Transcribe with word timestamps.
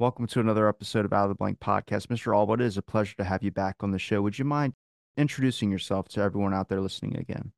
Welcome 0.00 0.26
to 0.28 0.40
another 0.40 0.66
episode 0.66 1.04
of 1.04 1.12
Out 1.12 1.24
of 1.24 1.28
the 1.28 1.34
Blank 1.34 1.60
podcast. 1.60 2.06
Mr. 2.06 2.32
Alwood, 2.32 2.62
it 2.62 2.64
is 2.64 2.78
a 2.78 2.82
pleasure 2.82 3.14
to 3.16 3.24
have 3.24 3.42
you 3.42 3.50
back 3.50 3.76
on 3.80 3.90
the 3.90 3.98
show. 3.98 4.22
Would 4.22 4.38
you 4.38 4.46
mind 4.46 4.72
introducing 5.18 5.70
yourself 5.70 6.08
to 6.08 6.22
everyone 6.22 6.54
out 6.54 6.70
there 6.70 6.80
listening 6.80 7.18
again? 7.18 7.52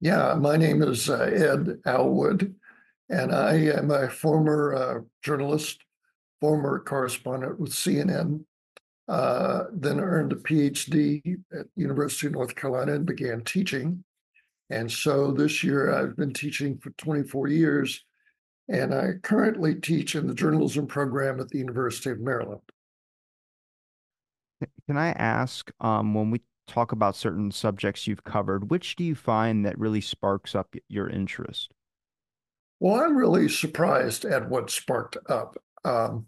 Yeah, 0.00 0.34
my 0.34 0.56
name 0.56 0.82
is 0.82 1.08
uh, 1.08 1.20
Ed 1.32 1.78
Alwood, 1.86 2.52
and 3.08 3.32
I 3.32 3.54
am 3.68 3.92
a 3.92 4.10
former 4.10 4.74
uh, 4.74 5.00
journalist, 5.22 5.78
former 6.40 6.80
correspondent 6.80 7.60
with 7.60 7.70
CNN, 7.70 8.44
uh, 9.06 9.66
then 9.72 10.00
earned 10.00 10.32
a 10.32 10.36
PhD 10.36 11.36
at 11.56 11.66
University 11.76 12.26
of 12.26 12.32
North 12.32 12.56
Carolina 12.56 12.94
and 12.94 13.06
began 13.06 13.42
teaching. 13.42 14.02
And 14.70 14.90
so 14.90 15.30
this 15.30 15.62
year 15.62 15.94
I've 15.94 16.16
been 16.16 16.32
teaching 16.32 16.78
for 16.78 16.90
24 16.98 17.46
years, 17.46 18.04
and 18.68 18.94
I 18.94 19.12
currently 19.22 19.74
teach 19.74 20.14
in 20.14 20.26
the 20.26 20.34
journalism 20.34 20.86
program 20.86 21.40
at 21.40 21.48
the 21.48 21.58
University 21.58 22.10
of 22.10 22.20
Maryland. 22.20 22.62
Can 24.86 24.96
I 24.96 25.08
ask, 25.08 25.70
um, 25.80 26.14
when 26.14 26.30
we 26.30 26.42
talk 26.66 26.92
about 26.92 27.16
certain 27.16 27.50
subjects 27.50 28.06
you've 28.06 28.24
covered, 28.24 28.70
which 28.70 28.96
do 28.96 29.04
you 29.04 29.14
find 29.14 29.64
that 29.64 29.78
really 29.78 30.00
sparks 30.00 30.54
up 30.54 30.74
your 30.88 31.08
interest? 31.08 31.70
Well, 32.80 33.00
I'm 33.00 33.16
really 33.16 33.48
surprised 33.48 34.24
at 34.24 34.48
what 34.48 34.70
sparked 34.70 35.16
up 35.28 35.56
um, 35.84 36.26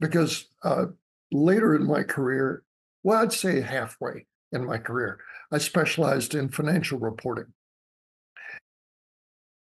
because 0.00 0.46
uh, 0.62 0.86
later 1.30 1.74
in 1.74 1.86
my 1.86 2.02
career, 2.02 2.62
well, 3.02 3.22
I'd 3.22 3.32
say 3.32 3.60
halfway 3.60 4.26
in 4.52 4.64
my 4.64 4.78
career, 4.78 5.20
I 5.52 5.58
specialized 5.58 6.34
in 6.34 6.48
financial 6.48 6.98
reporting. 6.98 7.52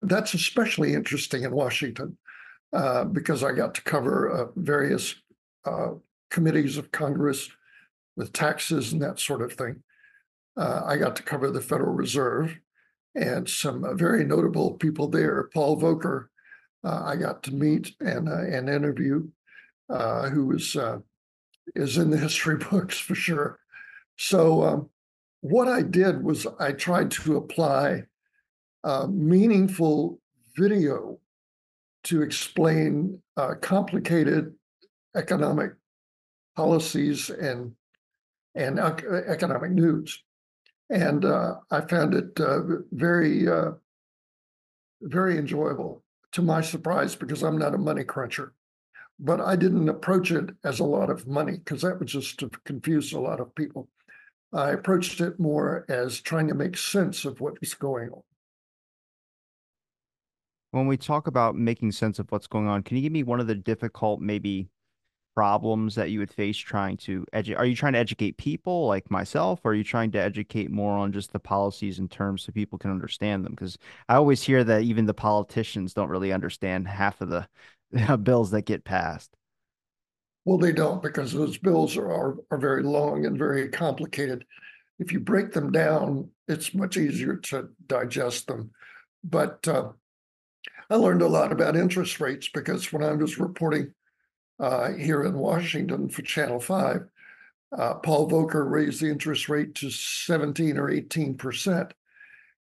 That's 0.03 0.33
especially 0.33 0.93
interesting 0.93 1.43
in 1.43 1.51
Washington 1.51 2.17
uh, 2.73 3.05
because 3.05 3.43
I 3.43 3.51
got 3.51 3.75
to 3.75 3.83
cover 3.83 4.29
uh, 4.29 4.45
various 4.55 5.15
uh, 5.65 5.91
committees 6.29 6.77
of 6.77 6.91
Congress 6.91 7.49
with 8.15 8.33
taxes 8.33 8.93
and 8.93 9.01
that 9.01 9.19
sort 9.19 9.41
of 9.41 9.53
thing. 9.53 9.83
Uh, 10.57 10.81
I 10.85 10.97
got 10.97 11.15
to 11.15 11.23
cover 11.23 11.49
the 11.49 11.61
Federal 11.61 11.93
Reserve 11.93 12.59
and 13.15 13.49
some 13.49 13.83
uh, 13.83 13.93
very 13.93 14.25
notable 14.25 14.73
people 14.73 15.07
there. 15.07 15.49
Paul 15.53 15.79
Volcker, 15.79 16.27
I 16.83 17.15
got 17.15 17.43
to 17.43 17.53
meet 17.53 17.95
and 18.01 18.27
and 18.27 18.69
interview, 18.69 19.27
who 19.89 20.47
was 20.47 20.75
is 21.75 21.97
in 21.97 22.09
the 22.09 22.17
history 22.17 22.57
books 22.71 22.99
for 22.99 23.15
sure. 23.15 23.59
So 24.17 24.63
um, 24.63 24.89
what 25.41 25.67
I 25.67 25.81
did 25.81 26.23
was 26.23 26.47
I 26.59 26.71
tried 26.71 27.11
to 27.11 27.37
apply 27.37 28.03
uh, 28.83 29.07
meaningful 29.07 30.19
video 30.55 31.19
to 32.03 32.21
explain 32.21 33.21
uh, 33.37 33.53
complicated 33.61 34.53
economic 35.15 35.71
policies 36.55 37.29
and 37.29 37.73
and 38.55 38.79
economic 38.79 39.71
news, 39.71 40.23
and 40.91 41.25
uh, 41.25 41.55
I 41.71 41.81
found 41.81 42.13
it 42.13 42.39
uh, 42.39 42.59
very 42.91 43.47
uh, 43.47 43.71
very 45.01 45.37
enjoyable. 45.37 46.03
To 46.33 46.41
my 46.41 46.61
surprise, 46.61 47.15
because 47.15 47.43
I'm 47.43 47.59
not 47.59 47.75
a 47.75 47.77
money 47.77 48.03
cruncher, 48.03 48.53
but 49.19 49.39
I 49.39 49.55
didn't 49.55 49.87
approach 49.87 50.31
it 50.31 50.49
as 50.63 50.79
a 50.79 50.83
lot 50.83 51.11
of 51.11 51.27
money 51.27 51.57
because 51.57 51.83
that 51.83 51.99
would 51.99 52.07
just 52.07 52.43
confuse 52.65 53.13
a 53.13 53.19
lot 53.19 53.39
of 53.39 53.53
people. 53.53 53.87
I 54.51 54.71
approached 54.71 55.21
it 55.21 55.39
more 55.39 55.85
as 55.89 56.21
trying 56.21 56.47
to 56.47 56.55
make 56.55 56.75
sense 56.75 57.23
of 57.23 57.39
what 57.39 57.59
was 57.59 57.75
going 57.75 58.09
on. 58.09 58.23
When 60.73 60.87
we 60.87 60.97
talk 60.97 61.27
about 61.27 61.55
making 61.55 61.91
sense 61.91 62.17
of 62.17 62.31
what's 62.31 62.47
going 62.47 62.67
on, 62.67 62.81
can 62.81 62.97
you 62.97 63.03
give 63.03 63.11
me 63.11 63.21
one 63.21 63.39
of 63.39 63.45
the 63.45 63.53
difficult, 63.53 64.19
maybe 64.19 64.69
problems 65.35 65.93
that 65.93 66.09
you 66.09 66.17
would 66.17 66.33
face 66.33 66.57
trying 66.57 66.97
to 66.97 67.27
educate? 67.31 67.59
Are 67.59 67.65
you 67.67 67.75
trying 67.75 67.93
to 67.93 67.99
educate 67.99 68.37
people 68.37 68.87
like 68.87 69.11
myself, 69.11 69.59
or 69.63 69.69
are 69.69 69.75
you 69.75 69.83
trying 69.83 70.09
to 70.13 70.19
educate 70.19 70.71
more 70.71 70.97
on 70.97 71.11
just 71.11 71.31
the 71.31 71.37
policies 71.37 71.99
and 71.99 72.09
terms 72.09 72.41
so 72.41 72.51
people 72.51 72.79
can 72.79 72.89
understand 72.89 73.45
them? 73.45 73.51
Because 73.51 73.77
I 74.09 74.15
always 74.15 74.41
hear 74.41 74.63
that 74.63 74.81
even 74.81 75.05
the 75.05 75.13
politicians 75.13 75.93
don't 75.93 76.09
really 76.09 76.33
understand 76.33 76.87
half 76.87 77.21
of 77.21 77.29
the 77.29 78.17
bills 78.23 78.49
that 78.49 78.63
get 78.63 78.83
passed. 78.83 79.29
Well, 80.43 80.57
they 80.57 80.71
don't 80.71 81.03
because 81.03 81.33
those 81.33 81.59
bills 81.59 81.97
are, 81.97 82.11
are, 82.11 82.37
are 82.49 82.57
very 82.57 82.81
long 82.81 83.27
and 83.27 83.37
very 83.37 83.69
complicated. 83.69 84.43
If 84.97 85.11
you 85.11 85.19
break 85.19 85.51
them 85.51 85.71
down, 85.71 86.31
it's 86.47 86.73
much 86.73 86.97
easier 86.97 87.35
to 87.35 87.69
digest 87.85 88.47
them. 88.47 88.71
But 89.23 89.67
uh, 89.67 89.89
I 90.93 90.95
learned 90.95 91.23
a 91.23 91.27
lot 91.27 91.51
about 91.51 91.75
interest 91.75 92.19
rates 92.19 92.49
because 92.53 92.93
when 92.93 93.01
I 93.01 93.13
was 93.13 93.39
reporting 93.39 93.95
uh, 94.59 94.91
here 94.91 95.23
in 95.23 95.33
Washington 95.33 96.07
for 96.07 96.21
Channel 96.21 96.59
5, 96.59 97.07
uh, 97.75 97.93
Paul 97.95 98.29
Volcker 98.29 98.69
raised 98.69 99.01
the 99.01 99.09
interest 99.09 99.49
rate 99.49 99.73
to 99.73 99.89
17 99.89 100.77
or 100.77 100.91
18 100.91 101.35
percent. 101.35 101.95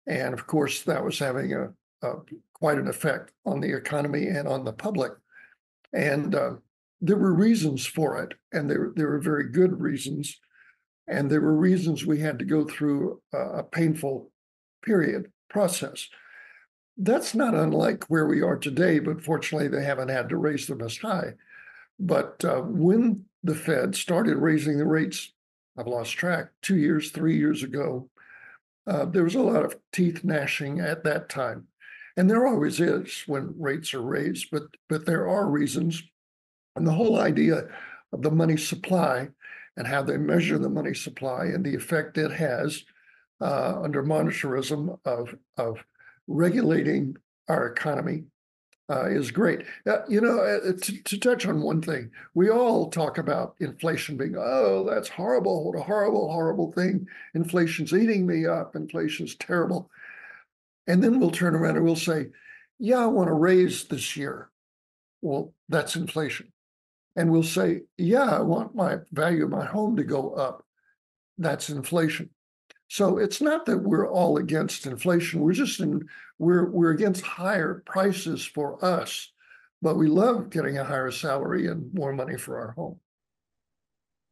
And 0.06 0.32
of 0.32 0.46
course, 0.46 0.82
that 0.82 1.04
was 1.04 1.18
having 1.18 1.54
a, 1.54 1.72
a 2.06 2.12
quite 2.54 2.78
an 2.78 2.86
effect 2.86 3.32
on 3.44 3.58
the 3.58 3.76
economy 3.76 4.28
and 4.28 4.47
on 4.47 4.64
the 4.64 4.74
public. 4.74 5.10
And 5.92 6.32
uh, 6.32 6.52
there 7.00 7.16
were 7.16 7.34
reasons 7.34 7.84
for 7.84 8.22
it, 8.22 8.34
and 8.52 8.70
there, 8.70 8.92
there 8.94 9.08
were 9.08 9.18
very 9.18 9.50
good 9.50 9.80
reasons. 9.80 10.38
And 11.08 11.28
there 11.28 11.41
were 11.41 11.56
reasons 11.56 12.06
we 12.06 12.20
had 12.20 12.38
to 12.38 12.44
go 12.44 12.64
through 12.64 13.22
a, 13.34 13.38
a 13.38 13.64
painful 13.64 14.30
period 14.84 15.32
process. 15.48 16.08
That's 17.02 17.34
not 17.34 17.54
unlike 17.54 18.04
where 18.04 18.26
we 18.26 18.42
are 18.42 18.56
today, 18.56 18.98
but 18.98 19.22
fortunately, 19.22 19.68
they 19.68 19.82
haven't 19.82 20.10
had 20.10 20.28
to 20.28 20.36
raise 20.36 20.66
them 20.66 20.82
as 20.82 20.98
high. 20.98 21.32
But 21.98 22.44
uh, 22.44 22.60
when 22.60 23.24
the 23.42 23.54
Fed 23.54 23.96
started 23.96 24.36
raising 24.36 24.76
the 24.76 24.86
rates, 24.86 25.32
I've 25.78 25.86
lost 25.86 26.12
track, 26.12 26.50
two 26.60 26.76
years, 26.76 27.10
three 27.10 27.38
years 27.38 27.62
ago, 27.62 28.10
uh, 28.86 29.06
there 29.06 29.24
was 29.24 29.34
a 29.34 29.40
lot 29.40 29.64
of 29.64 29.76
teeth 29.92 30.24
gnashing 30.24 30.80
at 30.80 31.04
that 31.04 31.30
time. 31.30 31.68
And 32.18 32.28
there 32.28 32.46
always 32.46 32.80
is 32.80 33.24
when 33.26 33.54
rates 33.58 33.94
are 33.94 34.02
raised, 34.02 34.50
but 34.50 34.64
but 34.90 35.06
there 35.06 35.26
are 35.26 35.48
reasons. 35.48 36.02
And 36.76 36.86
the 36.86 36.92
whole 36.92 37.18
idea 37.18 37.68
of 38.12 38.20
the 38.20 38.30
money 38.30 38.58
supply 38.58 39.28
and 39.76 39.86
how 39.86 40.02
they 40.02 40.18
measure 40.18 40.58
the 40.58 40.68
money 40.68 40.92
supply 40.92 41.46
and 41.46 41.64
the 41.64 41.74
effect 41.74 42.18
it 42.18 42.32
has 42.32 42.84
uh, 43.40 43.80
under 43.80 44.02
monetarism 44.02 44.98
of 45.06 45.34
of 45.56 45.82
regulating 46.26 47.16
our 47.48 47.66
economy 47.66 48.25
uh, 48.91 49.08
is 49.08 49.31
great. 49.31 49.62
Uh, 49.86 49.98
you 50.08 50.20
know, 50.20 50.41
uh, 50.41 50.72
to, 50.72 51.03
to, 51.03 51.19
touch 51.19 51.47
on 51.47 51.62
one 51.62 51.81
thing, 51.81 52.10
we 52.34 52.50
all 52.50 52.91
talk 52.91 53.19
about 53.19 53.54
inflation 53.60 54.16
being, 54.16 54.34
oh, 54.36 54.84
that's 54.88 55.09
horrible, 55.09 55.64
what 55.64 55.78
a 55.78 55.82
horrible, 55.82 56.30
horrible 56.30 56.72
thing. 56.72 57.06
Inflation's 57.34 57.92
eating 57.92 58.26
me 58.26 58.47
up. 58.47 58.75
Inflation's 58.75 59.36
terrible. 59.36 59.88
And 60.88 61.03
then 61.03 61.20
we'll 61.20 61.30
turn 61.30 61.54
around 61.54 61.76
and 61.76 61.84
we'll 61.84 61.94
say, 61.94 62.26
yeah, 62.80 62.98
I 62.98 63.06
want 63.06 63.28
to 63.28 63.34
raise 63.34 63.84
this 63.84 64.16
year. 64.16 64.50
Well, 65.22 65.54
that's 65.69 65.94
inflation. 65.94 66.53
And 67.15 67.30
we'll 67.30 67.42
say, 67.44 67.83
yeah, 67.97 68.24
I 68.24 68.41
want 68.41 68.74
my 68.74 68.98
value 69.12 69.44
of 69.44 69.50
my 69.50 69.65
home 69.65 69.97
to 69.97 70.04
go 70.04 70.30
up. 70.30 70.65
That's 71.39 71.71
inflation. 71.71 72.30
So 72.91 73.19
it's 73.19 73.41
not 73.41 73.66
that 73.66 73.78
we're 73.78 74.10
all 74.10 74.37
against 74.39 74.84
inflation. 74.84 75.41
We're 75.41 75.53
just 75.53 75.78
in, 75.78 76.09
we're 76.41 76.69
we're 76.69 76.91
against 76.91 77.22
higher 77.22 77.84
prices 77.87 78.45
for 78.45 78.84
us, 78.84 79.31
but 79.81 79.95
we 79.95 80.09
love 80.09 80.51
getting 80.51 80.77
a 80.77 80.83
higher 80.83 81.13
salary 81.13 81.69
and 81.69 81.95
more 81.95 82.13
money 82.13 82.37
for 82.37 82.59
our 82.59 82.72
home. 82.72 82.98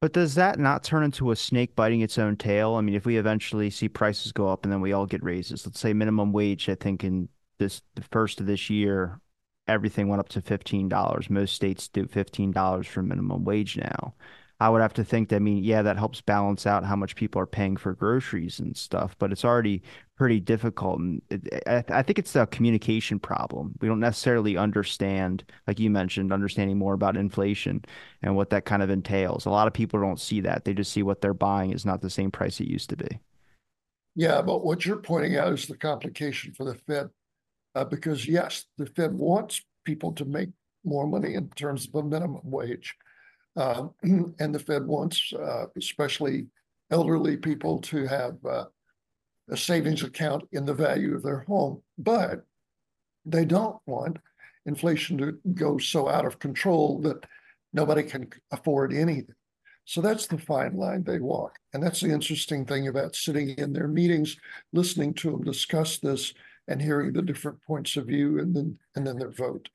But 0.01 0.13
does 0.13 0.35
that 0.35 0.59
not 0.59 0.83
turn 0.83 1.05
into 1.05 1.31
a 1.31 1.37
snake 1.37 1.77
biting 1.77 2.01
its 2.01 2.19
own 2.19 2.35
tail? 2.35 2.75
I 2.75 2.81
mean, 2.81 2.97
if 2.97 3.07
we 3.07 3.17
eventually 3.17 3.71
see 3.71 3.89
prices 3.89 4.33
go 4.33 4.49
up 4.49 4.65
and 4.65 4.73
then 4.73 4.81
we 4.81 4.93
all 4.93 5.07
get 5.07 5.23
raises, 5.23 5.65
let's 5.65 5.79
say 5.79 5.93
minimum 5.93 6.33
wage, 6.33 6.69
I 6.69 6.75
think 6.75 7.05
in 7.05 7.29
this 7.61 7.81
the 7.95 8.03
first 8.11 8.41
of 8.41 8.47
this 8.47 8.69
year, 8.69 9.21
everything 9.69 10.09
went 10.09 10.19
up 10.19 10.31
to 10.31 10.43
fifteen 10.43 10.89
dollars. 10.89 11.31
Most 11.31 11.55
states 11.55 11.87
do 11.87 12.09
fifteen 12.09 12.51
dollars 12.51 12.89
for 12.89 13.05
minimum 13.05 13.45
wage 13.45 13.77
now. 13.77 14.15
I 14.61 14.69
would 14.69 14.83
have 14.83 14.95
to 14.95 15.05
think 15.05 15.29
that, 15.29 15.37
I 15.37 15.39
mean, 15.39 15.63
yeah, 15.63 15.83
that 15.83 15.97
helps 15.97 16.21
balance 16.21 16.67
out 16.67 16.85
how 16.85 16.97
much 16.97 17.15
people 17.15 17.41
are 17.41 17.47
paying 17.47 17.77
for 17.77 17.95
groceries 17.95 18.59
and 18.59 18.77
stuff, 18.77 19.15
but 19.19 19.31
it's 19.31 19.45
already 19.45 19.83
pretty 20.17 20.41
difficult. 20.41 20.99
And 20.99 21.23
it, 21.31 21.63
I, 21.67 21.85
I, 21.89 22.03
think 22.03 22.19
it's 22.19 22.35
a 22.35 22.45
communication 22.47 23.21
problem. 23.21 23.75
We 23.81 23.87
don't 23.87 24.01
necessarily 24.01 24.57
understand, 24.57 25.45
like 25.69 25.79
you 25.79 25.91
mentioned, 25.91 26.33
understanding 26.33 26.77
more 26.77 26.95
about 26.95 27.17
inflation 27.17 27.85
and 28.23 28.35
what 28.35 28.51
that 28.51 28.65
kind 28.65 28.83
of 28.83 28.91
entails. 28.91 29.47
A 29.47 29.51
lot 29.51 29.69
of 29.69 29.73
people 29.73 30.01
don't 30.01 30.21
see 30.21 30.41
that. 30.41 30.65
They 30.65 30.75
just 30.75 30.93
see 30.93 31.05
what 31.05 31.21
they're 31.21 31.35
buying 31.35 31.73
is 31.73 31.87
not 31.87 32.01
the 32.01 32.11
same 32.11 32.33
price 32.33 32.59
it 32.59 32.67
used 32.67 32.91
to 32.91 32.97
be. 32.97 33.21
Yeah, 34.17 34.43
but 34.43 34.65
what 34.65 34.85
you're 34.85 34.97
pointing 34.97 35.37
out 35.37 35.53
is 35.53 35.69
the 35.69 35.77
complication 35.77 36.53
for 36.53 36.65
the 36.65 36.75
Fed. 36.75 37.11
Uh, 37.77 37.85
because, 37.85 38.27
yes, 38.27 38.65
the 38.77 38.87
Fed 38.87 39.15
wants 39.15 39.61
people 39.85 40.13
to 40.15 40.25
make 40.25 40.49
more 40.85 41.07
money 41.07 41.35
in 41.35 41.49
terms 41.51 41.87
of 41.87 41.95
a 41.95 42.03
minimum 42.03 42.41
wage. 42.43 42.97
Uh, 43.59 43.89
and 44.03 44.55
the 44.55 44.59
Fed 44.59 44.87
wants, 44.87 45.33
uh, 45.33 45.67
especially 45.77 46.47
elderly 46.91 47.37
people, 47.37 47.81
to 47.81 48.07
have 48.07 48.37
uh, 48.49 48.65
a 49.51 49.57
savings 49.57 50.05
account 50.05 50.45
in 50.53 50.65
the 50.65 50.73
value 50.73 51.15
of 51.15 51.25
their 51.25 51.41
home. 51.41 51.83
But 51.99 52.45
they 53.27 53.45
don't 53.45 53.77
want 53.85 54.19
inflation 54.65 55.19
to 55.19 55.39
go 55.55 55.77
so 55.79 56.09
out 56.09 56.25
of 56.25 56.39
control 56.39 57.01
that 57.01 57.27
nobody 57.73 58.05
can 58.05 58.31
afford 58.53 58.93
anything. 58.93 59.35
So 59.85 60.03
that's 60.03 60.27
the 60.27 60.39
fine 60.39 60.77
line 60.77 61.03
they 61.03 61.19
walk. 61.19 61.59
And 61.73 61.83
that's 61.83 62.01
the 62.01 62.11
interesting 62.11 62.65
thing 62.65 62.89
about 62.89 63.17
sitting 63.17 63.51
in 63.51 63.73
their 63.73 63.89
meetings, 63.89 64.37
listening 64.73 65.15
to 65.15 65.31
them 65.31 65.43
discuss 65.43 65.99
this 65.99 66.35
and 66.69 66.81
hearing 66.81 67.13
the 67.13 67.23
different 67.23 67.61
points 67.63 67.97
of 67.97 68.07
view 68.07 68.39
and 68.39 68.55
then 68.55 68.79
and 68.95 69.07
then 69.07 69.19
their 69.19 69.31
vote. 69.31 69.69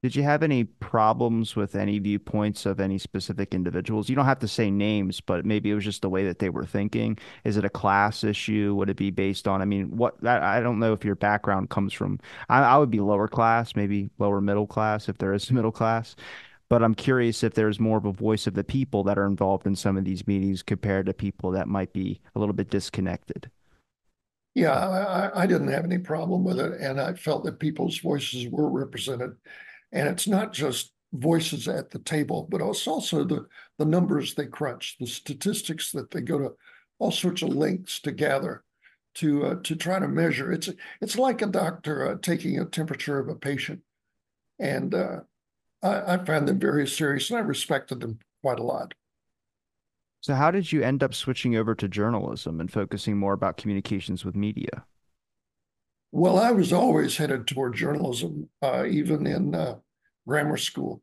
Did 0.00 0.14
you 0.14 0.22
have 0.22 0.44
any 0.44 0.62
problems 0.62 1.56
with 1.56 1.74
any 1.74 1.98
viewpoints 1.98 2.66
of 2.66 2.78
any 2.78 2.98
specific 2.98 3.52
individuals? 3.52 4.08
You 4.08 4.14
don't 4.14 4.26
have 4.26 4.38
to 4.38 4.48
say 4.48 4.70
names, 4.70 5.20
but 5.20 5.44
maybe 5.44 5.72
it 5.72 5.74
was 5.74 5.84
just 5.84 6.02
the 6.02 6.08
way 6.08 6.24
that 6.24 6.38
they 6.38 6.50
were 6.50 6.64
thinking. 6.64 7.18
Is 7.42 7.56
it 7.56 7.64
a 7.64 7.68
class 7.68 8.22
issue? 8.22 8.76
Would 8.76 8.90
it 8.90 8.96
be 8.96 9.10
based 9.10 9.48
on, 9.48 9.60
I 9.60 9.64
mean, 9.64 9.96
what 9.96 10.24
I, 10.24 10.60
don't 10.60 10.78
know 10.78 10.92
if 10.92 11.04
your 11.04 11.16
background 11.16 11.70
comes 11.70 11.92
from, 11.92 12.20
I, 12.48 12.60
I 12.60 12.78
would 12.78 12.92
be 12.92 13.00
lower 13.00 13.26
class, 13.26 13.74
maybe 13.74 14.08
lower 14.18 14.40
middle 14.40 14.68
class 14.68 15.08
if 15.08 15.18
there 15.18 15.32
is 15.32 15.50
middle 15.50 15.72
class. 15.72 16.14
But 16.68 16.84
I'm 16.84 16.94
curious 16.94 17.42
if 17.42 17.54
there's 17.54 17.80
more 17.80 17.98
of 17.98 18.04
a 18.04 18.12
voice 18.12 18.46
of 18.46 18.54
the 18.54 18.62
people 18.62 19.02
that 19.04 19.18
are 19.18 19.26
involved 19.26 19.66
in 19.66 19.74
some 19.74 19.96
of 19.96 20.04
these 20.04 20.28
meetings 20.28 20.62
compared 20.62 21.06
to 21.06 21.12
people 21.12 21.50
that 21.52 21.66
might 21.66 21.92
be 21.92 22.20
a 22.36 22.38
little 22.38 22.54
bit 22.54 22.70
disconnected. 22.70 23.50
Yeah, 24.54 24.74
I, 24.74 25.42
I 25.42 25.46
didn't 25.46 25.68
have 25.68 25.84
any 25.84 25.98
problem 25.98 26.44
with 26.44 26.60
it, 26.60 26.80
and 26.80 27.00
I 27.00 27.14
felt 27.14 27.44
that 27.44 27.58
people's 27.58 27.98
voices 27.98 28.46
were 28.48 28.70
represented. 28.70 29.34
And 29.92 30.08
it's 30.08 30.28
not 30.28 30.52
just 30.52 30.92
voices 31.12 31.68
at 31.68 31.90
the 31.90 31.98
table, 31.98 32.46
but 32.50 32.60
it's 32.60 32.86
also 32.86 33.24
the 33.24 33.46
the 33.78 33.84
numbers 33.84 34.34
they 34.34 34.46
crunch, 34.46 34.96
the 34.98 35.06
statistics 35.06 35.92
that 35.92 36.10
they 36.10 36.20
go 36.20 36.38
to 36.38 36.52
all 36.98 37.10
sorts 37.10 37.42
of 37.42 37.50
lengths 37.50 38.00
to 38.00 38.12
gather 38.12 38.64
to 39.14 39.46
uh, 39.46 39.54
to 39.64 39.76
try 39.76 39.98
to 39.98 40.08
measure. 40.08 40.52
It's 40.52 40.68
it's 41.00 41.16
like 41.16 41.42
a 41.42 41.46
doctor 41.46 42.08
uh, 42.08 42.16
taking 42.20 42.58
a 42.58 42.64
temperature 42.64 43.18
of 43.18 43.28
a 43.28 43.34
patient, 43.34 43.80
and 44.58 44.94
uh, 44.94 45.20
I, 45.82 46.14
I 46.14 46.24
found 46.24 46.48
them 46.48 46.58
very 46.58 46.86
serious, 46.86 47.30
and 47.30 47.38
I 47.38 47.42
respected 47.42 48.00
them 48.00 48.18
quite 48.42 48.58
a 48.58 48.64
lot. 48.64 48.94
So 50.20 50.34
how 50.34 50.50
did 50.50 50.72
you 50.72 50.82
end 50.82 51.02
up 51.02 51.14
switching 51.14 51.56
over 51.56 51.74
to 51.76 51.88
journalism 51.88 52.60
and 52.60 52.70
focusing 52.70 53.16
more 53.16 53.32
about 53.32 53.56
communications 53.56 54.24
with 54.24 54.34
media? 54.34 54.84
Well, 56.10 56.38
I 56.38 56.52
was 56.52 56.72
always 56.72 57.16
headed 57.16 57.46
toward 57.46 57.74
journalism, 57.74 58.48
uh, 58.62 58.86
even 58.86 59.26
in 59.26 59.54
uh, 59.54 59.76
grammar 60.26 60.56
school. 60.56 61.02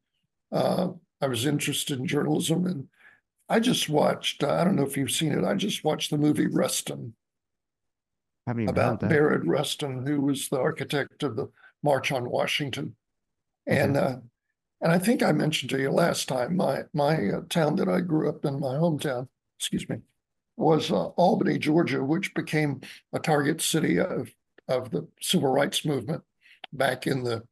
Uh, 0.52 0.90
I 1.22 1.28
was 1.28 1.46
interested 1.46 2.00
in 2.00 2.08
journalism, 2.08 2.66
and 2.66 2.88
I 3.48 3.60
just 3.60 3.88
watched. 3.88 4.44
Uh, 4.44 4.54
I 4.54 4.64
don't 4.64 4.76
know 4.76 4.86
if 4.86 4.98
you've 4.98 5.12
seen 5.12 5.32
it. 5.32 5.46
I 5.46 5.54
just 5.56 5.84
watched 5.84 6.10
the 6.10 6.18
movie 6.18 6.48
Rustin 6.48 7.14
about 8.48 9.00
Bayard 9.00 9.48
Rustin, 9.48 10.06
who 10.06 10.22
was 10.22 10.50
the 10.50 10.60
architect 10.60 11.24
of 11.24 11.36
the 11.36 11.50
March 11.84 12.12
on 12.12 12.30
Washington, 12.30 12.96
and 13.68 13.98
uh, 13.98 14.18
and 14.82 14.92
I 14.92 14.98
think 14.98 15.22
I 15.22 15.32
mentioned 15.32 15.70
to 15.72 15.80
you 15.80 15.92
last 15.92 16.28
time 16.28 16.56
my 16.58 16.84
my 16.94 17.30
uh, 17.30 17.42
town 17.50 17.76
that 17.78 17.90
I 17.90 18.02
grew 18.02 18.30
up 18.30 18.44
in, 18.46 18.60
my 18.60 18.76
hometown. 18.76 19.28
Excuse 19.60 19.88
me, 19.88 19.98
was 20.58 20.92
Albany, 20.92 21.58
Georgia, 21.60 22.04
which 22.04 22.34
became 22.34 22.82
a 23.14 23.20
target 23.20 23.62
city 23.62 24.00
of 24.00 24.30
of 24.68 24.92
the 24.92 25.08
civil 25.22 25.50
rights 25.50 25.86
movement 25.86 26.24
back 26.74 27.08
in 27.08 27.24
the, 27.24 27.44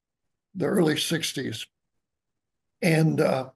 the 0.55 0.65
early 0.65 0.95
60s. 0.95 1.65
And 2.81 3.21
uh, 3.21 3.49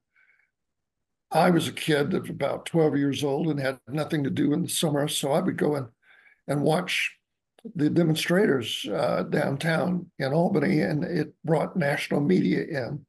I 1.32 1.50
was 1.50 1.68
a 1.68 1.74
kid 1.74 2.14
of 2.14 2.30
about 2.30 2.66
12 2.66 2.98
years 2.98 3.24
old 3.24 3.48
and 3.48 3.60
had 3.60 3.80
nothing 3.88 4.24
to 4.24 4.30
do 4.30 4.54
in 4.54 4.64
the 4.64 4.70
summer. 4.70 5.08
So 5.08 5.32
I 5.32 5.42
would 5.42 5.58
go 5.58 5.76
in 5.76 5.88
and 6.48 6.62
watch 6.62 7.18
the 7.76 7.90
demonstrators 7.90 8.86
uh, 8.92 9.24
downtown 9.24 10.10
in 10.20 10.32
Albany, 10.32 10.82
and 10.82 11.04
it 11.04 11.34
brought 11.44 11.76
national 11.76 12.22
media 12.22 12.64
in. 12.64 13.06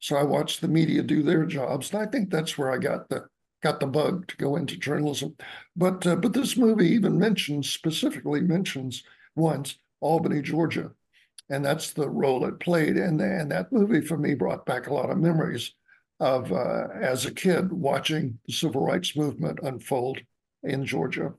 So 0.00 0.16
I 0.16 0.22
watched 0.22 0.60
the 0.60 0.68
media 0.68 1.02
do 1.02 1.22
their 1.22 1.44
jobs, 1.44 1.92
and 1.92 2.00
I 2.00 2.06
think 2.06 2.30
that's 2.30 2.56
where 2.56 2.72
I 2.72 2.78
got 2.78 3.08
the 3.08 3.26
got 3.60 3.80
the 3.80 3.86
bug 3.86 4.28
to 4.28 4.36
go 4.36 4.54
into 4.56 4.76
journalism. 4.76 5.36
But 5.76 6.06
uh, 6.06 6.16
but 6.16 6.32
this 6.32 6.56
movie 6.56 6.88
even 6.88 7.18
mentions 7.18 7.70
specifically 7.70 8.40
mentions 8.40 9.02
once 9.34 9.76
Albany, 10.00 10.42
Georgia. 10.42 10.90
And 11.50 11.64
that's 11.64 11.92
the 11.92 12.08
role 12.08 12.44
it 12.44 12.60
played. 12.60 12.96
And, 12.96 13.20
and 13.20 13.50
that 13.50 13.72
movie 13.72 14.02
for 14.02 14.18
me 14.18 14.34
brought 14.34 14.66
back 14.66 14.86
a 14.86 14.94
lot 14.94 15.10
of 15.10 15.18
memories 15.18 15.72
of 16.20 16.52
uh, 16.52 16.88
as 17.00 17.26
a 17.26 17.32
kid 17.32 17.72
watching 17.72 18.38
the 18.46 18.52
civil 18.52 18.82
rights 18.82 19.16
movement 19.16 19.60
unfold 19.62 20.18
in 20.62 20.84
Georgia. 20.84 21.32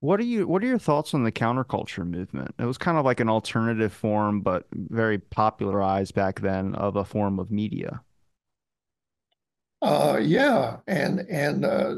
What 0.00 0.18
are 0.18 0.24
you 0.24 0.46
what 0.46 0.62
are 0.62 0.66
your 0.66 0.78
thoughts 0.78 1.12
on 1.12 1.24
the 1.24 1.32
counterculture 1.32 2.08
movement? 2.08 2.54
It 2.58 2.64
was 2.64 2.78
kind 2.78 2.96
of 2.96 3.04
like 3.04 3.20
an 3.20 3.28
alternative 3.28 3.92
form, 3.92 4.40
but 4.40 4.66
very 4.72 5.18
popularized 5.18 6.14
back 6.14 6.40
then 6.40 6.74
of 6.74 6.96
a 6.96 7.04
form 7.04 7.38
of 7.38 7.50
media. 7.50 8.00
Uh, 9.82 10.18
yeah, 10.22 10.78
and 10.86 11.20
and 11.28 11.66
uh, 11.66 11.96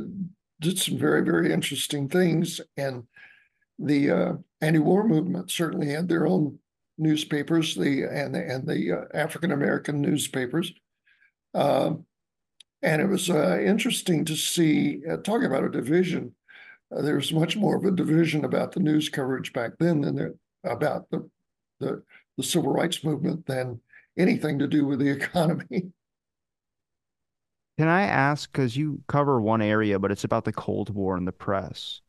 did 0.61 0.79
some 0.79 0.99
very 0.99 1.23
very 1.23 1.53
interesting 1.53 2.09
things. 2.09 2.61
And 2.77 3.05
the 3.83 4.11
uh, 4.11 4.33
anti-war 4.61 5.07
movement 5.07 5.51
certainly 5.51 5.89
had 5.89 6.09
their 6.09 6.27
own 6.27 6.59
newspapers, 6.99 7.75
the 7.75 8.05
and 8.05 8.35
the, 8.35 8.39
and 8.39 8.67
the 8.67 8.93
uh, 8.93 9.05
African 9.15 9.53
American 9.53 10.01
newspapers, 10.01 10.73
uh, 11.55 11.95
and 12.83 13.03
it 13.03 13.07
was 13.07 13.31
uh, 13.31 13.59
interesting 13.61 14.25
to 14.25 14.37
see. 14.37 15.03
Uh, 15.11 15.17
talking 15.19 15.47
about 15.47 15.65
a 15.65 15.71
division, 15.71 16.35
uh, 16.95 17.03
there 17.03 17.17
was 17.17 17.33
much 17.33 17.57
more 17.57 17.77
of 17.77 17.85
a 17.85 17.91
division 17.91 18.45
about 18.45 18.73
the 18.73 18.81
news 18.81 19.09
coverage 19.09 19.53
back 19.53 19.73
then 19.79 20.01
than 20.01 20.15
there 20.15 20.35
about 20.65 21.09
the 21.11 21.29
the 21.81 22.03
the 22.37 22.43
civil 22.43 22.73
rights 22.73 23.03
movement 23.03 23.47
than 23.47 23.81
anything 24.19 24.59
to 24.59 24.67
do 24.67 24.87
with 24.87 24.99
the 24.99 25.11
economy. 25.19 25.93
Can 27.79 27.89
I 27.89 28.03
ask, 28.03 28.53
because 28.53 28.77
you 28.77 29.01
cover 29.09 29.41
one 29.41 29.63
area, 29.63 29.99
but 29.99 30.13
it's 30.13 30.25
about 30.25 30.45
the 30.45 30.53
Cold 30.53 30.91
War 30.91 31.17
and 31.17 31.27
the 31.27 31.33
press. 31.33 32.02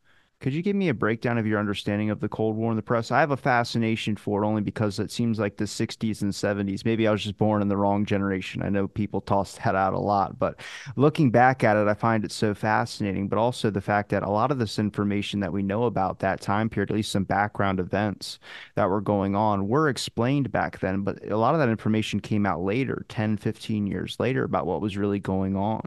Could 0.44 0.54
you 0.54 0.62
give 0.62 0.76
me 0.76 0.90
a 0.90 0.94
breakdown 0.94 1.38
of 1.38 1.48
your 1.48 1.58
understanding 1.58 2.10
of 2.10 2.20
the 2.20 2.28
Cold 2.28 2.58
War 2.58 2.70
in 2.70 2.76
the 2.76 2.82
press? 2.82 3.12
I 3.12 3.22
have 3.22 3.32
a 3.32 3.38
fascination 3.38 4.18
for 4.18 4.44
it 4.44 4.46
only 4.46 4.62
because 4.62 5.00
it 5.00 5.10
seems 5.10 5.40
like 5.40 5.56
the 5.56 5.64
60s 5.64 6.22
and 6.22 6.34
70s. 6.34 6.84
Maybe 6.84 7.08
I 7.08 7.12
was 7.12 7.24
just 7.24 7.38
born 7.38 7.62
in 7.62 7.70
the 7.70 7.78
wrong 7.78 8.06
generation. 8.06 8.62
I 8.62 8.68
know 8.68 8.90
people 8.90 9.22
toss 9.22 9.56
that 9.56 9.74
out 9.74 9.94
a 9.94 10.00
lot, 10.00 10.38
but 10.38 10.60
looking 10.98 11.32
back 11.32 11.64
at 11.64 11.78
it, 11.78 11.88
I 11.88 11.94
find 11.94 12.26
it 12.26 12.32
so 12.34 12.54
fascinating. 12.54 13.30
But 13.30 13.40
also 13.40 13.70
the 13.70 13.80
fact 13.80 14.10
that 14.10 14.24
a 14.24 14.30
lot 14.30 14.52
of 14.52 14.60
this 14.60 14.80
information 14.80 15.40
that 15.40 15.54
we 15.54 15.64
know 15.64 15.86
about 15.86 16.20
that 16.20 16.42
time 16.42 16.70
period, 16.70 16.92
at 16.92 16.96
least 16.98 17.14
some 17.14 17.24
background 17.24 17.80
events 17.80 18.38
that 18.76 18.90
were 18.90 19.00
going 19.00 19.38
on, 19.38 19.70
were 19.70 19.88
explained 19.88 20.52
back 20.52 20.78
then. 20.82 21.04
But 21.04 21.26
a 21.32 21.38
lot 21.38 21.54
of 21.54 21.62
that 21.62 21.70
information 21.70 22.20
came 22.20 22.46
out 22.46 22.62
later, 22.62 23.06
10, 23.08 23.38
15 23.38 23.88
years 23.88 24.18
later, 24.20 24.44
about 24.44 24.66
what 24.66 24.82
was 24.82 24.98
really 24.98 25.20
going 25.20 25.56
on. 25.56 25.84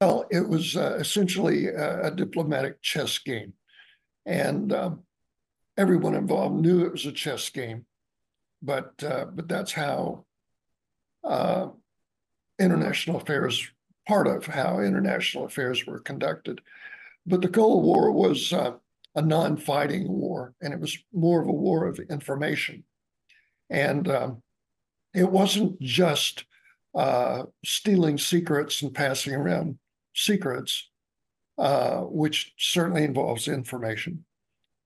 Well, 0.00 0.26
it 0.30 0.46
was 0.46 0.76
uh, 0.76 0.96
essentially 1.00 1.68
a, 1.68 2.08
a, 2.08 2.10
diplomatic 2.10 2.82
chess 2.82 3.18
game. 3.18 3.54
And 4.26 4.72
um, 4.72 5.04
everyone 5.78 6.14
involved 6.14 6.56
knew 6.56 6.84
it 6.84 6.92
was 6.92 7.06
a 7.06 7.12
chess 7.12 7.48
game. 7.48 7.86
But, 8.62 8.92
uh, 9.02 9.26
but 9.32 9.48
that's 9.48 9.72
how 9.72 10.26
uh, 11.24 11.68
international 12.58 13.16
affairs, 13.18 13.66
part 14.06 14.26
of 14.26 14.44
how 14.44 14.80
international 14.80 15.46
affairs 15.46 15.86
were 15.86 16.00
conducted. 16.00 16.60
But 17.24 17.40
the 17.40 17.48
Cold 17.48 17.84
War 17.84 18.12
was 18.12 18.52
uh, 18.52 18.72
a 19.14 19.22
non 19.22 19.56
fighting 19.56 20.08
war, 20.08 20.54
and 20.60 20.74
it 20.74 20.80
was 20.80 20.96
more 21.12 21.40
of 21.40 21.48
a 21.48 21.52
war 21.52 21.86
of 21.86 21.98
information. 22.10 22.84
And 23.70 24.08
um, 24.08 24.42
it 25.14 25.28
wasn't 25.30 25.80
just 25.80 26.44
uh, 26.94 27.44
stealing 27.64 28.18
secrets 28.18 28.82
and 28.82 28.94
passing 28.94 29.34
around 29.34 29.78
secrets, 30.16 30.90
uh, 31.58 32.00
which 32.00 32.52
certainly 32.58 33.04
involves 33.04 33.46
information, 33.46 34.24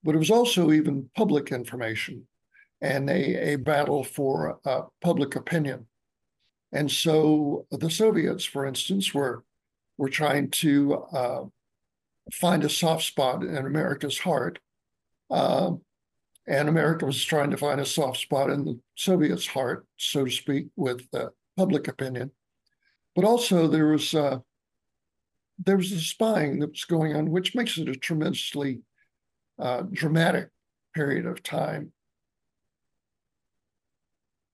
but 0.05 0.15
it 0.15 0.19
was 0.19 0.31
also 0.31 0.73
even 0.73 1.09
public 1.17 1.53
information 1.53 2.27
and 2.83 3.09
a, 3.09 3.53
a 3.53 3.57
battle 3.57 4.05
for 4.05 4.59
uh, 4.65 4.83
public 5.01 5.37
opinion. 5.37 5.87
And 6.73 6.91
so 6.91 7.67
the 7.71 7.91
Soviets, 7.91 8.45
for 8.45 8.67
instance, 8.67 9.15
were 9.15 9.45
were 9.97 10.09
trying 10.09 10.51
to 10.51 10.95
uh, 11.13 11.45
find 12.33 12.65
a 12.65 12.71
soft 12.71 13.05
spot 13.05 13.43
in 13.43 13.67
America's 13.67 14.19
heart. 14.19 14.59
Uh, 15.31 15.73
and 16.47 16.69
America 16.69 17.05
was 17.05 17.23
trying 17.23 17.51
to 17.51 17.57
find 17.57 17.81
a 17.81 17.87
soft 17.87 18.19
spot 18.19 18.51
in 18.51 18.65
the 18.65 18.81
Soviets' 18.97 19.47
heart, 19.47 19.87
so 19.99 20.25
to 20.25 20.31
speak, 20.31 20.69
with 20.75 21.07
uh, 21.13 21.27
public 21.57 21.87
opinion. 21.87 22.31
But 23.15 23.25
also 23.25 23.69
there 23.69 23.89
was 23.89 24.15
uh, 24.15 24.39
there 25.65 25.77
was 25.77 25.91
spying 26.07 26.59
that 26.61 26.71
was 26.71 26.85
going 26.85 27.15
on, 27.15 27.31
which 27.31 27.55
makes 27.55 27.77
it 27.79 27.89
a 27.89 27.95
tremendously 27.95 28.81
uh, 29.59 29.83
dramatic 29.93 30.49
period 30.95 31.27
of 31.27 31.43
time. 31.43 31.93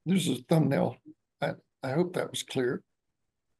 There's 0.04 0.28
a 0.28 0.36
thumbnail. 0.48 0.96
I, 1.40 1.52
I 1.82 1.92
hope 1.92 2.14
that 2.14 2.30
was 2.30 2.42
clear. 2.42 2.82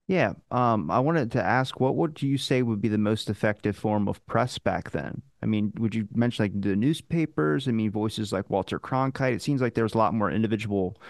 Yeah, 0.08 0.34
um, 0.52 0.88
I 0.88 1.00
wanted 1.00 1.32
to 1.32 1.42
ask, 1.42 1.80
what 1.80 1.96
would 1.96 2.22
you 2.22 2.38
say 2.38 2.62
would 2.62 2.80
be 2.80 2.88
the 2.88 2.98
most 2.98 3.28
effective 3.28 3.76
form 3.76 4.06
of 4.06 4.24
press 4.26 4.56
back 4.56 4.92
then? 4.92 5.22
I 5.42 5.46
mean, 5.46 5.72
would 5.78 5.96
you 5.96 6.06
mention 6.14 6.44
like 6.44 6.60
the 6.60 6.76
newspapers? 6.76 7.66
I 7.66 7.72
mean, 7.72 7.90
voices 7.90 8.32
like 8.32 8.48
Walter 8.48 8.78
Cronkite. 8.78 9.34
It 9.34 9.42
seems 9.42 9.60
like 9.60 9.74
there's 9.74 9.94
a 9.94 9.98
lot 9.98 10.14
more 10.14 10.30
individual 10.30 11.00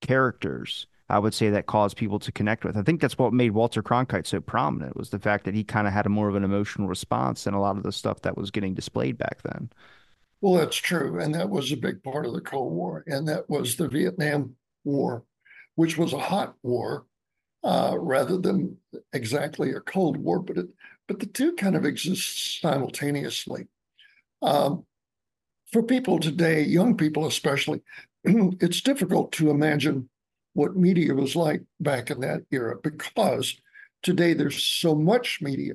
characters 0.00 0.86
I 1.08 1.18
would 1.18 1.34
say 1.34 1.50
that 1.50 1.66
caused 1.66 1.96
people 1.96 2.18
to 2.18 2.32
connect 2.32 2.64
with. 2.64 2.76
I 2.76 2.82
think 2.82 3.00
that's 3.00 3.18
what 3.18 3.32
made 3.32 3.52
Walter 3.52 3.82
Cronkite 3.82 4.26
so 4.26 4.40
prominent 4.40 4.96
was 4.96 5.10
the 5.10 5.18
fact 5.18 5.44
that 5.44 5.54
he 5.54 5.62
kind 5.62 5.86
of 5.86 5.92
had 5.92 6.06
a 6.06 6.08
more 6.10 6.28
of 6.28 6.34
an 6.34 6.44
emotional 6.44 6.88
response 6.88 7.44
than 7.44 7.54
a 7.54 7.60
lot 7.60 7.76
of 7.76 7.84
the 7.84 7.92
stuff 7.92 8.22
that 8.22 8.36
was 8.36 8.50
getting 8.50 8.74
displayed 8.74 9.16
back 9.16 9.42
then. 9.42 9.70
Well, 10.40 10.54
that's 10.54 10.76
true. 10.76 11.20
And 11.20 11.34
that 11.34 11.48
was 11.48 11.70
a 11.70 11.76
big 11.76 12.02
part 12.02 12.26
of 12.26 12.32
the 12.32 12.40
Cold 12.40 12.72
War. 12.72 13.04
And 13.06 13.28
that 13.28 13.48
was 13.48 13.76
the 13.76 13.88
Vietnam 13.88 14.56
War, 14.84 15.22
which 15.76 15.96
was 15.96 16.12
a 16.12 16.18
hot 16.18 16.54
war 16.62 17.06
uh, 17.62 17.96
rather 17.98 18.38
than 18.38 18.76
exactly 19.12 19.72
a 19.72 19.80
Cold 19.80 20.16
War, 20.16 20.40
but 20.40 20.58
it, 20.58 20.66
but 21.08 21.20
the 21.20 21.26
two 21.26 21.52
kind 21.54 21.76
of 21.76 21.84
exist 21.84 22.60
simultaneously. 22.60 23.68
Um, 24.42 24.84
for 25.72 25.82
people 25.82 26.18
today, 26.18 26.62
young 26.62 26.96
people 26.96 27.26
especially, 27.26 27.82
it's 28.24 28.80
difficult 28.80 29.32
to 29.32 29.50
imagine 29.50 30.08
what 30.56 30.74
media 30.74 31.14
was 31.14 31.36
like 31.36 31.62
back 31.80 32.10
in 32.10 32.18
that 32.18 32.40
era 32.50 32.76
because 32.82 33.60
today 34.02 34.32
there's 34.32 34.64
so 34.64 34.94
much 34.94 35.42
media 35.42 35.74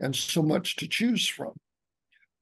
and 0.00 0.14
so 0.14 0.42
much 0.42 0.76
to 0.76 0.86
choose 0.86 1.26
from. 1.26 1.54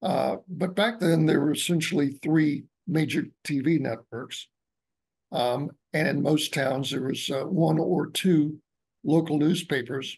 Uh, 0.01 0.35
but 0.49 0.75
back 0.75 0.99
then, 0.99 1.25
there 1.25 1.39
were 1.39 1.53
essentially 1.53 2.19
three 2.21 2.65
major 2.87 3.25
TV 3.45 3.79
networks. 3.79 4.47
Um, 5.31 5.71
and 5.93 6.09
in 6.09 6.21
most 6.21 6.53
towns, 6.53 6.91
there 6.91 7.03
was 7.03 7.29
uh, 7.29 7.45
one 7.45 7.79
or 7.79 8.07
two 8.07 8.59
local 9.05 9.37
newspapers. 9.37 10.17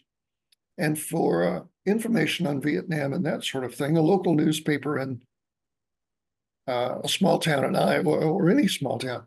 And 0.76 0.98
for 0.98 1.44
uh, 1.44 1.60
information 1.86 2.48
on 2.48 2.60
Vietnam 2.60 3.12
and 3.12 3.24
that 3.24 3.44
sort 3.44 3.62
of 3.62 3.76
thing, 3.76 3.96
a 3.96 4.02
local 4.02 4.34
newspaper 4.34 4.98
in 4.98 5.22
uh, 6.66 6.98
a 7.04 7.08
small 7.08 7.38
town 7.38 7.64
in 7.64 7.76
Iowa 7.76 8.16
or 8.16 8.50
any 8.50 8.66
small 8.66 8.98
town 8.98 9.24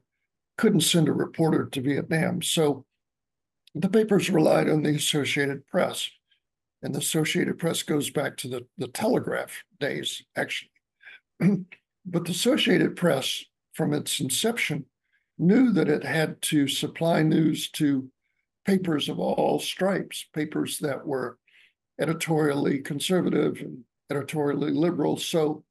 couldn't 0.57 0.81
send 0.81 1.07
a 1.07 1.13
reporter 1.13 1.65
to 1.65 1.81
Vietnam. 1.81 2.41
So 2.41 2.85
the 3.75 3.89
papers 3.89 4.29
relied 4.29 4.69
on 4.69 4.83
the 4.83 4.95
Associated 4.95 5.65
Press. 5.67 6.09
And 6.81 6.93
the 6.93 6.99
Associated 6.99 7.57
Press 7.57 7.81
goes 7.81 8.09
back 8.09 8.37
to 8.37 8.47
the, 8.47 8.65
the 8.77 8.87
telegraph 8.87 9.63
days, 9.79 10.21
actually. 10.35 10.71
but 12.05 12.25
the 12.25 12.31
Associated 12.31 12.95
Press, 12.95 13.43
from 13.73 13.93
its 13.93 14.19
inception, 14.19 14.85
knew 15.39 15.71
that 15.71 15.89
it 15.89 16.03
had 16.03 16.41
to 16.43 16.67
supply 16.67 17.23
news 17.23 17.69
to 17.71 18.09
papers 18.65 19.09
of 19.09 19.19
all 19.19 19.59
stripes, 19.59 20.25
papers 20.33 20.77
that 20.79 21.05
were 21.05 21.37
editorially 21.99 22.79
conservative 22.79 23.59
and 23.61 23.83
editorially 24.11 24.71
liberal. 24.71 25.17
So 25.17 25.63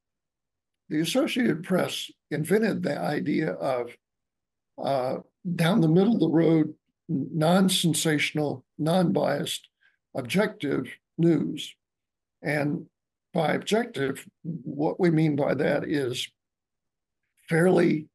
the 0.88 1.00
Associated 1.00 1.62
Press 1.62 2.10
invented 2.30 2.82
the 2.82 2.98
idea 2.98 3.52
of 3.52 3.96
uh, 4.82 5.16
down 5.54 5.80
the 5.80 5.88
middle 5.88 6.14
of 6.14 6.20
the 6.20 6.28
road, 6.28 6.74
non 7.08 7.68
sensational, 7.68 8.64
non 8.78 9.12
biased, 9.12 9.68
objective 10.14 10.86
news. 11.18 11.74
And 12.42 12.86
by 13.32 13.52
objective, 13.52 14.26
what 14.42 15.00
we 15.00 15.10
mean 15.10 15.36
by 15.36 15.54
that 15.54 15.84
is 15.84 16.28
fairly 17.48 18.08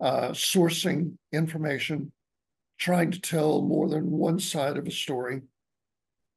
uh, 0.00 0.30
sourcing 0.30 1.16
information, 1.32 2.12
trying 2.78 3.10
to 3.10 3.20
tell 3.20 3.62
more 3.62 3.88
than 3.88 4.10
one 4.10 4.38
side 4.38 4.76
of 4.76 4.86
a 4.86 4.90
story, 4.90 5.42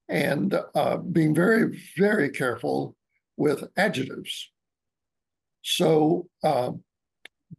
and 0.07 0.59
uh, 0.75 0.97
being 0.97 1.33
very, 1.35 1.79
very 1.97 2.29
careful 2.29 2.95
with 3.37 3.63
adjectives. 3.77 4.49
So 5.61 6.27
uh, 6.43 6.71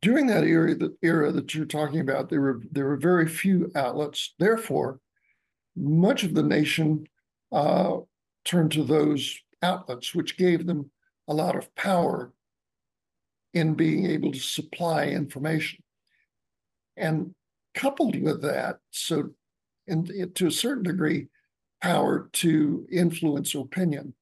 during 0.03 0.27
that 0.27 0.45
era, 0.45 0.75
the 0.75 0.95
era 1.01 1.31
that 1.33 1.55
you're 1.55 1.65
talking 1.65 2.01
about, 2.01 2.29
there 2.29 2.41
were 2.41 2.61
there 2.71 2.87
were 2.87 2.97
very 2.97 3.29
few 3.29 3.71
outlets. 3.75 4.35
Therefore, 4.39 4.99
much 5.77 6.25
of 6.25 6.35
the 6.35 6.43
nation 6.43 7.07
uh, 7.53 7.99
turned 8.45 8.73
to 8.73 8.85
those 8.85 9.39
outlets, 9.63 10.15
which 10.15 10.37
gave 10.37 10.67
them 10.67 10.91
a 11.29 11.35
lot 11.35 11.57
of 11.57 11.73
power 11.77 12.33
in 13.55 13.75
being 13.75 14.07
able 14.07 14.33
to 14.33 14.41
supply 14.41 15.05
information. 15.07 15.83
And 16.97 17.35
coupled 17.75 18.21
with 18.21 18.43
that, 18.43 18.79
so 18.91 19.31
and 19.87 20.35
to 20.35 20.47
a 20.47 20.51
certain 20.51 20.83
degree, 20.83 21.29
power 21.81 22.29
to 22.33 22.87
influence 22.91 23.55
opinion. 23.55 24.15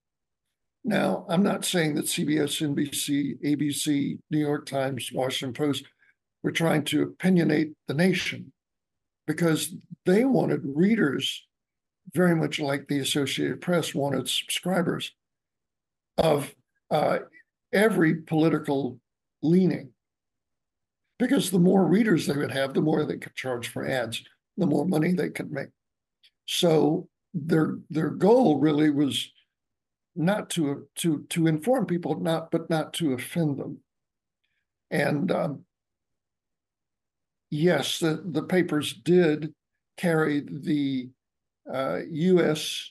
Now, 0.84 1.26
I'm 1.28 1.42
not 1.42 1.64
saying 1.64 1.94
that 1.96 2.06
CBS, 2.06 2.60
NBC, 2.66 3.40
ABC, 3.44 4.18
New 4.30 4.38
York 4.38 4.66
Times, 4.66 5.10
Washington 5.12 5.52
Post 5.52 5.84
were 6.42 6.52
trying 6.52 6.84
to 6.84 7.06
opinionate 7.06 7.74
the 7.86 7.94
nation 7.94 8.52
because 9.26 9.74
they 10.06 10.24
wanted 10.24 10.62
readers 10.64 11.46
very 12.14 12.34
much 12.34 12.58
like 12.58 12.88
the 12.88 12.98
Associated 12.98 13.60
Press 13.60 13.94
wanted 13.94 14.28
subscribers 14.28 15.12
of 16.16 16.54
uh, 16.90 17.18
every 17.72 18.16
political 18.16 18.98
leaning. 19.42 19.90
Because 21.18 21.50
the 21.50 21.58
more 21.58 21.86
readers 21.86 22.26
they 22.26 22.36
would 22.36 22.50
have, 22.50 22.72
the 22.72 22.80
more 22.80 23.04
they 23.04 23.18
could 23.18 23.34
charge 23.34 23.68
for 23.68 23.86
ads, 23.86 24.22
the 24.56 24.66
more 24.66 24.86
money 24.86 25.12
they 25.12 25.28
could 25.28 25.52
make. 25.52 25.68
So 26.46 27.08
their 27.34 27.76
their 27.90 28.10
goal 28.10 28.58
really 28.58 28.90
was 28.90 29.30
not 30.24 30.50
to 30.50 30.86
to 30.96 31.24
to 31.30 31.46
inform 31.46 31.86
people, 31.86 32.20
not 32.20 32.50
but 32.50 32.70
not 32.70 32.92
to 32.94 33.12
offend 33.12 33.58
them. 33.58 33.78
And 34.90 35.30
um, 35.30 35.64
yes, 37.50 37.98
the, 37.98 38.22
the 38.24 38.42
papers 38.42 38.92
did 38.92 39.54
carry 39.96 40.40
the 40.40 41.10
uh, 41.72 42.00
U.S. 42.10 42.90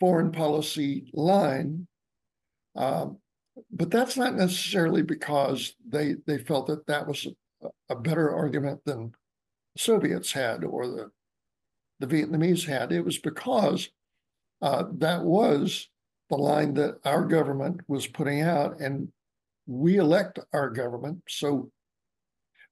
foreign 0.00 0.32
policy 0.32 1.10
line, 1.12 1.86
um, 2.74 3.18
but 3.70 3.90
that's 3.90 4.16
not 4.16 4.34
necessarily 4.34 5.02
because 5.02 5.74
they 5.86 6.16
they 6.26 6.38
felt 6.38 6.66
that 6.68 6.86
that 6.86 7.06
was 7.06 7.26
a, 7.62 7.68
a 7.90 7.96
better 7.96 8.34
argument 8.34 8.80
than 8.84 9.12
the 9.74 9.82
Soviets 9.82 10.32
had 10.32 10.64
or 10.64 10.86
the 10.86 11.10
the 12.00 12.06
Vietnamese 12.06 12.66
had. 12.66 12.90
It 12.90 13.04
was 13.04 13.18
because 13.18 13.88
uh, 14.60 14.84
that 14.98 15.22
was 15.22 15.88
the 16.32 16.38
line 16.38 16.72
that 16.72 16.96
our 17.04 17.26
government 17.26 17.82
was 17.88 18.06
putting 18.06 18.40
out, 18.40 18.80
and 18.80 19.12
we 19.66 19.98
elect 19.98 20.38
our 20.54 20.70
government. 20.70 21.20
So 21.28 21.70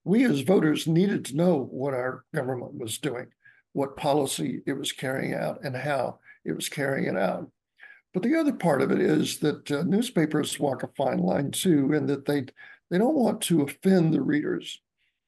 we 0.03 0.25
as 0.25 0.41
voters 0.41 0.87
needed 0.87 1.27
to 1.27 1.37
know 1.37 1.69
what 1.71 1.93
our 1.93 2.25
government 2.35 2.79
was 2.79 2.97
doing, 2.97 3.27
what 3.75 3.99
policy 3.99 4.63
it 4.67 4.73
was 4.73 4.93
carrying 4.93 5.35
out, 5.35 5.63
and 5.63 5.77
how 5.77 6.21
it 6.43 6.53
was 6.53 6.71
carrying 6.71 7.07
it 7.07 7.19
out. 7.19 7.51
But 8.15 8.23
the 8.23 8.35
other 8.35 8.55
part 8.55 8.81
of 8.81 8.91
it 8.91 9.01
is 9.01 9.39
that 9.41 9.71
uh, 9.71 9.83
newspapers 9.83 10.59
walk 10.59 10.83
a 10.83 10.89
fine 10.97 11.19
line 11.19 11.51
too, 11.51 11.93
and 11.93 12.09
that 12.09 12.25
they 12.25 12.47
they 12.91 12.97
don't 12.97 13.15
want 13.15 13.43
to 13.43 13.61
offend 13.61 14.15
the 14.15 14.23
readers, 14.23 14.81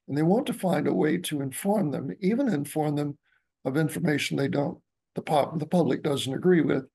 and 0.09 0.17
they 0.17 0.23
want 0.23 0.47
to 0.47 0.55
find 0.55 0.89
a 0.89 0.95
way 0.95 1.19
to 1.19 1.43
inform 1.43 1.91
them, 1.91 2.17
even 2.21 2.49
inform 2.49 2.97
them 2.97 3.19
of 3.67 3.77
information 3.77 4.39
they 4.39 4.49
don't 4.49 4.79
the 5.15 5.23
pop 5.23 5.59
the 5.59 5.67
public 5.67 6.03
doesn't 6.03 6.35
agree 6.35 6.63
with, 6.63 6.87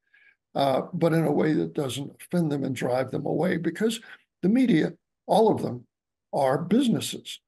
uh, 0.57 0.87
but 0.91 1.13
in 1.13 1.23
a 1.23 1.31
way 1.31 1.53
that 1.53 1.75
doesn't 1.75 2.11
offend 2.19 2.51
them 2.51 2.63
and 2.63 2.75
drive 2.75 3.11
them 3.11 3.27
away 3.27 3.57
because 3.57 4.01
the 4.41 4.49
media, 4.49 4.91
all 5.27 5.53
of 5.53 5.61
them, 5.61 5.85
are 6.33 6.57
businesses. 6.57 7.39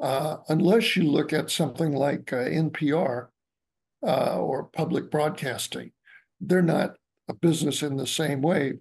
Uh, 0.00 0.38
unless 0.48 0.96
you 0.96 1.02
look 1.02 1.34
at 1.34 1.50
something 1.50 1.92
like 1.92 2.32
uh, 2.32 2.36
NPR 2.36 3.26
uh, 4.02 4.38
or 4.38 4.64
public 4.64 5.10
broadcasting, 5.10 5.92
they're 6.40 6.62
not 6.62 6.96
a 7.28 7.34
business 7.34 7.82
in 7.82 7.98
the 7.98 8.06
same 8.06 8.40
way, 8.40 8.78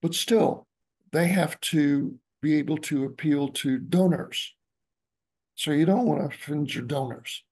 but 0.00 0.14
still, 0.14 0.68
they 1.10 1.26
have 1.26 1.58
to 1.60 2.16
be 2.40 2.54
able 2.54 2.78
to 2.78 3.04
appeal 3.04 3.48
to 3.48 3.78
donors. 3.78 4.54
So 5.56 5.72
you 5.72 5.86
don't 5.86 6.06
want 6.06 6.20
to 6.20 6.36
offend 6.36 6.72
your 6.72 6.84
donors. 6.84 7.42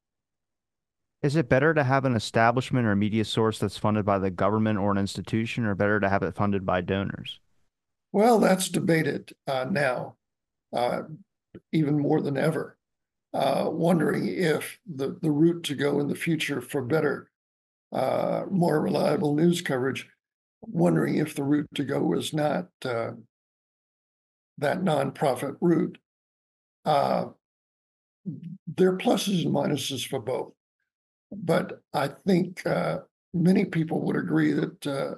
Is 1.26 1.34
it 1.34 1.48
better 1.48 1.74
to 1.74 1.82
have 1.82 2.04
an 2.04 2.14
establishment 2.14 2.86
or 2.86 2.94
media 2.94 3.24
source 3.24 3.58
that's 3.58 3.76
funded 3.76 4.04
by 4.04 4.20
the 4.20 4.30
government 4.30 4.78
or 4.78 4.92
an 4.92 4.96
institution, 4.96 5.64
or 5.64 5.74
better 5.74 5.98
to 5.98 6.08
have 6.08 6.22
it 6.22 6.36
funded 6.36 6.64
by 6.64 6.82
donors? 6.82 7.40
Well, 8.12 8.38
that's 8.38 8.68
debated 8.68 9.32
uh, 9.48 9.66
now, 9.68 10.14
uh, 10.72 11.02
even 11.72 11.98
more 11.98 12.20
than 12.20 12.36
ever. 12.36 12.78
Uh, 13.34 13.64
wondering 13.68 14.28
if 14.28 14.78
the, 14.86 15.18
the 15.20 15.32
route 15.32 15.64
to 15.64 15.74
go 15.74 15.98
in 15.98 16.06
the 16.06 16.14
future 16.14 16.60
for 16.60 16.80
better, 16.80 17.28
uh, 17.92 18.44
more 18.48 18.80
reliable 18.80 19.34
news 19.34 19.60
coverage, 19.60 20.08
wondering 20.60 21.16
if 21.16 21.34
the 21.34 21.42
route 21.42 21.68
to 21.74 21.82
go 21.82 22.12
is 22.12 22.32
not 22.32 22.68
uh, 22.84 23.10
that 24.58 24.80
nonprofit 24.80 25.56
route. 25.60 25.98
Uh, 26.84 27.24
there 28.76 28.92
are 28.92 28.96
pluses 28.96 29.44
and 29.44 29.52
minuses 29.52 30.06
for 30.06 30.20
both. 30.20 30.52
But 31.32 31.80
I 31.92 32.08
think 32.26 32.64
uh, 32.66 32.98
many 33.34 33.64
people 33.64 34.00
would 34.02 34.16
agree 34.16 34.52
that 34.52 34.86
uh, 34.86 35.14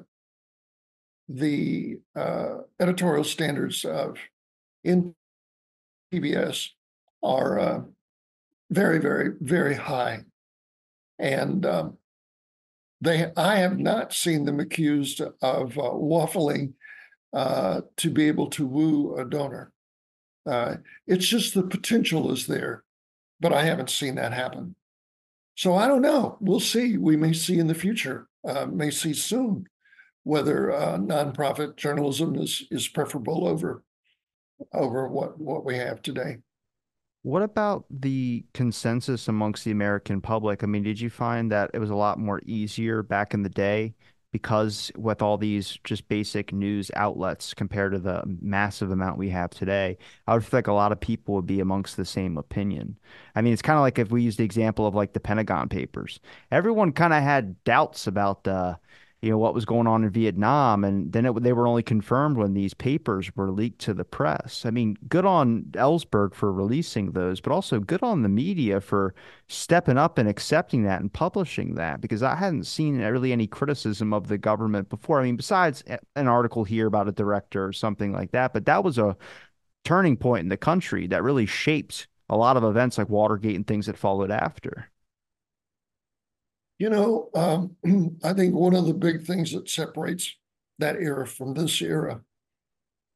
the 1.28 1.98
uh, 2.16 2.58
editorial 2.80 3.24
standards 3.24 3.84
of 3.84 4.16
in 4.84 5.14
PBS 6.12 6.70
are 7.22 7.58
uh, 7.58 7.80
very, 8.70 8.98
very, 8.98 9.32
very 9.40 9.74
high. 9.74 10.24
And 11.18 11.66
um, 11.66 11.98
they, 13.00 13.30
I 13.36 13.56
have 13.56 13.78
not 13.78 14.12
seen 14.12 14.44
them 14.44 14.60
accused 14.60 15.20
of 15.20 15.78
uh, 15.78 15.82
waffling 15.82 16.72
uh, 17.32 17.82
to 17.98 18.10
be 18.10 18.28
able 18.28 18.48
to 18.50 18.66
woo 18.66 19.16
a 19.16 19.24
donor. 19.24 19.72
It's 21.06 21.26
just 21.26 21.52
the 21.52 21.62
potential 21.62 22.32
is 22.32 22.46
there, 22.46 22.84
but 23.38 23.52
I 23.52 23.64
haven't 23.64 23.90
seen 23.90 24.14
that 24.14 24.32
happen. 24.32 24.74
So 25.58 25.74
I 25.74 25.88
don't 25.88 26.02
know. 26.02 26.38
We'll 26.40 26.60
see. 26.60 26.98
We 26.98 27.16
may 27.16 27.32
see 27.32 27.58
in 27.58 27.66
the 27.66 27.74
future, 27.74 28.28
uh, 28.48 28.66
may 28.66 28.92
see 28.92 29.12
soon, 29.12 29.66
whether 30.22 30.70
uh, 30.70 30.98
nonprofit 30.98 31.74
journalism 31.74 32.36
is 32.36 32.62
is 32.70 32.86
preferable 32.86 33.44
over 33.44 33.82
over 34.72 35.08
what 35.08 35.40
what 35.40 35.64
we 35.64 35.76
have 35.76 36.00
today. 36.00 36.36
What 37.22 37.42
about 37.42 37.86
the 37.90 38.46
consensus 38.54 39.26
amongst 39.26 39.64
the 39.64 39.72
American 39.72 40.20
public? 40.20 40.62
I 40.62 40.66
mean, 40.66 40.84
did 40.84 41.00
you 41.00 41.10
find 41.10 41.50
that 41.50 41.72
it 41.74 41.80
was 41.80 41.90
a 41.90 41.96
lot 41.96 42.20
more 42.20 42.40
easier 42.46 43.02
back 43.02 43.34
in 43.34 43.42
the 43.42 43.48
day 43.48 43.96
because 44.32 44.92
with 44.96 45.22
all 45.22 45.38
these 45.38 45.78
just 45.84 46.08
basic 46.08 46.52
news 46.52 46.90
outlets 46.94 47.54
compared 47.54 47.92
to 47.92 47.98
the 47.98 48.22
massive 48.40 48.90
amount 48.90 49.18
we 49.18 49.30
have 49.30 49.50
today, 49.50 49.96
I 50.26 50.34
would 50.34 50.44
feel 50.44 50.58
like 50.58 50.66
a 50.66 50.72
lot 50.72 50.92
of 50.92 51.00
people 51.00 51.34
would 51.34 51.46
be 51.46 51.60
amongst 51.60 51.96
the 51.96 52.04
same 52.04 52.36
opinion. 52.36 52.98
I 53.34 53.40
mean, 53.40 53.52
it's 53.52 53.62
kind 53.62 53.78
of 53.78 53.82
like 53.82 53.98
if 53.98 54.10
we 54.10 54.22
use 54.22 54.36
the 54.36 54.44
example 54.44 54.86
of 54.86 54.94
like 54.94 55.14
the 55.14 55.20
Pentagon 55.20 55.68
Papers. 55.68 56.20
Everyone 56.50 56.92
kind 56.92 57.14
of 57.14 57.22
had 57.22 57.62
doubts 57.64 58.06
about 58.06 58.46
uh, 58.46 58.76
you 59.20 59.30
know 59.30 59.38
what 59.38 59.54
was 59.54 59.64
going 59.64 59.88
on 59.88 60.04
in 60.04 60.10
Vietnam, 60.10 60.84
and 60.84 61.12
then 61.12 61.26
it, 61.26 61.42
they 61.42 61.52
were 61.52 61.66
only 61.66 61.82
confirmed 61.82 62.36
when 62.36 62.54
these 62.54 62.72
papers 62.72 63.34
were 63.34 63.50
leaked 63.50 63.80
to 63.80 63.92
the 63.92 64.04
press. 64.04 64.64
I 64.64 64.70
mean, 64.70 64.96
good 65.08 65.24
on 65.24 65.64
Ellsberg 65.72 66.34
for 66.34 66.52
releasing 66.52 67.10
those, 67.10 67.40
but 67.40 67.52
also 67.52 67.80
good 67.80 68.02
on 68.02 68.22
the 68.22 68.28
media 68.28 68.80
for 68.80 69.16
stepping 69.48 69.98
up 69.98 70.18
and 70.18 70.28
accepting 70.28 70.84
that 70.84 71.00
and 71.00 71.12
publishing 71.12 71.74
that, 71.74 72.00
because 72.00 72.22
I 72.22 72.36
hadn't 72.36 72.64
seen 72.64 72.98
really 72.98 73.32
any 73.32 73.48
criticism 73.48 74.12
of 74.12 74.28
the 74.28 74.38
government 74.38 74.88
before. 74.88 75.20
I 75.20 75.24
mean, 75.24 75.36
besides 75.36 75.82
an 76.14 76.28
article 76.28 76.62
here 76.62 76.86
about 76.86 77.08
a 77.08 77.12
director 77.12 77.66
or 77.66 77.72
something 77.72 78.12
like 78.12 78.30
that, 78.30 78.52
but 78.52 78.66
that 78.66 78.84
was 78.84 78.98
a 78.98 79.16
turning 79.84 80.16
point 80.16 80.42
in 80.42 80.48
the 80.48 80.56
country 80.56 81.08
that 81.08 81.24
really 81.24 81.46
shaped 81.46 82.06
a 82.28 82.36
lot 82.36 82.56
of 82.56 82.62
events 82.62 82.98
like 82.98 83.08
Watergate 83.08 83.56
and 83.56 83.66
things 83.66 83.86
that 83.86 83.96
followed 83.96 84.30
after. 84.30 84.90
You 86.78 86.90
know, 86.90 87.30
um, 87.34 87.76
I 88.24 88.32
think 88.32 88.54
one 88.54 88.74
of 88.74 88.86
the 88.86 88.94
big 88.94 89.24
things 89.24 89.52
that 89.52 89.68
separates 89.68 90.34
that 90.78 90.96
era 90.96 91.26
from 91.26 91.54
this 91.54 91.82
era 91.82 92.20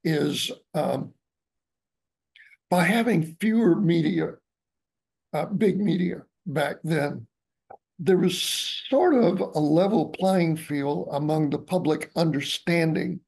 is 0.04 0.50
um, 0.74 1.12
by 2.68 2.84
having 2.84 3.36
fewer 3.40 3.76
media, 3.76 4.34
uh, 5.32 5.46
big 5.46 5.78
media 5.78 6.22
back 6.44 6.76
then, 6.82 7.26
there 8.00 8.18
was 8.18 8.42
sort 8.88 9.14
of 9.14 9.40
a 9.40 9.60
level 9.60 10.08
playing 10.08 10.56
field 10.56 11.08
among 11.12 11.50
the 11.50 11.58
public 11.58 12.10
understanding 12.16 13.20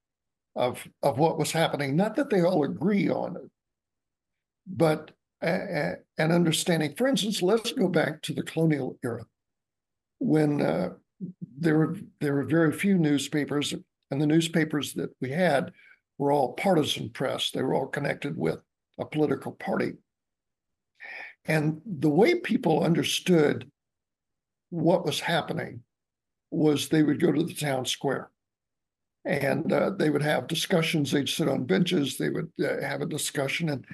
of 0.56 0.84
of 1.02 1.18
what 1.18 1.38
was 1.38 1.52
happening. 1.52 1.94
Not 1.94 2.16
that 2.16 2.30
they 2.30 2.42
all 2.42 2.64
agree 2.64 3.08
on 3.08 3.36
it, 3.36 3.50
but 4.66 5.12
an 5.42 5.98
understanding. 6.18 6.94
For 6.96 7.06
instance, 7.06 7.40
let's 7.42 7.72
go 7.72 7.88
back 7.88 8.22
to 8.22 8.32
the 8.32 8.42
colonial 8.42 8.98
era 9.04 9.24
when 10.24 10.62
uh, 10.62 10.90
there 11.58 11.76
were 11.76 11.96
there 12.20 12.34
were 12.34 12.44
very 12.44 12.72
few 12.72 12.96
newspapers, 12.96 13.74
and 14.10 14.20
the 14.20 14.26
newspapers 14.26 14.94
that 14.94 15.10
we 15.20 15.30
had 15.30 15.72
were 16.18 16.32
all 16.32 16.54
partisan 16.54 17.10
press. 17.10 17.50
They 17.50 17.62
were 17.62 17.74
all 17.74 17.86
connected 17.86 18.36
with 18.36 18.58
a 18.98 19.04
political 19.04 19.52
party, 19.52 19.92
and 21.44 21.82
the 21.84 22.08
way 22.08 22.36
people 22.36 22.82
understood 22.82 23.70
what 24.70 25.04
was 25.04 25.20
happening 25.20 25.80
was 26.50 26.88
they 26.88 27.02
would 27.02 27.20
go 27.20 27.30
to 27.30 27.42
the 27.42 27.54
town 27.54 27.84
square. 27.84 28.30
And 29.26 29.72
uh, 29.72 29.90
they 29.90 30.10
would 30.10 30.22
have 30.22 30.48
discussions. 30.48 31.10
They'd 31.10 31.28
sit 31.28 31.48
on 31.48 31.64
benches. 31.64 32.18
They 32.18 32.28
would 32.28 32.50
uh, 32.62 32.80
have 32.82 33.00
a 33.00 33.06
discussion. 33.06 33.68
And 33.70 33.86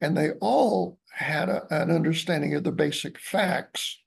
and 0.00 0.16
they 0.16 0.32
all 0.40 0.98
had 1.12 1.48
a, 1.48 1.66
an 1.70 1.90
understanding 1.90 2.54
of 2.54 2.64
the 2.64 2.72
basic 2.72 3.18
facts 3.18 3.98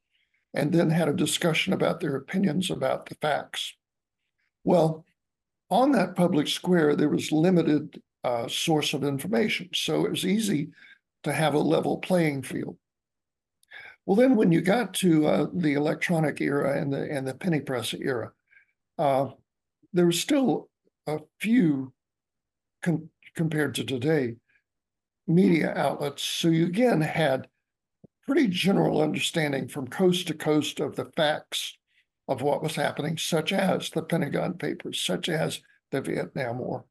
and 0.53 0.71
then 0.71 0.89
had 0.89 1.07
a 1.07 1.13
discussion 1.13 1.73
about 1.73 1.99
their 1.99 2.15
opinions 2.15 2.69
about 2.69 3.07
the 3.07 3.15
facts. 3.15 3.73
Well, 4.63 5.05
on 5.69 5.91
that 5.93 6.15
public 6.15 6.47
square, 6.47 6.95
there 6.95 7.09
was 7.09 7.31
limited 7.31 8.01
uh, 8.23 8.47
source 8.47 8.93
of 8.93 9.03
information. 9.03 9.69
So 9.73 10.05
it 10.05 10.11
was 10.11 10.25
easy 10.25 10.69
to 11.23 11.31
have 11.31 11.53
a 11.53 11.59
level 11.59 11.97
playing 11.97 12.43
field. 12.43 12.77
Well, 14.05 14.15
then 14.15 14.35
when 14.35 14.51
you 14.51 14.61
got 14.61 14.93
to 14.95 15.27
uh, 15.27 15.47
the 15.53 15.73
electronic 15.73 16.41
era 16.41 16.79
and 16.79 16.91
the 16.91 17.09
and 17.09 17.27
the 17.27 17.35
penny 17.35 17.61
press 17.61 17.93
era, 17.93 18.31
uh, 18.97 19.27
there 19.93 20.07
was 20.07 20.19
still 20.19 20.69
a 21.07 21.19
few 21.39 21.93
con- 22.81 23.09
compared 23.35 23.75
to 23.75 23.83
today 23.83 24.35
media 25.27 25.73
outlets. 25.75 26.23
So 26.23 26.49
you 26.49 26.65
again 26.65 27.01
had 27.01 27.47
pretty 28.31 28.47
general 28.47 29.01
understanding 29.01 29.67
from 29.67 29.85
coast 29.85 30.25
to 30.25 30.33
coast 30.33 30.79
of 30.79 30.95
the 30.95 31.11
facts 31.17 31.77
of 32.29 32.41
what 32.41 32.63
was 32.63 32.77
happening, 32.77 33.17
such 33.17 33.51
as 33.51 33.89
the 33.89 34.01
Pentagon 34.01 34.53
Papers, 34.53 35.01
such 35.01 35.27
as 35.27 35.59
the 35.91 35.99
Vietnam 35.99 36.59
War. 36.59 36.85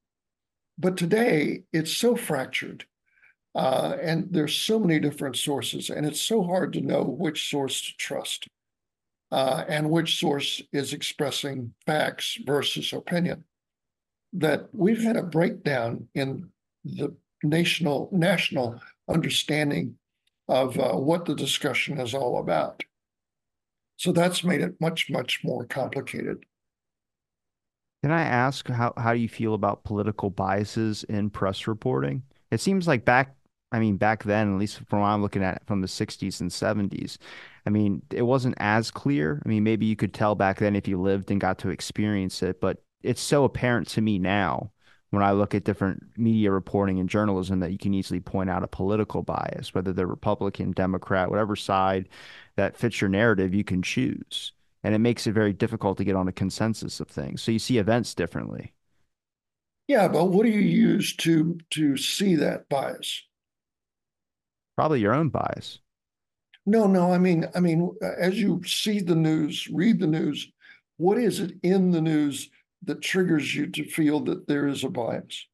But 0.76 0.98
today, 0.98 1.62
it's 1.72 1.96
so 1.96 2.14
fractured, 2.14 2.84
uh, 3.54 3.96
and 4.02 4.28
there's 4.30 4.54
so 4.54 4.78
many 4.78 5.00
different 5.00 5.34
sources, 5.34 5.88
and 5.88 6.04
it's 6.04 6.20
so 6.20 6.42
hard 6.42 6.74
to 6.74 6.82
know 6.82 7.04
which 7.04 7.48
source 7.48 7.80
to 7.80 7.96
trust 7.96 8.46
uh, 9.32 9.64
and 9.66 9.88
which 9.88 10.20
source 10.20 10.60
is 10.74 10.92
expressing 10.92 11.72
facts 11.86 12.36
versus 12.44 12.92
opinion. 12.92 13.44
That 14.34 14.68
we've 14.74 15.02
had 15.02 15.16
a 15.16 15.22
breakdown 15.22 16.06
in 16.14 16.50
the 16.84 17.16
national 17.42 18.10
national 18.12 18.82
understanding 19.08 19.96
of 20.50 20.78
uh, 20.78 20.92
what 20.94 21.24
the 21.24 21.34
discussion 21.34 22.00
is 22.00 22.12
all 22.12 22.40
about. 22.40 22.82
So 23.96 24.12
that's 24.12 24.42
made 24.42 24.60
it 24.60 24.80
much, 24.80 25.08
much 25.08 25.40
more 25.44 25.64
complicated. 25.64 26.44
Can 28.02 28.10
I 28.10 28.22
ask 28.22 28.66
how, 28.68 28.92
how 28.96 29.12
do 29.12 29.20
you 29.20 29.28
feel 29.28 29.54
about 29.54 29.84
political 29.84 30.28
biases 30.28 31.04
in 31.04 31.30
press 31.30 31.68
reporting? 31.68 32.24
It 32.50 32.60
seems 32.60 32.88
like 32.88 33.04
back, 33.04 33.36
I 33.70 33.78
mean, 33.78 33.96
back 33.96 34.24
then, 34.24 34.52
at 34.52 34.58
least 34.58 34.80
from 34.88 35.00
what 35.00 35.08
I'm 35.08 35.22
looking 35.22 35.44
at 35.44 35.64
from 35.66 35.82
the 35.82 35.86
60s 35.86 36.40
and 36.40 36.50
70s, 36.50 37.18
I 37.64 37.70
mean, 37.70 38.02
it 38.10 38.22
wasn't 38.22 38.56
as 38.58 38.90
clear. 38.90 39.40
I 39.44 39.48
mean, 39.48 39.62
maybe 39.62 39.86
you 39.86 39.96
could 39.96 40.14
tell 40.14 40.34
back 40.34 40.58
then 40.58 40.74
if 40.74 40.88
you 40.88 41.00
lived 41.00 41.30
and 41.30 41.40
got 41.40 41.58
to 41.58 41.68
experience 41.68 42.42
it, 42.42 42.60
but 42.60 42.82
it's 43.02 43.20
so 43.20 43.44
apparent 43.44 43.86
to 43.88 44.00
me 44.00 44.18
now 44.18 44.72
when 45.10 45.22
I 45.22 45.32
look 45.32 45.54
at 45.54 45.64
different 45.64 46.04
media 46.16 46.50
reporting 46.50 47.00
and 47.00 47.08
journalism 47.08 47.60
that 47.60 47.72
you 47.72 47.78
can 47.78 47.94
easily 47.94 48.20
point 48.20 48.48
out 48.48 48.62
a 48.62 48.68
political 48.68 49.22
bias, 49.22 49.74
whether 49.74 49.92
they're 49.92 50.06
Republican, 50.06 50.72
Democrat, 50.72 51.30
whatever 51.30 51.56
side 51.56 52.08
that 52.56 52.76
fits 52.76 53.00
your 53.00 53.10
narrative, 53.10 53.54
you 53.54 53.64
can 53.64 53.82
choose. 53.82 54.52
And 54.82 54.94
it 54.94 54.98
makes 54.98 55.26
it 55.26 55.32
very 55.32 55.52
difficult 55.52 55.98
to 55.98 56.04
get 56.04 56.16
on 56.16 56.28
a 56.28 56.32
consensus 56.32 57.00
of 57.00 57.08
things. 57.08 57.42
So 57.42 57.52
you 57.52 57.58
see 57.58 57.78
events 57.78 58.14
differently. 58.14 58.72
Yeah, 59.88 60.06
but 60.06 60.26
what 60.26 60.46
do 60.46 60.50
you 60.50 60.60
use 60.60 61.16
to 61.16 61.58
to 61.70 61.96
see 61.96 62.36
that 62.36 62.68
bias? 62.68 63.24
Probably 64.76 65.00
your 65.00 65.14
own 65.14 65.28
bias. 65.28 65.80
No, 66.64 66.86
no, 66.86 67.12
I 67.12 67.18
mean, 67.18 67.46
I 67.54 67.60
mean, 67.60 67.90
as 68.00 68.40
you 68.40 68.62
see 68.64 69.00
the 69.00 69.16
news, 69.16 69.68
read 69.68 69.98
the 69.98 70.06
news, 70.06 70.52
what 70.98 71.18
is 71.18 71.40
it 71.40 71.54
in 71.62 71.90
the 71.90 72.00
news 72.00 72.50
that 72.84 73.02
triggers 73.02 73.54
you 73.54 73.66
to 73.66 73.84
feel 73.84 74.20
that 74.20 74.46
there 74.46 74.66
is 74.66 74.84
a 74.84 74.88
bias? 74.88 75.46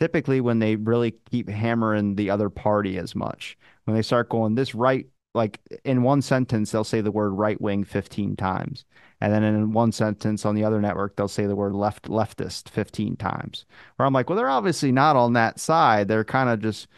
Typically, 0.00 0.40
when 0.40 0.58
they 0.58 0.76
really 0.76 1.14
keep 1.30 1.48
hammering 1.48 2.16
the 2.16 2.30
other 2.30 2.50
party 2.50 2.98
as 2.98 3.14
much, 3.14 3.56
when 3.84 3.94
they 3.96 4.02
start 4.02 4.28
going 4.28 4.54
this 4.54 4.74
right, 4.74 5.06
like 5.34 5.60
in 5.84 6.02
one 6.02 6.22
sentence, 6.22 6.70
they'll 6.70 6.84
say 6.84 7.00
the 7.00 7.10
word 7.10 7.30
right 7.30 7.60
wing 7.60 7.84
15 7.84 8.36
times. 8.36 8.84
And 9.20 9.32
then 9.32 9.42
in 9.42 9.72
one 9.72 9.92
sentence 9.92 10.44
on 10.44 10.54
the 10.54 10.64
other 10.64 10.80
network, 10.80 11.16
they'll 11.16 11.28
say 11.28 11.46
the 11.46 11.56
word 11.56 11.74
left 11.74 12.08
leftist 12.08 12.68
15 12.68 13.16
times. 13.16 13.66
Where 13.96 14.06
I'm 14.06 14.12
like, 14.12 14.28
well, 14.28 14.36
they're 14.36 14.48
obviously 14.48 14.92
not 14.92 15.16
on 15.16 15.32
that 15.32 15.58
side. 15.58 16.08
They're 16.08 16.24
kind 16.24 16.50
of 16.50 16.60
just 16.60 16.88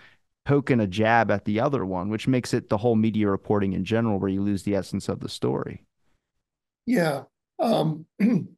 poking 0.45 0.81
a 0.81 0.87
jab 0.87 1.31
at 1.31 1.45
the 1.45 1.61
other 1.61 1.85
one, 1.85 2.09
which 2.09 2.29
makes 2.29 2.55
it 2.55 2.69
the 2.69 2.79
whole 2.79 2.97
media 2.97 3.29
reporting 3.29 3.73
in 3.73 3.85
general 3.85 4.19
where 4.19 4.31
you 4.31 4.43
lose 4.43 4.63
the 4.63 4.75
essence 4.75 5.09
of 5.09 5.21
the 5.21 5.29
story. 5.29 5.85
Yeah. 6.87 7.25
Um, 7.59 8.07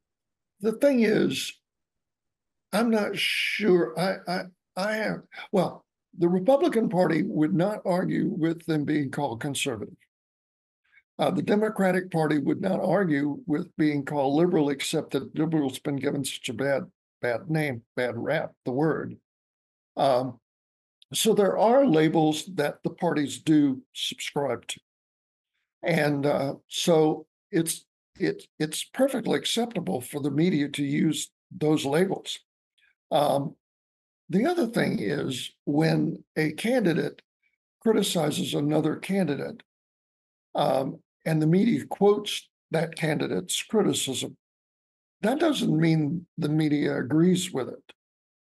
the 0.60 0.72
thing 0.72 1.00
is, 1.00 1.52
I'm 2.72 2.90
not 2.90 3.16
sure. 3.16 3.98
I, 3.98 4.16
I, 4.30 4.42
I 4.76 4.92
have, 4.94 5.22
well, 5.52 5.84
the 6.18 6.28
Republican 6.28 6.88
Party 6.88 7.22
would 7.22 7.54
not 7.54 7.80
argue 7.86 8.28
with 8.28 8.64
them 8.66 8.84
being 8.84 9.10
called 9.10 9.40
conservative. 9.40 9.94
Uh, 11.18 11.30
the 11.30 11.42
Democratic 11.42 12.10
Party 12.10 12.38
would 12.38 12.60
not 12.60 12.80
argue 12.80 13.38
with 13.46 13.74
being 13.76 14.04
called 14.04 14.34
liberal, 14.34 14.70
except 14.70 15.10
that 15.12 15.36
liberal's 15.36 15.78
been 15.78 15.96
given 15.96 16.24
such 16.24 16.48
a 16.48 16.52
bad, 16.52 16.84
bad 17.20 17.50
name, 17.50 17.82
bad 17.96 18.16
rap, 18.16 18.52
the 18.64 18.70
word. 18.70 19.16
Um, 19.96 20.38
so 21.12 21.34
there 21.34 21.58
are 21.58 21.86
labels 21.86 22.44
that 22.54 22.82
the 22.84 22.90
parties 22.90 23.38
do 23.38 23.82
subscribe 23.94 24.66
to. 24.68 24.80
And 25.82 26.26
uh, 26.26 26.54
so 26.68 27.26
it's 27.50 27.84
it 28.20 28.44
it's 28.58 28.84
perfectly 28.84 29.36
acceptable 29.36 30.00
for 30.00 30.20
the 30.20 30.30
media 30.30 30.68
to 30.68 30.84
use 30.84 31.30
those 31.50 31.84
labels. 31.84 32.38
Um, 33.10 33.54
the 34.28 34.46
other 34.46 34.66
thing 34.66 34.98
is 35.00 35.50
when 35.64 36.22
a 36.36 36.52
candidate 36.52 37.22
criticizes 37.80 38.54
another 38.54 38.96
candidate, 38.96 39.62
um, 40.54 40.98
and 41.24 41.40
the 41.40 41.46
media 41.46 41.84
quotes 41.86 42.48
that 42.70 42.96
candidate's 42.96 43.62
criticism, 43.62 44.36
that 45.22 45.40
doesn't 45.40 45.76
mean 45.76 46.26
the 46.36 46.48
media 46.48 46.98
agrees 46.98 47.52
with 47.52 47.68
it. 47.68 47.92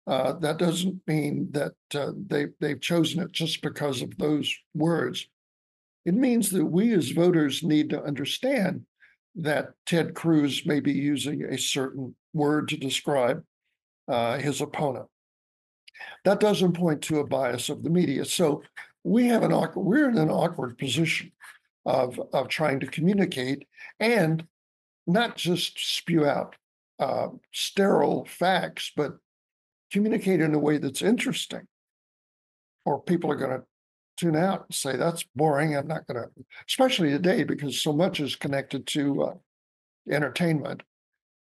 Uh, 0.08 0.34
that 0.34 0.58
doesn't 0.58 1.00
mean 1.08 1.48
that 1.52 1.74
uh, 1.96 2.12
they 2.28 2.48
they've 2.60 2.82
chosen 2.82 3.22
it 3.22 3.32
just 3.32 3.62
because 3.62 4.02
of 4.02 4.18
those 4.18 4.54
words. 4.74 5.28
It 6.06 6.16
means 6.16 6.50
that 6.50 6.66
we 6.66 6.94
as 6.94 7.12
voters 7.12 7.64
need 7.64 7.92
to 7.92 8.04
understand 8.04 8.86
that 9.36 9.74
Ted 9.86 10.14
Cruz 10.14 10.66
may 10.66 10.80
be 10.80 10.94
using 10.94 11.44
a 11.44 11.58
certain 11.58 12.16
word 12.34 12.68
to 12.70 12.78
describe 12.78 13.44
uh, 14.08 14.38
his 14.38 14.62
opponent. 14.62 15.08
That 16.26 16.40
doesn't 16.40 16.74
point 16.74 17.02
to 17.04 17.20
a 17.20 17.28
bias 17.28 17.70
of 17.70 17.84
the 17.84 17.90
media. 17.90 18.26
So 18.26 18.64
we 19.04 19.28
have 19.28 19.44
an 19.44 19.54
awkward, 19.54 19.84
we're 19.84 20.10
in 20.10 20.18
an 20.18 20.30
awkward 20.30 20.78
position 20.78 21.32
of 21.86 22.20
of 22.34 22.48
trying 22.48 22.80
to 22.80 22.88
communicate 22.88 23.68
and 24.00 24.46
not 25.08 25.36
just 25.36 25.80
spew 25.98 26.26
out 26.26 26.56
uh, 27.00 27.30
sterile 27.52 28.26
facts, 28.26 28.92
but 28.96 29.18
communicate 29.92 30.42
in 30.42 30.54
a 30.54 30.60
way 30.60 30.78
that's 30.78 31.02
interesting. 31.02 31.68
Or 32.86 33.02
people 33.02 33.32
are 33.32 33.36
going 33.36 33.52
to 33.60 33.66
tune 34.18 34.36
out 34.36 34.66
and 34.68 34.76
say 34.76 34.96
that's 34.96 35.24
boring. 35.36 35.76
I'm 35.76 35.88
not 35.88 36.08
going 36.08 36.22
to, 36.22 36.30
especially 36.68 37.10
today 37.10 37.44
because 37.44 37.82
so 37.82 37.94
much 37.94 38.20
is 38.20 38.36
connected 38.36 38.86
to 38.88 39.24
uh, 39.24 39.34
entertainment. 40.10 40.84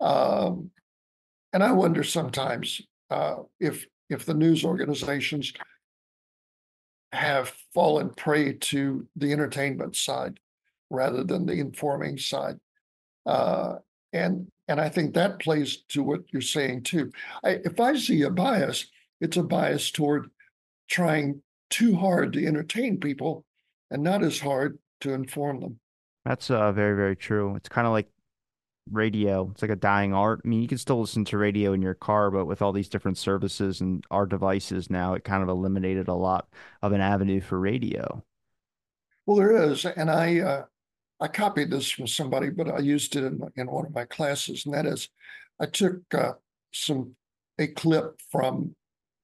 Um, 0.00 0.70
and 1.52 1.62
I 1.62 1.72
wonder 1.72 2.02
sometimes 2.02 2.80
uh, 3.10 3.36
if 3.60 3.86
if 4.10 4.24
the 4.26 4.34
news 4.34 4.64
organizations 4.64 5.52
have 7.12 7.52
fallen 7.74 8.10
prey 8.10 8.54
to 8.54 9.06
the 9.16 9.32
entertainment 9.32 9.96
side 9.96 10.38
rather 10.90 11.24
than 11.24 11.46
the 11.46 11.52
informing 11.54 12.18
side. 12.18 12.58
Uh, 13.26 13.76
and 14.12 14.48
and 14.68 14.80
I 14.80 14.88
think 14.88 15.14
that 15.14 15.40
plays 15.40 15.78
to 15.90 16.02
what 16.02 16.20
you're 16.32 16.42
saying 16.42 16.84
too. 16.84 17.12
I, 17.44 17.60
if 17.64 17.80
I 17.80 17.96
see 17.96 18.22
a 18.22 18.30
bias, 18.30 18.86
it's 19.20 19.36
a 19.36 19.42
bias 19.42 19.90
toward 19.90 20.30
trying 20.88 21.42
too 21.72 21.96
hard 21.96 22.35
to 22.35 22.46
entertain 22.46 23.00
people 23.00 23.44
and 23.90 24.02
not 24.02 24.22
as 24.22 24.38
hard 24.38 24.78
to 25.00 25.14
inform 25.14 25.61
them. 25.61 25.80
That's 26.24 26.50
uh, 26.50 26.70
very, 26.72 26.94
very 26.94 27.16
true. 27.16 27.56
It's 27.56 27.68
kind 27.68 27.87
of 27.87 27.92
like 27.92 28.08
radio. 28.90 29.48
It's 29.50 29.62
like 29.62 29.70
a 29.70 29.76
dying 29.76 30.12
art. 30.12 30.42
I 30.44 30.48
mean, 30.48 30.61
you 30.61 30.68
can 30.68 30.78
still 30.78 31.00
listen 31.00 31.24
to 31.26 31.38
radio 31.38 31.72
in 31.72 31.82
your 31.82 31.94
car, 31.94 32.30
but 32.30 32.44
with 32.44 32.62
all 32.62 32.72
these 32.72 32.88
different 32.88 33.18
services 33.18 33.80
and 33.80 34.04
our 34.11 34.26
devices 34.26 34.90
now, 34.90 35.14
it 35.14 35.24
kind 35.24 35.42
of 35.42 35.48
eliminated 35.48 36.08
a 36.08 36.14
lot 36.14 36.48
of 36.82 36.92
an 36.92 37.00
avenue 37.00 37.40
for 37.40 37.58
radio. 37.58 38.22
Well, 39.26 39.38
there 39.38 39.56
is, 39.70 39.85
and 39.85 40.11
I 40.11 40.40
uh, 40.40 40.64
I 41.20 41.28
copied 41.28 41.70
this 41.70 41.90
from 41.90 42.06
somebody, 42.06 42.50
but 42.50 42.68
I 42.68 42.80
used 42.80 43.16
it 43.16 43.24
in, 43.24 43.40
in 43.56 43.70
one 43.70 43.87
of 43.87 43.94
my 43.94 44.04
classes, 44.04 44.66
and 44.66 44.74
that 44.74 44.87
is, 44.87 45.08
I 45.61 45.66
took 45.66 46.02
uh, 46.12 46.32
some 46.72 47.14
a 47.58 47.68
clip 47.68 48.20
from 48.30 48.74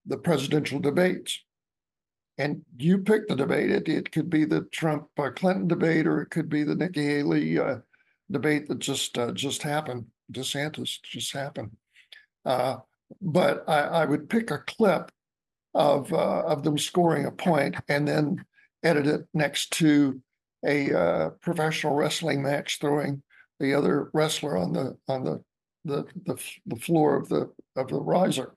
the 0.06 0.16
presidential 0.16 0.78
debates, 0.78 1.42
and 2.38 2.62
you 2.78 2.98
pick 2.98 3.28
the 3.28 3.36
debate. 3.36 3.70
It 3.70 3.88
it 3.88 4.12
could 4.12 4.30
be 4.30 4.44
the 4.44 4.62
Trump 4.72 5.08
uh, 5.18 5.30
Clinton 5.30 5.68
debate, 5.68 6.06
or 6.06 6.22
it 6.22 6.30
could 6.30 6.48
be 6.48 6.62
the 6.62 6.74
Nikki 6.74 7.04
Haley 7.04 7.58
uh, 7.58 7.78
debate 8.30 8.68
that 8.68 8.78
just 8.78 9.18
uh, 9.18 9.32
just 9.32 9.62
happened. 9.62 10.06
DeSantis 10.32 11.00
just 11.02 11.32
happened. 11.32 11.72
Uh, 12.44 12.76
but 13.20 13.64
I, 13.68 13.80
I, 13.80 14.04
would 14.04 14.28
pick 14.28 14.50
a 14.50 14.58
clip 14.58 15.10
of 15.74 16.12
uh, 16.12 16.42
of 16.42 16.62
them 16.62 16.78
scoring 16.78 17.26
a 17.26 17.30
point 17.30 17.76
and 17.88 18.06
then 18.06 18.44
edit 18.82 19.06
it 19.06 19.26
next 19.34 19.72
to 19.74 20.20
a 20.64 20.92
uh, 20.92 21.30
professional 21.40 21.94
wrestling 21.94 22.42
match, 22.42 22.78
throwing 22.80 23.22
the 23.58 23.74
other 23.74 24.10
wrestler 24.12 24.56
on 24.56 24.72
the 24.72 24.96
on 25.08 25.24
the 25.24 25.42
the 25.84 26.06
the, 26.26 26.36
the 26.66 26.76
floor 26.76 27.16
of 27.16 27.28
the 27.28 27.50
of 27.76 27.88
the 27.88 28.00
riser, 28.00 28.54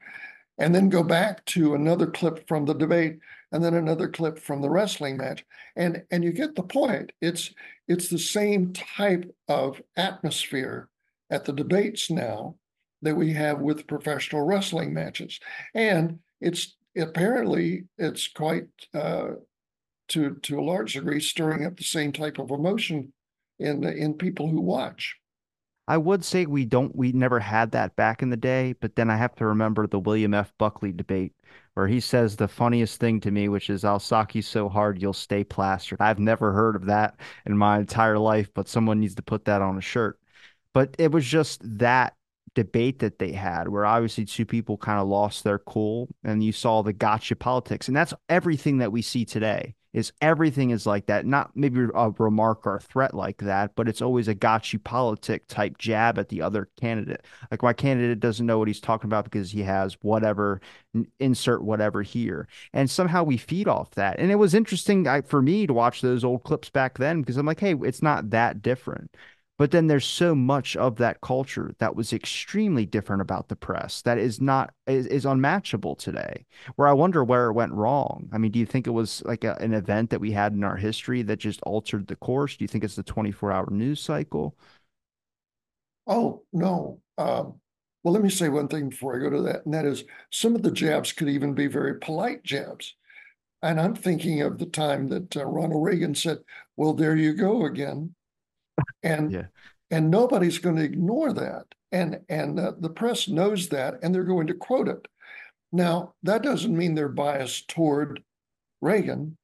and 0.58 0.76
then 0.76 0.90
go 0.90 1.04
back 1.04 1.44
to 1.46 1.74
another 1.74 2.08
clip 2.08 2.48
from 2.48 2.66
the 2.66 2.76
debate 2.76 3.20
and 3.52 3.64
then 3.64 3.74
another 3.74 4.08
clip 4.08 4.40
from 4.40 4.62
the 4.62 4.70
wrestling 4.70 5.18
match. 5.18 5.46
And 5.76 6.04
and 6.12 6.24
you 6.24 6.32
get 6.32 6.56
the 6.56 6.64
point. 6.64 7.12
It's 7.22 7.54
it's 7.88 8.10
the 8.10 8.20
same 8.20 8.74
type 8.74 9.30
of 9.48 9.82
atmosphere 9.98 10.90
at 11.30 11.46
the 11.46 11.54
debates 11.54 12.10
now 12.10 12.56
that 13.02 13.16
we 13.16 13.34
have 13.34 13.60
with 13.60 13.88
professional 13.88 14.44
wrestling 14.44 14.94
matches. 14.94 15.40
And 15.74 16.20
it's 16.40 16.76
apparently 16.98 17.86
it's 17.98 18.28
quite 18.28 18.68
uh, 18.94 19.32
to 20.10 20.36
to 20.36 20.60
a 20.60 20.64
large 20.64 20.94
degree 20.94 21.20
stirring 21.20 21.66
up 21.66 21.78
the 21.78 21.84
same 21.84 22.12
type 22.12 22.40
of 22.40 22.52
emotion 22.52 23.14
in 23.60 23.84
in 23.84 24.14
people 24.14 24.50
who 24.50 24.62
watch. 24.62 25.16
I 25.88 25.98
would 25.98 26.24
say 26.24 26.46
we 26.46 26.64
don't, 26.64 26.96
we 26.96 27.12
never 27.12 27.40
had 27.40 27.72
that 27.72 27.98
back 27.98 28.22
in 28.22 28.30
the 28.30 28.38
day, 28.38 28.76
but 28.80 28.96
then 28.96 29.10
I 29.10 29.18
have 29.18 29.36
to 29.36 29.46
remember 29.46 29.88
the 29.88 30.00
William 30.00 30.34
F. 30.34 30.54
Buckley 30.58 30.94
debate 30.94 31.34
where 31.74 31.88
he 31.88 32.00
says 32.00 32.36
the 32.36 32.48
funniest 32.48 33.00
thing 33.00 33.20
to 33.22 33.32
me, 33.32 33.48
which 33.48 33.70
is, 33.70 33.84
I'll 33.84 34.00
sock 34.00 34.36
you 34.36 34.42
so 34.42 34.68
hard 34.70 35.02
you'll 35.02 35.14
stay 35.14 35.44
plastered. 35.44 36.02
I've 36.02 36.20
never 36.20 36.52
heard 36.52 36.76
of 36.76 36.86
that 36.86 37.20
in 37.46 37.58
my 37.58 37.80
entire 37.80 38.18
life, 38.18 38.50
but 38.54 38.68
someone 38.68 39.00
needs 39.00 39.16
to 39.16 39.22
put 39.22 39.46
that 39.46 39.62
on 39.62 39.78
a 39.78 39.82
shirt. 39.82 40.20
But 40.74 40.96
it 41.00 41.12
was 41.12 41.26
just 41.26 41.62
that 41.80 42.16
debate 42.54 43.00
that 43.00 43.20
they 43.20 43.32
had 43.32 43.70
where 43.70 43.86
obviously 43.86 44.26
two 44.26 44.46
people 44.46 44.78
kind 44.78 45.00
of 45.00 45.08
lost 45.08 45.44
their 45.44 45.60
cool 45.60 46.10
and 46.24 46.44
you 46.44 46.52
saw 46.52 46.82
the 46.82 46.94
gotcha 46.94 47.36
politics. 47.36 47.88
And 47.88 47.96
that's 47.96 48.14
everything 48.28 48.80
that 48.80 48.92
we 48.92 49.02
see 49.02 49.24
today 49.26 49.76
is 49.94 50.14
everything 50.22 50.70
is 50.70 50.86
like 50.86 51.08
that. 51.08 51.26
Not 51.26 51.52
maybe 51.56 51.88
a 51.94 52.12
remark 52.12 52.66
or 52.66 52.78
a 52.78 52.82
threat 52.82 53.14
like 53.14 53.40
that, 53.40 53.76
but 53.76 53.90
it's 53.90 54.02
always 54.02 54.28
a 54.28 54.34
gotcha 54.34 54.80
politic 54.80 55.48
type 55.48 55.78
jab 55.78 56.18
at 56.18 56.30
the 56.30 56.42
other 56.42 56.70
candidate. 56.80 57.26
Like 57.50 57.64
my 57.64 57.74
candidate 57.74 58.20
doesn't 58.20 58.46
know 58.46 58.60
what 58.60 58.68
he's 58.68 58.80
talking 58.80 59.08
about 59.08 59.26
because 59.26 59.52
he 59.52 59.64
has 59.64 59.98
whatever, 60.02 60.62
insert 61.20 61.64
whatever 61.64 62.02
here. 62.02 62.48
And 62.74 62.90
somehow 62.90 63.24
we 63.24 63.38
feed 63.38 63.68
off 63.68 63.92
that. 63.92 64.20
And 64.20 64.32
it 64.32 64.36
was 64.36 64.54
interesting 64.54 65.06
for 65.24 65.42
me 65.42 65.68
to 65.68 65.74
watch 65.74 66.02
those 66.02 66.24
old 66.24 66.44
clips 66.44 66.70
back 66.70 66.98
then 66.98 67.22
because 67.22 67.38
I'm 67.38 67.46
like, 67.46 67.60
hey, 67.60 67.76
it's 67.82 68.02
not 68.02 68.30
that 68.30 68.62
different. 68.62 69.16
But 69.62 69.70
then 69.70 69.86
there's 69.86 70.08
so 70.08 70.34
much 70.34 70.76
of 70.76 70.96
that 70.96 71.22
culture 71.22 71.76
that 71.78 71.96
was 71.96 72.14
extremely 72.14 72.84
different 72.88 73.22
about 73.22 73.48
the 73.48 73.56
press 73.56 74.02
that 74.02 74.18
is 74.18 74.42
not 74.42 74.74
is, 74.88 75.06
is 75.06 75.24
unmatchable 75.24 75.96
today. 75.96 76.48
Where 76.78 76.88
I 76.88 76.94
wonder 76.94 77.24
where 77.24 77.46
it 77.46 77.54
went 77.54 77.72
wrong. 77.72 78.28
I 78.34 78.40
mean, 78.40 78.50
do 78.50 78.58
you 78.58 78.66
think 78.66 78.88
it 78.88 78.90
was 78.90 79.22
like 79.24 79.44
a, 79.44 79.56
an 79.60 79.76
event 79.76 80.10
that 80.10 80.20
we 80.20 80.32
had 80.32 80.54
in 80.54 80.64
our 80.64 80.78
history 80.78 81.22
that 81.22 81.38
just 81.38 81.62
altered 81.62 82.08
the 82.08 82.16
course? 82.16 82.58
Do 82.58 82.64
you 82.64 82.68
think 82.68 82.84
it's 82.84 82.96
the 82.96 83.04
24 83.04 83.52
hour 83.52 83.70
news 83.70 84.02
cycle? 84.02 84.58
Oh, 86.08 86.42
no. 86.52 87.00
Um, 87.20 87.60
well, 88.04 88.16
let 88.16 88.24
me 88.24 88.32
say 88.32 88.50
one 88.50 88.68
thing 88.68 88.90
before 88.90 89.16
I 89.16 89.20
go 89.20 89.30
to 89.30 89.44
that, 89.44 89.66
and 89.66 89.76
that 89.76 89.86
is 89.86 90.06
some 90.32 90.56
of 90.56 90.64
the 90.64 90.72
jabs 90.72 91.14
could 91.14 91.30
even 91.30 91.54
be 91.54 91.68
very 91.68 92.00
polite 92.00 92.44
jabs. 92.44 92.96
And 93.62 93.80
I'm 93.80 93.94
thinking 93.94 94.42
of 94.42 94.58
the 94.58 94.66
time 94.66 95.10
that 95.10 95.38
uh, 95.38 95.46
Ronald 95.46 95.86
Reagan 95.86 96.16
said, 96.16 96.40
Well, 96.78 96.96
there 96.96 97.16
you 97.16 97.36
go 97.36 97.66
again 97.66 98.16
and 99.04 99.32
yeah. 99.32 99.46
and 99.90 100.10
nobody's 100.10 100.58
going 100.58 100.76
to 100.76 100.84
ignore 100.84 101.34
that. 101.34 101.66
And 101.92 102.20
and 102.30 102.60
uh, 102.60 102.74
the 102.80 102.90
press 102.90 103.28
knows 103.28 103.70
that 103.70 103.96
and 104.02 104.14
they're 104.14 104.24
going 104.24 104.48
to 104.48 104.54
quote 104.54 104.88
it. 104.88 105.08
Now 105.72 106.14
that 106.24 106.44
doesn't 106.44 106.76
mean 106.76 106.96
they're 106.96 107.10
biased 107.10 107.68
toward 107.68 108.22
reagan 108.82 109.38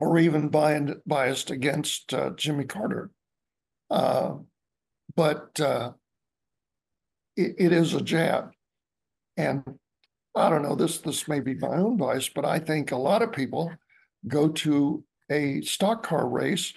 or 0.00 0.18
even 0.18 0.48
biased 0.48 1.50
against 1.50 2.12
uh, 2.12 2.30
jimmy 2.30 2.64
carter. 2.64 3.10
Uh, 3.90 4.34
but 5.14 5.58
uh, 5.60 5.92
it, 7.36 7.54
it 7.58 7.72
is 7.72 7.94
a 7.94 8.00
jab. 8.00 8.50
And 9.36 9.62
i 10.34 10.50
don't 10.50 10.62
know 10.62 10.74
this 10.74 10.98
this 10.98 11.28
may 11.28 11.40
be 11.40 11.54
my 11.54 11.76
own 11.76 11.96
bias 11.96 12.28
but 12.28 12.44
i 12.44 12.58
think 12.58 12.90
a 12.90 12.96
lot 12.96 13.22
of 13.22 13.32
people 13.32 13.70
go 14.26 14.48
to 14.48 15.04
a 15.30 15.60
stock 15.62 16.02
car 16.02 16.28
race 16.28 16.72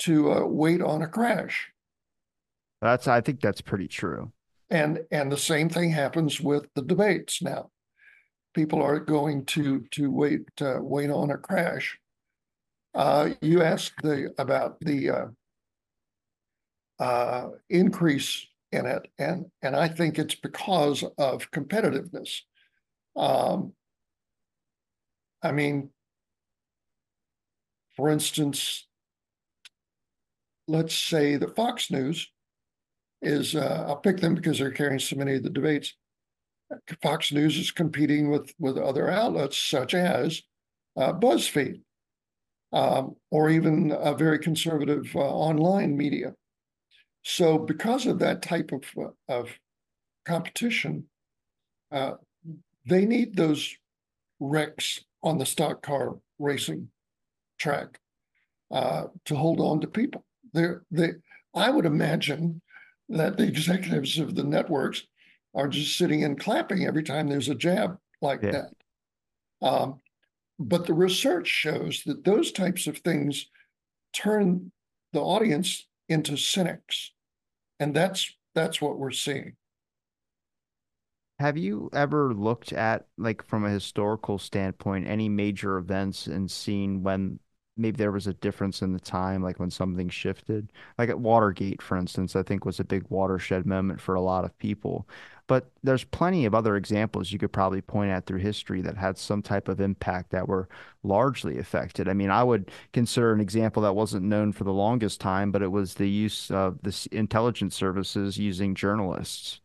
to 0.00 0.32
uh, 0.32 0.44
wait 0.44 0.80
on 0.80 1.02
a 1.02 1.08
crash. 1.08 1.68
That's 2.80 3.08
I 3.08 3.20
think 3.20 3.40
that's 3.40 3.60
pretty 3.60 3.88
true. 3.88 4.32
And 4.70 5.00
and 5.10 5.32
the 5.32 5.38
same 5.38 5.68
thing 5.68 5.90
happens 5.90 6.40
with 6.40 6.66
the 6.74 6.82
debates 6.82 7.42
now. 7.42 7.70
People 8.54 8.82
are 8.82 9.00
going 9.00 9.44
to 9.46 9.84
to 9.92 10.10
wait 10.10 10.42
uh, 10.60 10.78
wait 10.80 11.10
on 11.10 11.30
a 11.30 11.38
crash. 11.38 11.98
Uh, 12.94 13.30
you 13.40 13.62
asked 13.62 13.94
the 14.02 14.32
about 14.38 14.80
the 14.80 15.10
uh, 15.10 15.26
uh, 16.98 17.48
increase 17.68 18.46
in 18.72 18.86
it, 18.86 19.08
and 19.18 19.46
and 19.62 19.74
I 19.76 19.88
think 19.88 20.18
it's 20.18 20.34
because 20.34 21.04
of 21.16 21.50
competitiveness. 21.50 22.40
Um, 23.16 23.72
I 25.42 25.52
mean, 25.52 25.90
for 27.96 28.08
instance, 28.08 28.87
let's 30.68 30.94
say 30.94 31.36
the 31.36 31.48
Fox 31.48 31.90
News 31.90 32.30
is, 33.22 33.56
uh, 33.56 33.86
I'll 33.88 33.96
pick 33.96 34.18
them 34.18 34.34
because 34.34 34.58
they're 34.58 34.70
carrying 34.70 35.00
so 35.00 35.16
many 35.16 35.34
of 35.34 35.42
the 35.42 35.50
debates. 35.50 35.94
Fox 37.02 37.32
News 37.32 37.56
is 37.56 37.70
competing 37.70 38.30
with, 38.30 38.52
with 38.58 38.76
other 38.76 39.10
outlets 39.10 39.56
such 39.56 39.94
as 39.94 40.42
uh, 40.96 41.14
BuzzFeed, 41.14 41.80
um, 42.72 43.16
or 43.30 43.48
even 43.48 43.90
a 43.98 44.14
very 44.14 44.38
conservative 44.38 45.10
uh, 45.16 45.20
online 45.20 45.96
media. 45.96 46.34
So 47.24 47.58
because 47.58 48.06
of 48.06 48.18
that 48.18 48.42
type 48.42 48.70
of, 48.72 48.84
of 49.28 49.48
competition, 50.26 51.04
uh, 51.90 52.12
they 52.84 53.06
need 53.06 53.34
those 53.34 53.74
wrecks 54.38 55.00
on 55.22 55.38
the 55.38 55.46
stock 55.46 55.82
car 55.82 56.16
racing 56.38 56.90
track 57.58 57.98
uh, 58.70 59.04
to 59.24 59.34
hold 59.34 59.60
on 59.60 59.80
to 59.80 59.86
people. 59.86 60.24
They're, 60.58 60.82
they, 60.90 61.10
I 61.54 61.70
would 61.70 61.86
imagine 61.86 62.60
that 63.08 63.36
the 63.36 63.44
executives 63.46 64.18
of 64.18 64.34
the 64.34 64.44
networks 64.44 65.04
are 65.54 65.68
just 65.68 65.96
sitting 65.96 66.24
and 66.24 66.38
clapping 66.38 66.84
every 66.84 67.02
time 67.02 67.28
there's 67.28 67.48
a 67.48 67.54
jab 67.54 67.98
like 68.20 68.42
Yeah. 68.42 68.52
that. 68.52 68.70
Um, 69.62 70.00
but 70.58 70.86
the 70.86 70.94
research 70.94 71.48
shows 71.48 72.02
that 72.06 72.24
those 72.24 72.52
types 72.52 72.86
of 72.86 72.98
things 72.98 73.46
turn 74.12 74.72
the 75.12 75.20
audience 75.20 75.86
into 76.08 76.36
cynics. 76.36 77.12
And 77.80 77.94
that's 77.94 78.34
that's 78.54 78.80
what 78.80 78.98
we're 78.98 79.12
seeing. 79.12 79.56
Have 81.38 81.56
you 81.56 81.88
ever 81.92 82.34
looked 82.34 82.72
at, 82.72 83.06
like, 83.16 83.42
from 83.42 83.64
a 83.64 83.70
historical 83.70 84.38
standpoint, 84.38 85.06
any 85.06 85.28
major 85.28 85.78
events 85.78 86.26
and 86.26 86.50
seen 86.50 87.02
when 87.04 87.38
maybe 87.78 87.96
there 87.96 88.12
was 88.12 88.26
a 88.26 88.34
difference 88.34 88.82
in 88.82 88.92
the 88.92 89.00
time, 89.00 89.42
like 89.42 89.58
when 89.58 89.70
something 89.70 90.08
shifted? 90.08 90.72
Like 90.98 91.08
at 91.08 91.20
Watergate, 91.20 91.80
for 91.80 91.96
instance, 91.96 92.36
I 92.36 92.42
think 92.42 92.64
was 92.64 92.80
a 92.80 92.84
big 92.84 93.04
watershed 93.08 93.66
moment 93.66 94.00
for 94.00 94.14
a 94.14 94.20
lot 94.20 94.44
of 94.44 94.58
people. 94.58 95.08
But 95.46 95.70
there's 95.82 96.04
plenty 96.04 96.44
of 96.44 96.54
other 96.54 96.76
examples 96.76 97.32
you 97.32 97.38
could 97.38 97.52
probably 97.52 97.80
point 97.80 98.10
at 98.10 98.26
through 98.26 98.40
history 98.40 98.82
that 98.82 98.98
had 98.98 99.16
some 99.16 99.40
type 99.40 99.68
of 99.68 99.80
impact 99.80 100.30
that 100.30 100.46
were 100.46 100.68
largely 101.02 101.58
affected. 101.58 102.06
I 102.06 102.12
mean, 102.12 102.30
I 102.30 102.44
would 102.44 102.70
consider 102.92 103.32
an 103.32 103.40
example 103.40 103.82
that 103.82 103.94
wasn't 103.94 104.26
known 104.26 104.52
for 104.52 104.64
the 104.64 104.72
longest 104.72 105.20
time, 105.20 105.50
but 105.50 105.62
it 105.62 105.72
was 105.72 105.94
the 105.94 106.08
use 106.08 106.50
of 106.50 106.78
the 106.82 107.08
intelligence 107.12 107.74
services 107.74 108.36
using 108.36 108.74
journalists. 108.74 109.60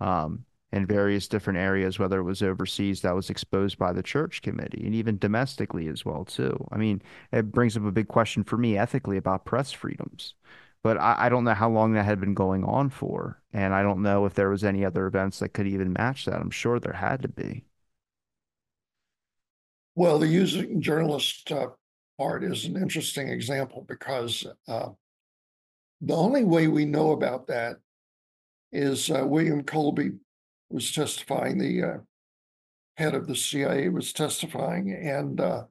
Um, 0.00 0.44
in 0.74 0.84
various 0.86 1.28
different 1.28 1.56
areas, 1.60 2.00
whether 2.00 2.18
it 2.18 2.24
was 2.24 2.42
overseas 2.42 3.00
that 3.02 3.14
was 3.14 3.30
exposed 3.30 3.78
by 3.78 3.92
the 3.92 4.02
church 4.02 4.42
committee 4.42 4.84
and 4.84 4.92
even 4.92 5.16
domestically 5.18 5.86
as 5.86 6.04
well 6.04 6.24
too. 6.24 6.66
I 6.72 6.78
mean, 6.78 7.00
it 7.30 7.52
brings 7.52 7.76
up 7.76 7.84
a 7.84 7.92
big 7.92 8.08
question 8.08 8.42
for 8.42 8.58
me 8.58 8.76
ethically 8.76 9.16
about 9.16 9.44
press 9.44 9.70
freedoms. 9.70 10.34
But 10.82 10.98
I, 10.98 11.26
I 11.26 11.28
don't 11.28 11.44
know 11.44 11.54
how 11.54 11.70
long 11.70 11.92
that 11.92 12.04
had 12.04 12.18
been 12.18 12.34
going 12.34 12.64
on 12.64 12.90
for, 12.90 13.40
and 13.52 13.72
I 13.72 13.82
don't 13.82 14.02
know 14.02 14.26
if 14.26 14.34
there 14.34 14.50
was 14.50 14.64
any 14.64 14.84
other 14.84 15.06
events 15.06 15.38
that 15.38 15.50
could 15.50 15.68
even 15.68 15.92
match 15.92 16.24
that. 16.24 16.40
I'm 16.40 16.50
sure 16.50 16.80
there 16.80 16.92
had 16.92 17.22
to 17.22 17.28
be. 17.28 17.64
Well, 19.94 20.18
the 20.18 20.26
using 20.26 20.80
journalist 20.80 21.52
uh, 21.52 21.68
part 22.18 22.42
is 22.42 22.64
an 22.64 22.76
interesting 22.76 23.28
example 23.28 23.84
because 23.86 24.44
uh, 24.66 24.88
the 26.00 26.16
only 26.16 26.42
way 26.42 26.66
we 26.66 26.84
know 26.84 27.12
about 27.12 27.46
that 27.46 27.76
is 28.72 29.08
uh, 29.08 29.24
William 29.24 29.62
Colby 29.62 30.10
was 30.70 30.92
testifying, 30.92 31.58
the 31.58 31.82
uh, 31.82 31.96
head 32.96 33.14
of 33.14 33.26
the 33.26 33.36
CIA 33.36 33.88
was 33.88 34.12
testifying 34.12 34.92
and 34.92 35.40
uh, 35.40 35.64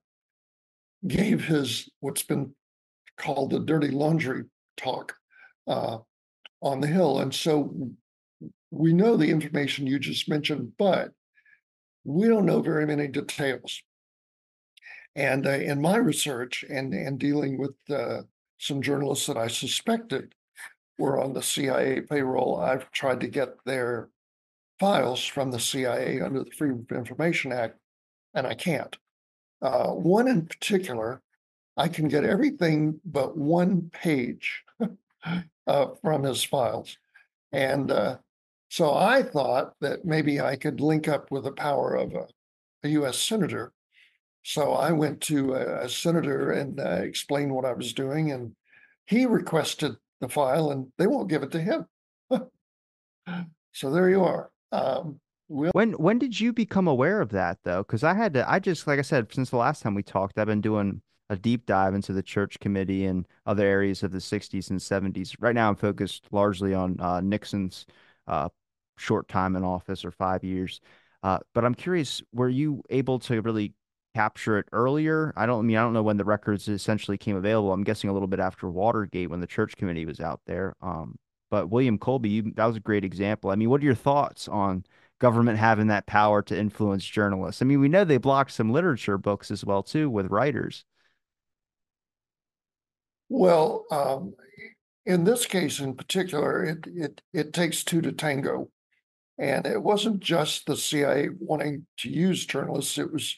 gave 1.07 1.45
his 1.45 1.89
what's 1.99 2.23
been 2.23 2.53
called 3.17 3.51
the 3.51 3.59
dirty 3.59 3.89
laundry 3.89 4.43
talk 4.77 5.15
uh, 5.67 5.97
on 6.61 6.81
the 6.81 6.87
Hill. 6.87 7.19
And 7.19 7.33
so 7.33 7.91
we 8.71 8.93
know 8.93 9.17
the 9.17 9.29
information 9.29 9.87
you 9.87 9.99
just 9.99 10.27
mentioned, 10.27 10.73
but 10.77 11.11
we 12.03 12.27
don't 12.27 12.45
know 12.45 12.61
very 12.61 12.85
many 12.85 13.07
details. 13.07 13.81
And 15.15 15.45
uh, 15.45 15.51
in 15.51 15.81
my 15.81 15.97
research 15.97 16.65
and, 16.67 16.93
and 16.93 17.19
dealing 17.19 17.57
with 17.57 17.75
uh, 17.89 18.23
some 18.57 18.81
journalists 18.81 19.27
that 19.27 19.37
I 19.37 19.47
suspected 19.47 20.33
were 20.97 21.21
on 21.21 21.33
the 21.33 21.43
CIA 21.43 22.01
payroll, 22.01 22.59
I've 22.59 22.89
tried 22.91 23.19
to 23.21 23.27
get 23.27 23.63
their 23.65 24.09
files 24.83 25.23
from 25.23 25.49
the 25.49 25.59
CIA 25.61 26.19
under 26.19 26.43
the 26.43 26.51
Freedom 26.51 26.85
of 26.91 26.97
Information 26.97 27.53
Act, 27.53 27.77
and 28.33 28.45
I 28.45 28.53
can't. 28.53 28.97
Uh, 29.61 29.91
one 29.91 30.27
in 30.27 30.45
particular, 30.45 31.21
I 31.77 31.87
can 31.87 32.09
get 32.09 32.25
everything 32.25 32.99
but 33.05 33.37
one 33.37 33.89
page 33.93 34.61
uh, 35.67 35.87
from 36.01 36.23
his 36.23 36.43
files. 36.43 36.97
And 37.53 37.91
uh, 37.91 38.17
so 38.67 38.93
I 38.93 39.23
thought 39.23 39.71
that 39.79 40.03
maybe 40.03 40.41
I 40.41 40.57
could 40.57 40.81
link 40.81 41.07
up 41.07 41.31
with 41.31 41.45
the 41.45 41.53
power 41.53 41.95
of 41.95 42.13
a, 42.13 42.27
a 42.83 42.89
US 42.89 43.17
senator. 43.17 43.71
So 44.43 44.73
I 44.73 44.91
went 44.91 45.21
to 45.21 45.53
a, 45.53 45.85
a 45.85 45.89
senator 45.89 46.51
and 46.51 46.77
uh, 46.77 47.03
explained 47.03 47.55
what 47.55 47.63
I 47.63 47.71
was 47.71 47.93
doing, 47.93 48.33
and 48.33 48.53
he 49.05 49.27
requested 49.27 49.95
the 50.19 50.27
file, 50.27 50.71
and 50.71 50.91
they 50.97 51.07
won't 51.07 51.29
give 51.29 51.43
it 51.43 51.51
to 51.51 51.61
him. 51.61 51.85
so 53.71 53.89
there 53.89 54.09
you 54.09 54.25
are. 54.25 54.49
Um, 54.73 55.19
we'll 55.47 55.71
When 55.71 55.93
when 55.93 56.19
did 56.19 56.39
you 56.39 56.51
become 56.53 56.87
aware 56.87 57.21
of 57.21 57.29
that 57.29 57.59
though? 57.63 57.83
Because 57.83 58.03
I 58.03 58.13
had 58.13 58.33
to, 58.33 58.49
I 58.49 58.59
just, 58.59 58.87
like 58.87 58.99
I 58.99 59.03
said, 59.03 59.31
since 59.33 59.49
the 59.49 59.57
last 59.57 59.81
time 59.83 59.95
we 59.95 60.03
talked, 60.03 60.37
I've 60.37 60.47
been 60.47 60.61
doing 60.61 61.01
a 61.29 61.35
deep 61.37 61.65
dive 61.65 61.93
into 61.95 62.13
the 62.13 62.23
church 62.23 62.59
committee 62.59 63.05
and 63.05 63.25
other 63.45 63.65
areas 63.65 64.03
of 64.03 64.11
the 64.11 64.19
60s 64.21 64.69
and 64.69 64.81
70s. 64.81 65.35
Right 65.39 65.55
now, 65.55 65.69
I'm 65.69 65.75
focused 65.75 66.27
largely 66.31 66.73
on 66.73 66.99
uh, 66.99 67.21
Nixon's 67.21 67.85
uh, 68.27 68.49
short 68.97 69.27
time 69.27 69.55
in 69.55 69.63
office 69.63 70.03
or 70.05 70.11
five 70.11 70.43
years. 70.43 70.81
Uh, 71.23 71.39
but 71.53 71.63
I'm 71.65 71.75
curious, 71.75 72.21
were 72.33 72.49
you 72.49 72.83
able 72.89 73.19
to 73.19 73.41
really 73.41 73.73
capture 74.15 74.57
it 74.59 74.67
earlier? 74.71 75.33
I 75.35 75.45
don't 75.45 75.59
I 75.59 75.61
mean, 75.63 75.77
I 75.77 75.81
don't 75.81 75.93
know 75.93 76.03
when 76.03 76.17
the 76.17 76.25
records 76.25 76.67
essentially 76.67 77.17
came 77.17 77.35
available. 77.35 77.71
I'm 77.73 77.83
guessing 77.83 78.09
a 78.09 78.13
little 78.13 78.27
bit 78.27 78.39
after 78.39 78.69
Watergate 78.69 79.29
when 79.29 79.39
the 79.39 79.47
church 79.47 79.77
committee 79.77 80.05
was 80.05 80.19
out 80.19 80.41
there. 80.45 80.75
Um, 80.81 81.17
but 81.53 81.69
William 81.69 81.99
Colby, 81.99 82.29
you, 82.29 82.51
that 82.55 82.65
was 82.65 82.77
a 82.77 82.79
great 82.79 83.03
example. 83.05 83.51
I 83.51 83.55
mean, 83.55 83.69
what 83.69 83.79
are 83.81 83.85
your 83.85 83.93
thoughts 83.93 84.47
on? 84.47 84.85
government 85.19 85.57
having 85.57 85.87
that 85.87 86.05
power 86.05 86.41
to 86.41 86.57
influence 86.57 87.05
journalists. 87.05 87.61
I 87.61 87.65
mean, 87.65 87.79
we 87.79 87.87
know 87.87 88.03
they 88.03 88.17
blocked 88.17 88.51
some 88.51 88.73
literature 88.73 89.17
books 89.17 89.51
as 89.51 89.63
well 89.63 89.81
too 89.81 90.09
with 90.09 90.31
writers. 90.31 90.83
well, 93.29 93.85
um, 93.89 94.33
in 95.05 95.23
this 95.23 95.45
case 95.45 95.79
in 95.79 95.95
particular, 95.95 96.65
it 96.65 96.87
it 96.87 97.21
it 97.31 97.53
takes 97.53 97.83
two 97.83 98.01
to 98.01 98.11
tango. 98.11 98.69
And 99.37 99.65
it 99.65 99.81
wasn't 99.81 100.19
just 100.19 100.65
the 100.65 100.75
CIA 100.75 101.29
wanting 101.39 101.85
to 101.99 102.09
use 102.09 102.45
journalists, 102.45 102.97
it 102.97 103.13
was 103.13 103.35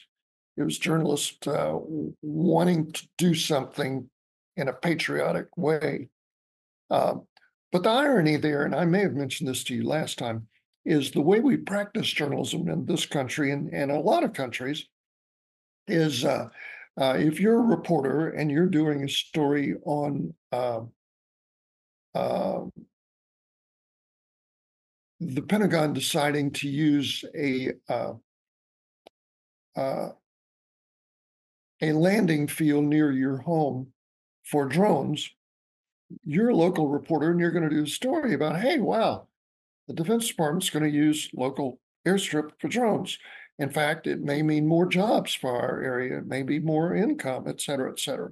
it 0.56 0.64
was 0.64 0.78
journalists 0.78 1.46
uh, 1.46 1.78
wanting 2.22 2.90
to 2.92 3.06
do 3.16 3.34
something 3.34 4.10
in 4.56 4.68
a 4.68 4.72
patriotic 4.72 5.56
way. 5.56 6.08
Um, 6.90 7.26
but 7.72 7.82
the 7.82 7.90
irony 7.90 8.36
there, 8.36 8.64
and 8.64 8.74
I 8.74 8.84
may 8.84 9.00
have 9.00 9.14
mentioned 9.14 9.48
this 9.48 9.64
to 9.64 9.74
you 9.74 9.84
last 9.84 10.18
time, 10.18 10.46
is 10.84 11.10
the 11.10 11.20
way 11.20 11.40
we 11.40 11.56
practice 11.56 12.06
journalism 12.06 12.68
in 12.68 12.86
this 12.86 13.06
country 13.06 13.50
and, 13.50 13.72
and 13.72 13.90
a 13.90 13.98
lot 13.98 14.22
of 14.22 14.32
countries 14.32 14.86
is 15.88 16.24
uh, 16.24 16.48
uh, 17.00 17.16
if 17.18 17.40
you're 17.40 17.58
a 17.58 17.76
reporter 17.76 18.30
and 18.30 18.50
you're 18.50 18.66
doing 18.66 19.02
a 19.02 19.08
story 19.08 19.74
on 19.84 20.32
uh, 20.52 20.80
the 25.20 25.42
Pentagon 25.42 25.92
deciding 25.92 26.50
to 26.52 26.68
use 26.68 27.24
a 27.34 27.72
uh, 27.88 28.12
uh, 29.76 30.08
a 31.82 31.92
landing 31.92 32.48
field 32.48 32.84
near 32.84 33.12
your 33.12 33.36
home 33.36 33.88
for 34.44 34.66
drones, 34.66 35.30
you're 36.24 36.50
a 36.50 36.56
local 36.56 36.88
reporter 36.88 37.30
and 37.30 37.40
you're 37.40 37.50
going 37.50 37.68
to 37.68 37.74
do 37.74 37.84
a 37.84 37.86
story 37.86 38.34
about, 38.34 38.60
hey, 38.60 38.78
wow, 38.78 39.28
the 39.88 39.94
Defense 39.94 40.28
Department's 40.28 40.70
going 40.70 40.84
to 40.84 40.90
use 40.90 41.30
local 41.34 41.80
airstrip 42.06 42.50
for 42.58 42.68
drones. 42.68 43.18
In 43.58 43.70
fact, 43.70 44.06
it 44.06 44.20
may 44.20 44.42
mean 44.42 44.66
more 44.66 44.86
jobs 44.86 45.34
for 45.34 45.56
our 45.56 45.82
area, 45.82 46.18
it 46.18 46.26
may 46.26 46.42
be 46.42 46.58
more 46.58 46.94
income, 46.94 47.44
et 47.48 47.60
cetera, 47.60 47.90
et 47.90 47.98
cetera. 47.98 48.30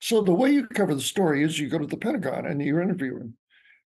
So 0.00 0.22
the 0.22 0.34
way 0.34 0.50
you 0.50 0.66
cover 0.66 0.94
the 0.94 1.00
story 1.00 1.42
is 1.42 1.58
you 1.58 1.68
go 1.68 1.78
to 1.78 1.86
the 1.86 1.96
Pentagon 1.96 2.46
and 2.46 2.62
you 2.62 2.80
interview 2.80 3.16
him. 3.16 3.36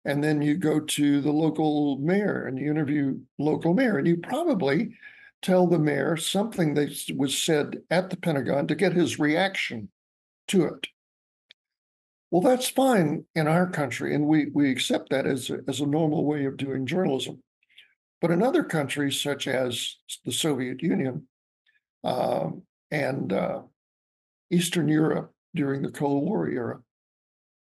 And 0.05 0.23
then 0.23 0.41
you 0.41 0.55
go 0.55 0.79
to 0.79 1.21
the 1.21 1.31
local 1.31 1.97
mayor 1.97 2.47
and 2.47 2.57
you 2.57 2.71
interview 2.71 3.19
local 3.37 3.73
mayor, 3.73 3.97
and 3.97 4.07
you 4.07 4.17
probably 4.17 4.95
tell 5.41 5.67
the 5.67 5.77
mayor 5.77 6.15
something 6.15 6.73
that 6.75 6.95
was 7.17 7.37
said 7.37 7.81
at 7.89 8.09
the 8.09 8.17
Pentagon 8.17 8.65
to 8.67 8.75
get 8.75 8.93
his 8.93 9.19
reaction 9.19 9.89
to 10.47 10.65
it. 10.65 10.87
Well, 12.31 12.41
that's 12.41 12.69
fine 12.69 13.25
in 13.33 13.47
our 13.47 13.67
country, 13.67 14.13
and 14.13 14.27
we 14.27 14.51
we 14.53 14.69
accept 14.69 15.09
that 15.09 15.25
as 15.25 15.49
a, 15.49 15.59
as 15.67 15.79
a 15.79 15.85
normal 15.85 16.25
way 16.25 16.45
of 16.45 16.57
doing 16.57 16.85
journalism. 16.85 17.41
But 18.21 18.31
in 18.31 18.43
other 18.43 18.63
countries, 18.63 19.19
such 19.19 19.47
as 19.47 19.95
the 20.25 20.31
Soviet 20.31 20.83
Union 20.83 21.27
um, 22.03 22.63
and 22.91 23.31
uh, 23.31 23.61
Eastern 24.51 24.89
Europe 24.89 25.33
during 25.55 25.81
the 25.81 25.91
Cold 25.91 26.23
War 26.23 26.47
era, 26.47 26.81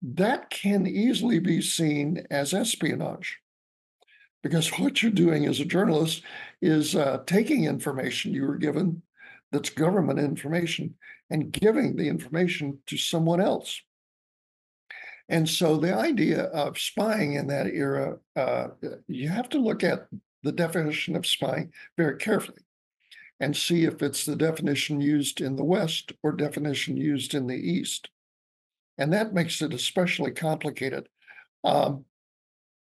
that 0.01 0.49
can 0.49 0.87
easily 0.87 1.39
be 1.39 1.61
seen 1.61 2.25
as 2.31 2.53
espionage. 2.53 3.37
Because 4.41 4.69
what 4.79 5.03
you're 5.03 5.11
doing 5.11 5.45
as 5.45 5.59
a 5.59 5.65
journalist 5.65 6.23
is 6.61 6.95
uh, 6.95 7.19
taking 7.27 7.65
information 7.65 8.33
you 8.33 8.47
were 8.47 8.57
given 8.57 9.01
that's 9.51 9.69
government 9.69 10.19
information 10.19 10.95
and 11.29 11.51
giving 11.51 11.95
the 11.95 12.07
information 12.07 12.79
to 12.87 12.97
someone 12.97 13.41
else. 13.41 13.81
And 15.29 15.47
so 15.47 15.77
the 15.77 15.95
idea 15.95 16.45
of 16.45 16.79
spying 16.79 17.33
in 17.33 17.47
that 17.47 17.67
era, 17.67 18.17
uh, 18.35 18.69
you 19.07 19.29
have 19.29 19.47
to 19.49 19.59
look 19.59 19.83
at 19.83 20.07
the 20.41 20.51
definition 20.51 21.15
of 21.15 21.27
spying 21.27 21.71
very 21.97 22.17
carefully 22.17 22.63
and 23.39 23.55
see 23.55 23.85
if 23.85 24.01
it's 24.01 24.25
the 24.25 24.35
definition 24.35 24.99
used 24.99 25.39
in 25.39 25.55
the 25.55 25.63
West 25.63 26.11
or 26.23 26.31
definition 26.31 26.97
used 26.97 27.35
in 27.35 27.45
the 27.45 27.55
East. 27.55 28.09
And 28.97 29.13
that 29.13 29.33
makes 29.33 29.61
it 29.61 29.73
especially 29.73 30.31
complicated. 30.31 31.07
Um, 31.63 32.05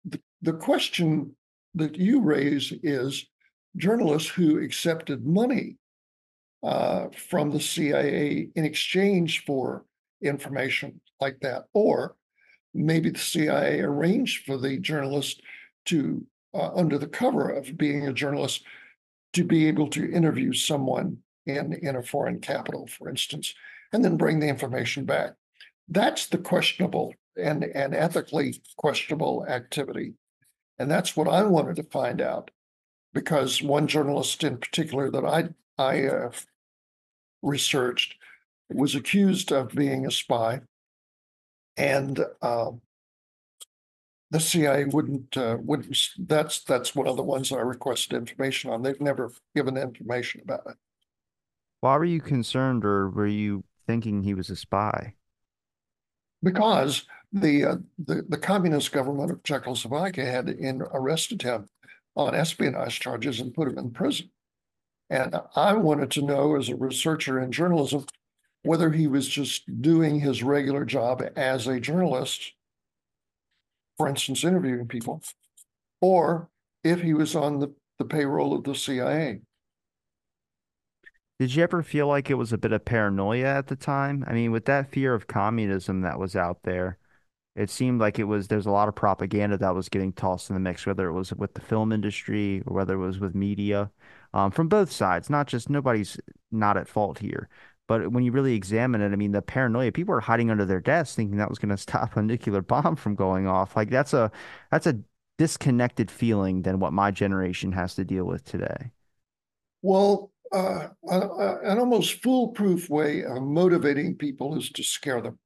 the, 0.04 0.20
the 0.42 0.52
question 0.52 1.34
that 1.74 1.96
you 1.96 2.20
raise 2.20 2.72
is 2.82 3.26
journalists 3.76 4.28
who 4.28 4.58
accepted 4.58 5.26
money 5.26 5.76
uh, 6.62 7.08
from 7.16 7.50
the 7.50 7.60
CIA 7.60 8.48
in 8.54 8.64
exchange 8.64 9.44
for 9.44 9.84
information 10.22 11.00
like 11.20 11.40
that, 11.40 11.64
or 11.72 12.16
maybe 12.74 13.10
the 13.10 13.18
CIA 13.18 13.80
arranged 13.80 14.44
for 14.44 14.58
the 14.58 14.78
journalist 14.78 15.40
to, 15.86 16.26
uh, 16.52 16.70
under 16.74 16.98
the 16.98 17.06
cover 17.06 17.48
of 17.50 17.76
being 17.76 18.06
a 18.06 18.12
journalist, 18.12 18.64
to 19.32 19.44
be 19.44 19.66
able 19.66 19.88
to 19.88 20.12
interview 20.12 20.52
someone 20.52 21.18
in, 21.46 21.72
in 21.74 21.96
a 21.96 22.02
foreign 22.02 22.40
capital, 22.40 22.86
for 22.86 23.08
instance, 23.08 23.54
and 23.92 24.04
then 24.04 24.16
bring 24.16 24.40
the 24.40 24.48
information 24.48 25.04
back. 25.04 25.32
That's 25.88 26.26
the 26.26 26.38
questionable 26.38 27.14
and, 27.36 27.64
and 27.64 27.94
ethically 27.94 28.60
questionable 28.76 29.44
activity. 29.48 30.14
And 30.78 30.90
that's 30.90 31.16
what 31.16 31.28
I 31.28 31.42
wanted 31.42 31.76
to 31.76 31.84
find 31.84 32.20
out 32.20 32.50
because 33.12 33.62
one 33.62 33.86
journalist 33.86 34.42
in 34.42 34.58
particular 34.58 35.10
that 35.10 35.24
I, 35.24 35.48
I 35.78 36.06
uh, 36.06 36.30
researched 37.42 38.16
was 38.70 38.94
accused 38.94 39.52
of 39.52 39.74
being 39.74 40.06
a 40.06 40.10
spy 40.10 40.60
and 41.76 42.24
uh, 42.42 42.70
the 44.30 44.40
CIA 44.40 44.84
wouldn't 44.86 45.36
uh, 45.36 45.58
wouldn't. 45.60 45.96
That's 46.18 46.62
that's 46.64 46.94
one 46.94 47.06
of 47.06 47.16
the 47.16 47.22
ones 47.22 47.52
I 47.52 47.60
requested 47.60 48.16
information 48.16 48.70
on. 48.70 48.82
They've 48.82 49.00
never 49.00 49.32
given 49.54 49.76
information 49.76 50.40
about 50.42 50.62
it. 50.66 50.76
Why 51.80 51.96
were 51.96 52.04
you 52.04 52.20
concerned, 52.20 52.84
or 52.84 53.10
were 53.10 53.26
you 53.26 53.64
thinking 53.86 54.22
he 54.22 54.34
was 54.34 54.50
a 54.50 54.56
spy? 54.56 55.14
Because 56.42 57.06
the 57.32 57.64
uh, 57.64 57.76
the 57.98 58.24
the 58.28 58.38
communist 58.38 58.92
government 58.92 59.30
of 59.30 59.42
Czechoslovakia 59.42 60.24
had 60.24 60.48
in, 60.48 60.82
arrested 60.92 61.42
him 61.42 61.68
on 62.16 62.34
espionage 62.34 63.00
charges 63.00 63.40
and 63.40 63.54
put 63.54 63.68
him 63.68 63.78
in 63.78 63.90
prison. 63.90 64.30
And 65.10 65.36
I 65.54 65.74
wanted 65.74 66.10
to 66.12 66.22
know, 66.22 66.56
as 66.56 66.68
a 66.68 66.76
researcher 66.76 67.40
in 67.40 67.52
journalism, 67.52 68.06
whether 68.64 68.90
he 68.90 69.06
was 69.06 69.28
just 69.28 69.64
doing 69.80 70.18
his 70.18 70.42
regular 70.42 70.84
job 70.84 71.22
as 71.36 71.66
a 71.66 71.78
journalist, 71.78 72.52
for 73.96 74.08
instance, 74.08 74.42
interviewing 74.42 74.88
people, 74.88 75.22
or 76.00 76.48
if 76.82 77.00
he 77.00 77.14
was 77.14 77.36
on 77.36 77.60
the, 77.60 77.72
the 77.98 78.04
payroll 78.04 78.54
of 78.54 78.64
the 78.64 78.74
CIA. 78.74 79.40
Did 81.38 81.54
you 81.54 81.62
ever 81.62 81.82
feel 81.82 82.06
like 82.06 82.30
it 82.30 82.34
was 82.34 82.52
a 82.52 82.58
bit 82.58 82.72
of 82.72 82.84
paranoia 82.84 83.46
at 83.46 83.66
the 83.66 83.76
time? 83.76 84.24
I 84.26 84.32
mean, 84.32 84.50
with 84.50 84.64
that 84.66 84.90
fear 84.90 85.14
of 85.14 85.26
communism 85.26 86.00
that 86.02 86.18
was 86.18 86.36
out 86.36 86.62
there, 86.62 86.98
it 87.56 87.70
seemed 87.70 88.00
like 88.00 88.18
it 88.18 88.24
was 88.24 88.48
there's 88.48 88.66
a 88.66 88.70
lot 88.70 88.88
of 88.88 88.94
propaganda 88.94 89.58
that 89.58 89.74
was 89.74 89.88
getting 89.88 90.12
tossed 90.12 90.48
in 90.48 90.54
the 90.54 90.60
mix, 90.60 90.86
whether 90.86 91.08
it 91.08 91.12
was 91.12 91.32
with 91.34 91.54
the 91.54 91.60
film 91.60 91.92
industry 91.92 92.62
or 92.66 92.74
whether 92.74 92.94
it 92.94 92.98
was 92.98 93.18
with 93.20 93.34
media, 93.34 93.90
um, 94.32 94.50
from 94.50 94.68
both 94.68 94.90
sides. 94.90 95.28
Not 95.28 95.46
just 95.46 95.68
nobody's 95.70 96.18
not 96.50 96.76
at 96.76 96.88
fault 96.88 97.18
here, 97.18 97.48
but 97.86 98.12
when 98.12 98.24
you 98.24 98.32
really 98.32 98.54
examine 98.54 99.00
it, 99.00 99.12
I 99.12 99.16
mean, 99.16 99.32
the 99.32 99.42
paranoia, 99.42 99.92
people 99.92 100.14
are 100.14 100.20
hiding 100.20 100.50
under 100.50 100.64
their 100.64 100.80
desks 100.80 101.14
thinking 101.14 101.38
that 101.38 101.48
was 101.48 101.58
going 101.58 101.68
to 101.76 101.76
stop 101.76 102.16
a 102.16 102.22
nuclear 102.22 102.62
bomb 102.62 102.96
from 102.96 103.14
going 103.14 103.46
off. 103.46 103.76
Like 103.76 103.90
that's 103.90 104.14
a 104.14 104.30
that's 104.70 104.86
a 104.86 104.98
disconnected 105.36 106.10
feeling 106.10 106.62
than 106.62 106.78
what 106.78 106.92
my 106.92 107.10
generation 107.10 107.72
has 107.72 107.94
to 107.96 108.04
deal 108.04 108.24
with 108.24 108.44
today. 108.44 108.90
Well, 109.82 110.30
uh, 110.52 110.88
an 111.02 111.78
almost 111.78 112.22
foolproof 112.22 112.88
way 112.88 113.24
of 113.24 113.42
motivating 113.42 114.16
people 114.16 114.56
is 114.56 114.70
to 114.70 114.82
scare 114.82 115.20
them. 115.20 115.38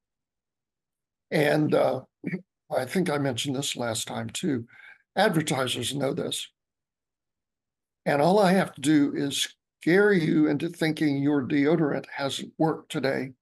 And 1.31 1.75
uh, 1.75 2.03
I 2.77 2.85
think 2.85 3.09
I 3.09 3.19
mentioned 3.19 3.57
this 3.57 3.77
last 3.77 4.07
time 4.07 4.29
too. 4.29 4.67
Advertisers 5.17 5.95
know 5.95 6.13
this. 6.13 6.49
And 8.05 8.23
all 8.23 8.39
I 8.39 8.53
have 8.53 8.75
to 8.75 8.81
do 8.81 9.13
is 9.15 9.55
scare 9.81 10.13
you 10.13 10.49
into 10.49 10.69
thinking 10.69 11.19
your 11.19 11.43
deodorant 11.43 12.05
hasn't 12.15 12.53
worked 12.59 12.91
today 12.91 13.33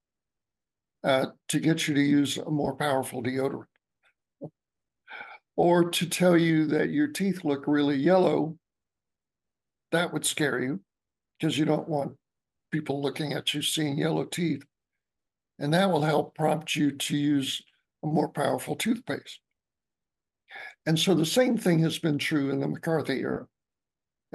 uh, 1.02 1.26
to 1.48 1.60
get 1.60 1.88
you 1.88 1.94
to 1.94 2.00
use 2.00 2.36
a 2.36 2.50
more 2.50 2.74
powerful 2.74 3.22
deodorant. 3.22 3.64
Or 5.56 5.88
to 5.90 6.06
tell 6.06 6.36
you 6.36 6.66
that 6.66 6.90
your 6.90 7.08
teeth 7.08 7.42
look 7.42 7.64
really 7.66 7.96
yellow, 7.96 8.58
that 9.92 10.12
would 10.12 10.26
scare 10.26 10.60
you 10.60 10.80
because 11.38 11.56
you 11.56 11.64
don't 11.64 11.88
want 11.88 12.16
people 12.70 13.00
looking 13.00 13.32
at 13.32 13.54
you 13.54 13.62
seeing 13.62 13.96
yellow 13.96 14.24
teeth. 14.24 14.62
And 15.58 15.72
that 15.72 15.90
will 15.90 16.02
help 16.02 16.34
prompt 16.34 16.76
you 16.76 16.90
to 16.90 17.16
use 17.16 17.62
a 18.04 18.06
more 18.06 18.28
powerful 18.28 18.76
toothpaste. 18.76 19.40
And 20.84 20.98
so 20.98 21.14
the 21.14 21.24
same 21.24 21.56
thing 21.56 21.78
has 21.78 21.98
been 21.98 22.18
true 22.18 22.50
in 22.50 22.60
the 22.60 22.68
McCarthy 22.68 23.20
era. 23.20 23.46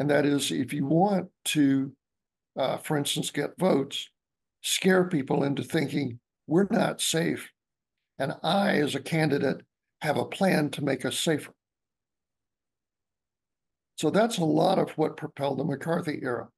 And 0.01 0.09
that 0.09 0.25
is, 0.25 0.49
if 0.49 0.73
you 0.73 0.87
want 0.87 1.29
to, 1.45 1.91
uh, 2.57 2.77
for 2.77 2.97
instance, 2.97 3.29
get 3.29 3.55
votes, 3.59 4.09
scare 4.61 5.03
people 5.03 5.43
into 5.43 5.61
thinking 5.61 6.19
we're 6.47 6.65
not 6.71 7.01
safe. 7.01 7.51
And 8.17 8.33
I, 8.41 8.77
as 8.77 8.95
a 8.95 8.99
candidate, 8.99 9.61
have 10.01 10.17
a 10.17 10.25
plan 10.25 10.71
to 10.71 10.83
make 10.83 11.05
us 11.05 11.19
safer. 11.19 11.53
So 13.99 14.09
that's 14.09 14.39
a 14.39 14.43
lot 14.43 14.79
of 14.79 14.89
what 14.97 15.17
propelled 15.17 15.59
the 15.59 15.65
McCarthy 15.65 16.19
era, 16.23 16.49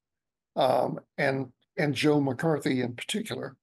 um, 0.55 1.01
and 1.17 1.47
and 1.77 1.93
Joe 1.93 2.21
McCarthy 2.21 2.79
in 2.79 2.93
particular. 2.93 3.57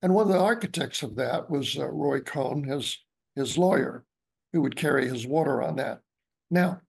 And 0.00 0.14
one 0.14 0.26
of 0.26 0.32
the 0.32 0.40
architects 0.40 1.02
of 1.02 1.16
that 1.16 1.50
was 1.50 1.76
uh, 1.76 1.86
Roy 1.86 2.20
Cohn, 2.20 2.64
his, 2.64 2.96
his 3.36 3.58
lawyer, 3.58 4.06
who 4.54 4.62
would 4.62 4.74
carry 4.74 5.06
his 5.06 5.26
water 5.26 5.60
on 5.60 5.76
that. 5.76 6.00
Now, 6.50 6.80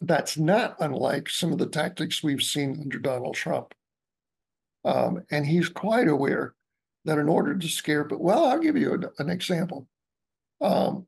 that's 0.00 0.38
not 0.38 0.76
unlike 0.80 1.28
some 1.28 1.52
of 1.52 1.58
the 1.58 1.66
tactics 1.66 2.22
we've 2.22 2.42
seen 2.42 2.78
under 2.80 2.98
Donald 2.98 3.34
Trump. 3.34 3.74
Um, 4.84 5.22
and 5.30 5.46
he's 5.46 5.68
quite 5.68 6.08
aware 6.08 6.54
that 7.04 7.18
in 7.18 7.28
order 7.28 7.56
to 7.56 7.68
scare, 7.68 8.04
but 8.04 8.20
well, 8.20 8.46
I'll 8.46 8.58
give 8.58 8.76
you 8.76 8.94
an, 8.94 9.04
an 9.18 9.30
example. 9.30 9.86
Um, 10.60 11.06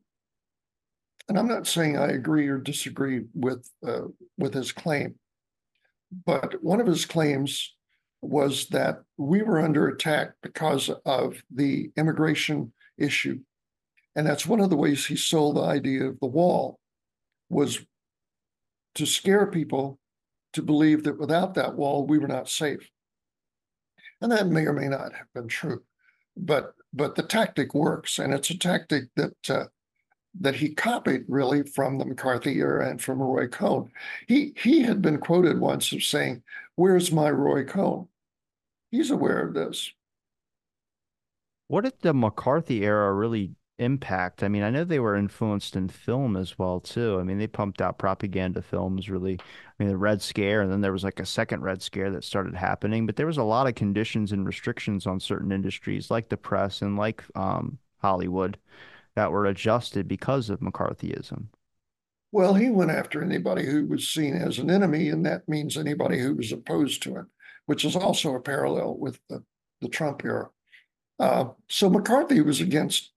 and 1.27 1.37
I'm 1.39 1.47
not 1.47 1.67
saying 1.67 1.97
I 1.97 2.07
agree 2.07 2.47
or 2.47 2.57
disagree 2.57 3.23
with 3.33 3.69
uh, 3.87 4.07
with 4.37 4.53
his 4.53 4.71
claim, 4.71 5.15
but 6.25 6.61
one 6.63 6.81
of 6.81 6.87
his 6.87 7.05
claims 7.05 7.73
was 8.21 8.67
that 8.67 9.03
we 9.17 9.41
were 9.41 9.59
under 9.59 9.87
attack 9.87 10.33
because 10.41 10.89
of 11.05 11.41
the 11.53 11.91
immigration 11.97 12.73
issue. 12.97 13.39
And 14.15 14.27
that's 14.27 14.45
one 14.45 14.59
of 14.59 14.69
the 14.69 14.77
ways 14.77 15.05
he 15.05 15.15
sold 15.15 15.57
the 15.57 15.61
idea 15.61 16.05
of 16.05 16.19
the 16.19 16.27
wall 16.27 16.79
was 17.49 17.79
to 18.95 19.05
scare 19.05 19.47
people 19.47 19.99
to 20.53 20.61
believe 20.61 21.03
that 21.03 21.19
without 21.19 21.55
that 21.55 21.75
wall, 21.75 22.05
we 22.05 22.19
were 22.19 22.27
not 22.27 22.49
safe. 22.49 22.89
And 24.21 24.31
that 24.31 24.47
may 24.47 24.65
or 24.65 24.73
may 24.73 24.87
not 24.87 25.13
have 25.13 25.27
been 25.33 25.47
true, 25.47 25.83
but 26.37 26.73
but 26.93 27.15
the 27.15 27.23
tactic 27.23 27.73
works, 27.73 28.19
and 28.19 28.33
it's 28.33 28.49
a 28.49 28.57
tactic 28.57 29.05
that 29.15 29.49
uh, 29.49 29.65
that 30.39 30.55
he 30.55 30.73
copied 30.73 31.25
really 31.27 31.63
from 31.63 31.97
the 31.97 32.05
McCarthy 32.05 32.57
era 32.59 32.89
and 32.89 33.01
from 33.01 33.21
Roy 33.21 33.47
Cohn. 33.47 33.91
He 34.27 34.53
he 34.55 34.81
had 34.81 35.01
been 35.01 35.17
quoted 35.17 35.59
once 35.59 35.91
of 35.91 36.03
saying, 36.03 36.43
"Where's 36.75 37.11
my 37.11 37.29
Roy 37.29 37.65
Cohn?" 37.65 38.07
he's 38.91 39.11
aware 39.11 39.45
of 39.45 39.53
this. 39.53 39.91
What 41.67 41.83
did 41.83 41.99
the 42.01 42.13
McCarthy 42.13 42.85
era 42.85 43.11
really 43.11 43.55
impact? 43.79 44.43
I 44.43 44.47
mean, 44.47 44.63
I 44.63 44.69
know 44.69 44.83
they 44.83 44.99
were 44.99 45.15
influenced 45.15 45.75
in 45.75 45.89
film 45.89 46.35
as 46.35 46.57
well 46.57 46.79
too. 46.79 47.17
I 47.19 47.23
mean, 47.23 47.37
they 47.37 47.47
pumped 47.47 47.81
out 47.81 47.97
propaganda 47.97 48.61
films 48.61 49.09
really. 49.09 49.39
I 49.39 49.83
mean, 49.83 49.89
the 49.89 49.97
Red 49.97 50.21
Scare, 50.21 50.61
and 50.61 50.71
then 50.71 50.81
there 50.81 50.91
was 50.91 51.03
like 51.03 51.19
a 51.19 51.25
second 51.25 51.61
Red 51.61 51.81
Scare 51.81 52.11
that 52.11 52.23
started 52.23 52.55
happening. 52.55 53.05
But 53.05 53.15
there 53.15 53.27
was 53.27 53.37
a 53.37 53.43
lot 53.43 53.67
of 53.67 53.75
conditions 53.75 54.31
and 54.31 54.45
restrictions 54.45 55.07
on 55.07 55.19
certain 55.19 55.51
industries, 55.51 56.11
like 56.11 56.29
the 56.29 56.37
press 56.37 56.81
and 56.81 56.97
like 56.97 57.23
um, 57.35 57.77
Hollywood, 57.97 58.57
that 59.15 59.31
were 59.31 59.45
adjusted 59.45 60.07
because 60.07 60.49
of 60.49 60.59
McCarthyism. 60.59 61.45
Well, 62.31 62.55
he 62.55 62.69
went 62.69 62.91
after 62.91 63.23
anybody 63.23 63.65
who 63.65 63.85
was 63.85 64.09
seen 64.09 64.35
as 64.35 64.57
an 64.57 64.71
enemy, 64.71 65.09
and 65.09 65.25
that 65.25 65.47
means 65.47 65.77
anybody 65.77 66.19
who 66.19 66.35
was 66.35 66.51
opposed 66.51 67.03
to 67.03 67.17
it 67.17 67.25
which 67.65 67.85
is 67.85 67.95
also 67.95 68.35
a 68.35 68.41
parallel 68.41 68.97
with 68.97 69.19
the, 69.29 69.43
the 69.81 69.89
Trump 69.89 70.23
era. 70.23 70.49
Uh, 71.19 71.45
so 71.69 71.89
McCarthy 71.89 72.41
was 72.41 72.59
against 72.59 73.12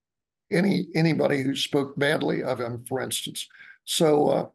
any 0.50 0.86
anybody 0.94 1.42
who 1.42 1.56
spoke 1.56 1.96
badly 1.98 2.42
of 2.42 2.60
him, 2.60 2.84
for 2.88 3.00
instance. 3.00 3.48
So 3.84 4.28
uh, 4.28 4.46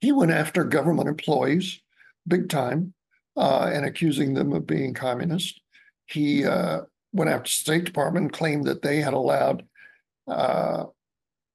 he 0.00 0.12
went 0.12 0.32
after 0.32 0.64
government 0.64 1.08
employees 1.08 1.80
big 2.26 2.48
time 2.48 2.94
uh, 3.36 3.70
and 3.72 3.84
accusing 3.84 4.34
them 4.34 4.52
of 4.52 4.66
being 4.66 4.94
communist. 4.94 5.60
He 6.06 6.44
uh, 6.44 6.82
went 7.12 7.30
after 7.30 7.48
the 7.48 7.50
State 7.50 7.84
Department 7.84 8.24
and 8.24 8.32
claimed 8.32 8.64
that 8.64 8.82
they 8.82 9.00
had 9.00 9.14
allowed 9.14 9.64
uh, 10.26 10.84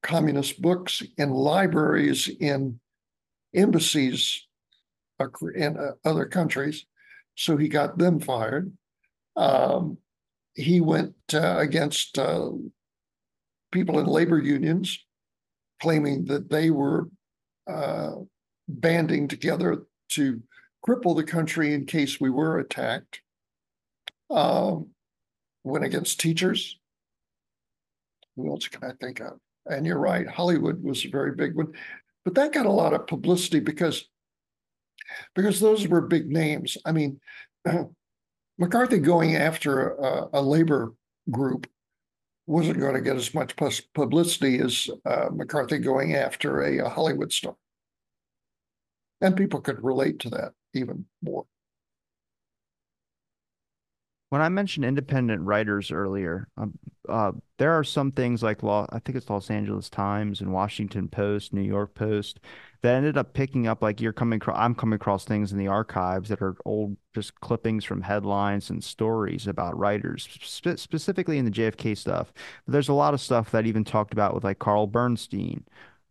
communist 0.02 0.62
books 0.62 1.04
in 1.18 1.32
libraries 1.32 2.30
in 2.40 2.80
embassies 3.54 4.46
in 5.56 5.78
uh, 5.78 5.92
other 6.06 6.26
countries. 6.26 6.86
So 7.36 7.58
he 7.58 7.68
got 7.68 7.98
them 7.98 8.20
fired. 8.20 8.72
Um, 9.36 9.98
he 10.54 10.82
went 10.82 11.16
uh, 11.34 11.58
against 11.58 12.18
people 13.72 13.99
in 13.99 14.05
labor 14.05 14.39
unions, 14.39 15.05
claiming 15.82 16.26
that 16.26 16.49
they 16.49 16.70
were 16.70 17.09
uh, 17.67 18.11
banding 18.67 19.28
together 19.28 19.84
to 20.09 20.41
cripple 20.86 21.15
the 21.15 21.24
country 21.24 21.74
in 21.74 21.86
case 21.86 22.20
we 22.20 22.30
were 22.30 22.59
attacked. 22.59 23.22
Um, 24.30 24.89
went 25.63 25.86
against 25.86 26.20
teachers. 26.20 26.78
Who 28.36 28.49
else 28.49 28.67
can 28.67 28.89
I 28.89 28.93
think 29.01 29.20
of? 29.20 29.39
And 29.65 29.86
you're 29.86 29.99
right, 29.99 30.28
Hollywood 30.28 30.84
was 30.84 31.05
a 31.05 31.09
very 31.09 31.36
big 31.36 31.55
one, 31.55 31.74
but 32.24 32.36
that 32.36 32.53
got 32.53 32.65
a 32.65 32.72
lot 32.72 32.93
of 32.93 33.07
publicity 33.07 33.59
because 33.59 34.07
because 35.36 35.59
those 35.59 35.88
were 35.88 36.01
big 36.01 36.30
names. 36.30 36.78
I 36.86 36.91
mean, 36.91 37.20
McCarthy 38.57 38.99
going 38.99 39.36
after 39.36 39.95
a, 39.95 40.28
a 40.34 40.41
labor 40.41 40.93
group 41.32 41.67
wasn't 42.50 42.80
going 42.80 42.95
to 42.95 43.02
get 43.02 43.16
as 43.16 43.34
much 43.36 43.56
publicity 43.93 44.60
as 44.60 44.89
uh, 45.06 45.30
McCarthy 45.32 45.78
going 45.78 46.16
after 46.16 46.62
a, 46.62 46.80
a 46.80 46.89
Hollywood 46.89 47.32
star. 47.32 47.56
And 49.22 49.38
people 49.38 49.62
could 49.62 49.84
relate 49.84 50.18
to 50.20 50.30
that 50.32 50.54
even 50.74 51.06
more. 51.22 51.45
When 54.30 54.41
I 54.41 54.49
mentioned 54.49 54.86
independent 54.86 55.41
writers 55.41 55.91
earlier, 55.91 56.47
um, 56.55 56.77
uh, 57.07 57.32
there 57.57 57.71
are 57.71 57.84
some 57.84 58.11
things 58.11 58.43
like 58.43 58.61
law. 58.61 58.86
I 58.91 58.99
think 58.99 59.17
it's 59.17 59.30
Los 59.30 59.49
Angeles 59.49 59.89
Times 59.89 60.39
and 60.39 60.53
Washington 60.53 61.07
Post, 61.07 61.51
New 61.51 61.61
York 61.63 61.95
Post, 61.95 62.39
that 62.84 62.93
ended 62.93 63.17
up 63.17 63.34
picking 63.34 63.65
up 63.65 63.82
like 63.82 63.99
you're 63.99 64.13
coming 64.13 64.38
across. 64.38 64.57
I'm 64.59 64.75
coming 64.75 64.97
across 64.97 65.25
things 65.25 65.51
in 65.51 65.57
the 65.57 65.67
archives 65.67 66.30
that 66.30 66.43
are 66.43 66.55
old, 66.63 66.95
just 67.15 67.39
clippings 67.41 67.84
from 67.84 68.01
headlines 68.03 68.69
and 68.69 68.84
stories 68.84 69.47
about 69.47 69.77
writers, 69.77 70.30
spe 70.43 70.77
specifically 70.77 71.39
in 71.39 71.45
the 71.45 71.51
JFK 71.51 71.97
stuff. 71.97 72.32
But 72.65 72.73
there's 72.73 72.89
a 72.89 72.93
lot 72.93 73.15
of 73.15 73.21
stuff 73.21 73.49
that 73.51 73.65
even 73.65 73.84
talked 73.84 74.13
about 74.13 74.36
with 74.36 74.43
like 74.43 74.59
Carl 74.59 74.86
Bernstein, 74.86 75.65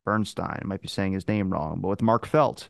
Bernstein. 0.04 0.58
I 0.60 0.66
might 0.66 0.82
be 0.82 0.88
saying 0.88 1.12
his 1.12 1.28
name 1.28 1.50
wrong, 1.52 1.80
but 1.80 1.88
with 1.88 2.02
Mark 2.02 2.26
Felt 2.26 2.68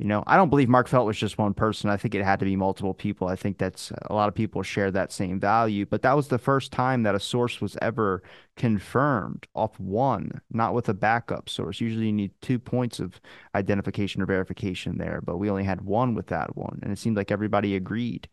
you 0.00 0.06
know, 0.06 0.24
I 0.26 0.38
don't 0.38 0.48
believe 0.48 0.70
Mark 0.70 0.88
Felt 0.88 1.06
was 1.06 1.18
just 1.18 1.36
one 1.36 1.52
person. 1.52 1.90
I 1.90 1.98
think 1.98 2.14
it 2.14 2.24
had 2.24 2.38
to 2.38 2.46
be 2.46 2.56
multiple 2.56 2.94
people. 2.94 3.28
I 3.28 3.36
think 3.36 3.58
that's 3.58 3.92
a 4.06 4.14
lot 4.14 4.28
of 4.28 4.34
people 4.34 4.62
share 4.62 4.90
that 4.90 5.12
same 5.12 5.38
value. 5.38 5.84
But 5.84 6.00
that 6.00 6.16
was 6.16 6.28
the 6.28 6.38
first 6.38 6.72
time 6.72 7.02
that 7.02 7.14
a 7.14 7.20
source 7.20 7.60
was 7.60 7.76
ever 7.82 8.22
confirmed 8.56 9.46
off 9.54 9.78
one, 9.78 10.40
not 10.50 10.72
with 10.72 10.88
a 10.88 10.94
backup 10.94 11.50
source. 11.50 11.82
Usually 11.82 12.06
you 12.06 12.12
need 12.14 12.32
two 12.40 12.58
points 12.58 12.98
of 12.98 13.20
identification 13.54 14.22
or 14.22 14.26
verification 14.26 14.96
there, 14.96 15.20
but 15.22 15.36
we 15.36 15.50
only 15.50 15.64
had 15.64 15.82
one 15.82 16.14
with 16.14 16.28
that 16.28 16.56
one. 16.56 16.78
And 16.82 16.90
it 16.90 16.98
seemed 16.98 17.18
like 17.18 17.30
everybody 17.30 17.76
agreed. 17.76 18.26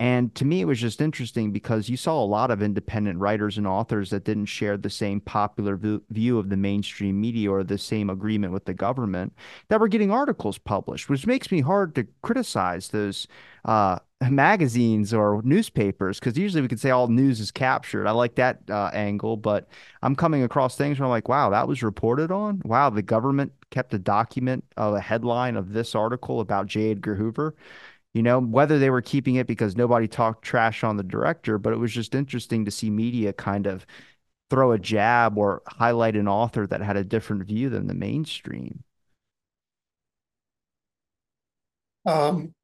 And 0.00 0.34
to 0.34 0.44
me, 0.44 0.60
it 0.60 0.64
was 0.64 0.80
just 0.80 1.00
interesting 1.00 1.52
because 1.52 1.88
you 1.88 1.96
saw 1.96 2.20
a 2.20 2.26
lot 2.26 2.50
of 2.50 2.60
independent 2.60 3.20
writers 3.20 3.56
and 3.56 3.68
authors 3.68 4.10
that 4.10 4.24
didn't 4.24 4.46
share 4.46 4.76
the 4.76 4.90
same 4.90 5.20
popular 5.20 5.78
view 6.10 6.38
of 6.38 6.48
the 6.48 6.56
mainstream 6.56 7.20
media 7.20 7.50
or 7.50 7.62
the 7.62 7.78
same 7.78 8.10
agreement 8.10 8.52
with 8.52 8.64
the 8.64 8.74
government 8.74 9.32
that 9.68 9.78
were 9.78 9.86
getting 9.86 10.10
articles 10.10 10.58
published, 10.58 11.08
which 11.08 11.24
makes 11.24 11.52
me 11.52 11.60
hard 11.60 11.94
to 11.94 12.06
criticize 12.22 12.88
those 12.88 13.28
uh, 13.64 13.98
magazines 14.28 15.14
or 15.14 15.40
newspapers 15.44 16.18
because 16.18 16.36
usually 16.36 16.62
we 16.62 16.68
could 16.68 16.80
say 16.80 16.90
all 16.90 17.06
news 17.08 17.38
is 17.38 17.50
captured. 17.50 18.06
I 18.06 18.10
like 18.10 18.34
that 18.36 18.58
uh, 18.68 18.90
angle, 18.92 19.36
but 19.36 19.68
I'm 20.02 20.16
coming 20.16 20.42
across 20.42 20.76
things 20.76 20.98
where 20.98 21.06
I'm 21.06 21.10
like, 21.10 21.28
wow, 21.28 21.50
that 21.50 21.68
was 21.68 21.82
reported 21.82 22.32
on. 22.32 22.60
Wow, 22.64 22.90
the 22.90 23.02
government 23.02 23.52
kept 23.70 23.94
a 23.94 23.98
document 23.98 24.64
of 24.76 24.94
a 24.94 25.00
headline 25.00 25.56
of 25.56 25.72
this 25.72 25.94
article 25.94 26.40
about 26.40 26.66
J. 26.66 26.90
Edgar 26.90 27.14
Hoover 27.14 27.54
you 28.14 28.22
know, 28.22 28.40
whether 28.40 28.78
they 28.78 28.90
were 28.90 29.02
keeping 29.02 29.36
it 29.36 29.46
because 29.46 29.76
nobody 29.76 30.06
talked 30.08 30.44
trash 30.44 30.84
on 30.84 30.96
the 30.96 31.02
director, 31.02 31.58
but 31.58 31.72
it 31.72 31.78
was 31.78 31.92
just 31.92 32.14
interesting 32.14 32.64
to 32.64 32.70
see 32.70 32.90
media 32.90 33.32
kind 33.32 33.66
of 33.66 33.86
throw 34.50 34.72
a 34.72 34.78
jab 34.78 35.38
or 35.38 35.62
highlight 35.66 36.16
an 36.16 36.28
author 36.28 36.66
that 36.66 36.82
had 36.82 36.96
a 36.96 37.04
different 37.04 37.44
view 37.44 37.70
than 37.70 37.86
the 37.86 37.94
mainstream. 37.94 38.84
Um, 42.04 42.54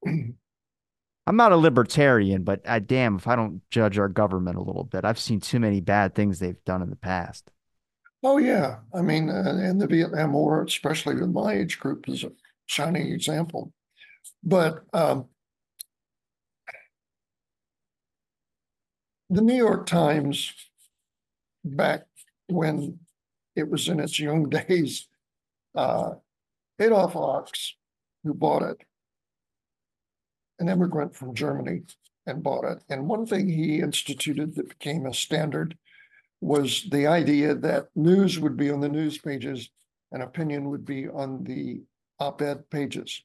I'm 1.27 1.37
not 1.37 1.53
a 1.53 1.57
libertarian, 1.57 2.43
but 2.43 2.67
I 2.67 2.79
damn 2.79 3.17
if 3.17 3.27
I 3.27 3.37
don't 3.37 3.61
judge 3.71 3.99
our 3.99 4.09
government 4.09 4.57
a 4.57 4.63
little 4.63 4.85
bit. 4.85 5.05
I've 5.05 5.19
seen 5.19 5.41
too 5.41 5.61
many 5.61 5.81
bad 5.81 6.15
things 6.15 6.39
they've 6.39 6.63
done 6.65 6.83
in 6.83 6.91
the 6.91 6.97
past. 6.97 7.51
Oh 8.23 8.39
yeah, 8.39 8.79
I 8.95 9.03
mean, 9.03 9.29
uh, 9.31 9.57
and 9.61 9.81
the 9.81 9.87
Vietnam 9.87 10.33
War, 10.33 10.65
especially 10.65 11.15
with 11.15 11.31
my 11.31 11.53
age 11.53 11.79
group, 11.79 12.09
is 12.09 12.25
a 12.25 12.33
shining 12.67 13.13
example. 13.13 13.73
But 14.43 14.85
um, 14.93 15.27
the 19.31 19.43
New 19.43 19.57
York 19.57 19.87
Times, 19.87 20.53
back 21.65 22.07
when 22.49 22.99
it 23.55 23.69
was 23.69 23.89
in 23.89 24.01
its 24.01 24.19
young 24.19 24.49
days, 24.49 25.09
uh, 25.75 26.13
Adolph 26.79 27.15
Ochs, 27.15 27.73
who 28.25 28.35
bought 28.35 28.63
it, 28.63 28.81
an 30.59 30.69
immigrant 30.69 31.15
from 31.15 31.35
Germany, 31.35 31.83
and 32.27 32.43
bought 32.43 32.65
it. 32.65 32.83
And 32.89 33.09
one 33.09 33.27
thing 33.27 33.49
he 33.49 33.81
instituted 33.81 34.55
that 34.55 34.69
became 34.69 35.07
a 35.07 35.15
standard 35.15 35.77
was 36.41 36.87
the 36.91 37.07
idea 37.07 37.55
that 37.55 37.89
news 37.97 38.39
would 38.39 38.57
be 38.57 38.71
on 38.71 38.81
the 38.81 38.89
news 38.89 39.19
pages 39.19 39.71
and 40.13 40.23
opinion 40.23 40.69
would 40.71 40.85
be 40.85 41.09
on 41.09 41.45
the 41.45 41.83
op 42.21 42.43
ed 42.43 42.69
pages. 42.71 43.23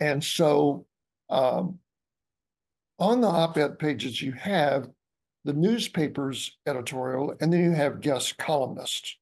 And 0.00 0.22
so 0.22 0.86
um, 1.28 1.78
on 2.98 3.20
the 3.20 3.28
op-ed 3.28 3.78
pages, 3.78 4.20
you 4.20 4.32
have 4.32 4.88
the 5.44 5.52
newspaper's 5.52 6.58
editorial, 6.66 7.34
and 7.40 7.52
then 7.52 7.62
you 7.62 7.72
have 7.72 8.00
guest 8.00 8.36
columnists. 8.38 9.16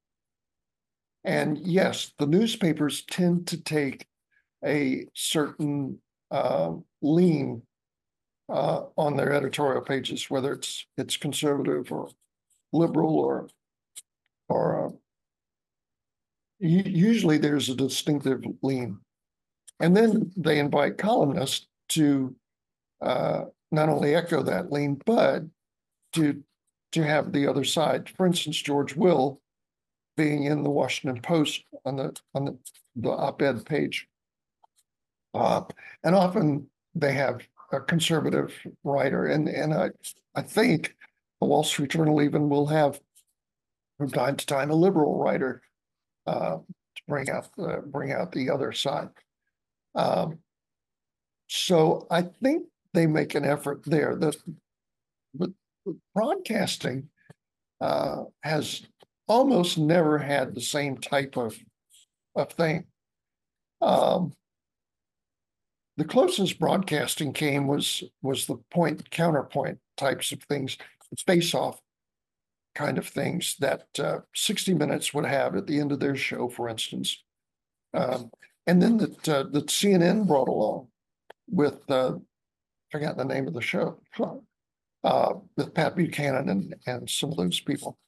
And 1.25 1.59
yes, 1.59 2.13
the 2.19 2.27
newspapers 2.27 3.05
tend 3.05 3.49
to 3.49 3.63
take 3.63 4.07
a 4.65 5.07
certain 5.15 5.99
uh, 6.31 6.73
lean 7.03 7.63
uh, 8.49 8.85
on 8.97 9.17
their 9.17 9.33
editorial 9.33 9.83
pages, 9.83 10.31
whether 10.31 10.53
it's 10.53 10.87
it's 10.97 11.17
conservative 11.17 11.91
or 11.91 12.09
liberal 12.73 13.19
or 13.19 13.49
or 14.49 14.87
uh, 14.87 14.91
usually 16.61 17.39
there's 17.39 17.69
a 17.69 17.75
distinctive 17.75 18.43
lean. 18.63 18.99
And 19.81 19.97
then 19.97 20.33
they 20.37 20.59
invite 20.59 20.97
columnists 20.97 21.67
to 21.91 22.35
uh, 23.03 23.45
not 23.71 23.89
only 23.89 24.15
echo 24.15 24.43
that 24.43 24.73
lean, 24.73 25.01
but 25.05 25.43
to 26.13 26.43
to 26.93 27.05
have 27.05 27.33
the 27.33 27.47
other 27.47 27.65
side. 27.65 28.09
For 28.17 28.27
instance, 28.27 28.57
George 28.61 28.97
Will 28.97 29.41
being 30.17 30.45
in 30.45 30.63
the 30.63 30.71
Washington 30.71 31.21
Post 31.21 31.65
on 31.85 31.97
the 31.97 32.17
on 32.35 32.45
the, 32.47 32.59
the 32.97 33.11
op-ed 33.11 33.65
page. 33.67 34.09
Uh, 35.35 35.63
and 36.05 36.15
often 36.15 36.69
they 36.95 37.13
have 37.13 37.47
a 37.73 37.81
conservative 37.81 38.55
writer, 38.85 39.27
and 39.27 39.49
and 39.49 39.75
I 39.75 39.91
I 40.35 40.43
think 40.43 40.95
the 41.41 41.47
Wall 41.47 41.65
Street 41.65 41.91
Journal 41.91 42.23
even 42.23 42.49
will 42.49 42.67
have 42.67 43.01
from 43.99 44.11
time 44.11 44.37
to 44.37 44.47
time 44.47 44.71
a 44.71 44.75
liberal 44.75 45.19
writer 45.19 45.63
uh, 46.27 46.57
to 46.57 47.03
bring 47.09 47.31
out 47.31 47.49
the, 47.57 47.83
bring 47.87 48.13
out 48.13 48.33
the 48.33 48.51
other 48.51 48.73
side. 48.73 49.09
Um, 49.95 50.39
so 51.49 52.07
I 52.11 52.23
think 52.23 52.67
they 52.97 53.07
make 53.07 53.35
an 53.35 53.45
effort 53.45 53.83
there. 53.85 54.17
The, 54.17 54.35
but 55.35 55.51
broadcasting 56.15 57.09
uh, 57.81 58.25
has 58.43 58.83
almost 59.29 59.77
never 59.77 60.19
had 60.19 60.55
the 60.55 60.61
same 60.61 60.97
type 60.97 61.37
of 61.37 61.57
of 62.35 62.51
thing. 62.53 62.85
Um, 63.81 64.33
the 65.97 66.05
closest 66.05 66.59
broadcasting 66.59 67.33
came 67.33 67.67
was 67.67 68.03
was 68.23 68.47
the 68.47 68.57
point 68.71 69.11
counterpoint 69.11 69.79
types 69.97 70.33
of 70.33 70.43
things, 70.45 70.77
face 71.27 71.55
off 71.55 71.81
kind 72.75 72.99
of 72.99 73.09
things 73.09 73.57
that 73.59 73.87
uh, 73.99 74.19
60 74.35 74.75
Minutes 74.75 75.15
would 75.15 75.25
have 75.25 75.57
at 75.57 75.67
the 75.67 75.81
end 75.81 75.93
of 75.93 76.01
their 76.01 76.17
show, 76.17 76.49
for 76.49 76.69
instance. 76.69 77.23
Um, 77.95 78.31
and 78.67 78.83
then 78.83 78.99
that 78.99 79.29
uh, 79.29 79.45
that 79.53 79.67
CNN 79.67 80.27
brought 80.27 80.49
along 80.49 80.89
with 81.49 81.79
uh, 81.91 82.15
forgot 82.97 83.17
the 83.19 83.25
name 83.25 83.47
of 83.47 83.53
the 83.53 83.61
show 83.61 83.99
uh, 85.05 85.35
with 85.57 85.75
Pat 85.75 85.95
Buchanan 85.97 86.49
and 86.49 86.75
and 86.87 87.11
some 87.11 87.31
of 87.31 87.37
those 87.37 87.61
people. 87.61 87.99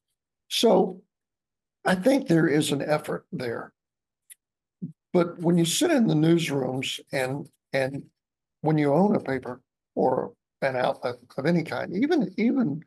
So 0.49 1.03
I 1.85 1.95
think 1.95 2.27
there 2.27 2.49
is 2.49 2.73
an 2.73 2.81
effort 2.81 3.27
there. 3.31 3.73
But 5.13 5.39
when 5.41 5.59
you 5.59 5.67
sit 5.67 5.91
in 5.91 6.07
the 6.07 6.15
newsrooms 6.15 7.01
and, 7.13 7.49
and 7.73 8.05
when 8.63 8.79
you 8.79 8.95
own 8.95 9.15
a 9.15 9.21
paper 9.21 9.61
or 9.95 10.33
an 10.63 10.77
outlet 10.77 11.17
of 11.37 11.47
any 11.47 11.65
kind, 11.65 11.95
even, 11.95 12.33
even, 12.37 12.83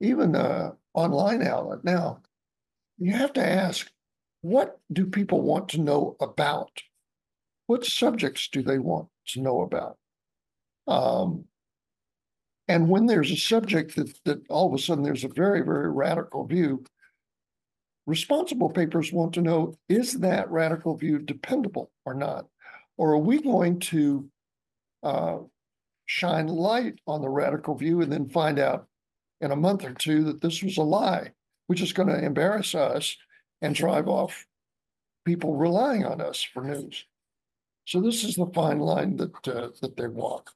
even 0.00 0.34
a 0.34 0.72
online 0.94 1.42
outlet 1.42 1.84
now, 1.84 2.20
you 2.98 3.12
have 3.12 3.32
to 3.34 3.46
ask, 3.46 3.90
what 4.42 4.78
do 4.92 5.06
people 5.06 5.40
want 5.40 5.68
to 5.70 5.80
know 5.80 6.16
about? 6.20 6.70
What 7.66 7.84
subjects 7.84 8.48
do 8.48 8.62
they 8.62 8.78
want 8.78 9.08
to 9.28 9.40
know 9.40 9.62
about? 9.62 9.96
Um, 10.86 11.44
and 12.68 12.88
when 12.88 13.06
there's 13.06 13.30
a 13.30 13.36
subject 13.36 13.96
that, 13.96 14.18
that 14.24 14.46
all 14.48 14.68
of 14.68 14.78
a 14.78 14.82
sudden 14.82 15.04
there's 15.04 15.24
a 15.24 15.28
very, 15.28 15.60
very 15.62 15.90
radical 15.90 16.46
view, 16.46 16.84
responsible 18.06 18.70
papers 18.70 19.12
want 19.12 19.34
to 19.34 19.42
know, 19.42 19.74
is 19.88 20.14
that 20.20 20.50
radical 20.50 20.96
view 20.96 21.18
dependable 21.18 21.90
or 22.04 22.14
not? 22.14 22.46
Or 22.96 23.12
are 23.12 23.18
we 23.18 23.40
going 23.40 23.80
to 23.80 24.28
uh, 25.02 25.38
shine 26.06 26.46
light 26.46 27.00
on 27.06 27.20
the 27.20 27.28
radical 27.28 27.74
view 27.74 28.00
and 28.00 28.12
then 28.12 28.28
find 28.28 28.58
out 28.58 28.86
in 29.40 29.50
a 29.50 29.56
month 29.56 29.84
or 29.84 29.92
two 29.92 30.24
that 30.24 30.40
this 30.40 30.62
was 30.62 30.78
a 30.78 30.82
lie, 30.82 31.32
which 31.66 31.82
is 31.82 31.92
going 31.92 32.08
to 32.08 32.24
embarrass 32.24 32.74
us 32.74 33.16
and 33.60 33.74
drive 33.74 34.08
off 34.08 34.46
people 35.24 35.54
relying 35.54 36.04
on 36.04 36.20
us 36.20 36.42
for 36.42 36.62
news. 36.62 37.04
So 37.86 38.00
this 38.00 38.24
is 38.24 38.36
the 38.36 38.46
fine 38.46 38.78
line 38.78 39.16
that 39.16 39.48
uh, 39.48 39.68
that 39.82 39.96
they 39.96 40.06
walk. 40.06 40.52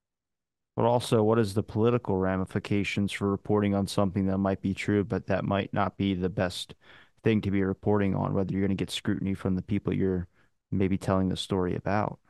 But 0.79 0.87
also, 0.87 1.25
what 1.25 1.41
is 1.41 1.55
the 1.55 1.65
political 1.65 2.19
ramifications 2.19 3.11
for 3.11 3.29
reporting 3.29 3.75
on 3.75 3.89
something 3.89 4.27
that 4.27 4.39
might 4.39 4.63
be 4.63 4.75
true, 4.75 5.03
but 5.03 5.27
that 5.27 5.45
might 5.45 5.75
not 5.75 5.97
be 5.97 6.15
the 6.15 6.29
best 6.29 6.77
thing 7.25 7.41
to 7.41 7.51
be 7.51 7.65
reporting 7.65 8.15
on, 8.15 8.33
whether 8.33 8.53
you're 8.53 8.61
going 8.61 8.69
to 8.69 8.77
get 8.77 8.93
scrutiny 8.93 9.35
from 9.35 9.57
the 9.57 9.63
people 9.63 9.93
you're 9.93 10.29
maybe 10.71 10.97
telling 10.97 11.31
the 11.31 11.37
story 11.37 11.75
about? 11.75 12.21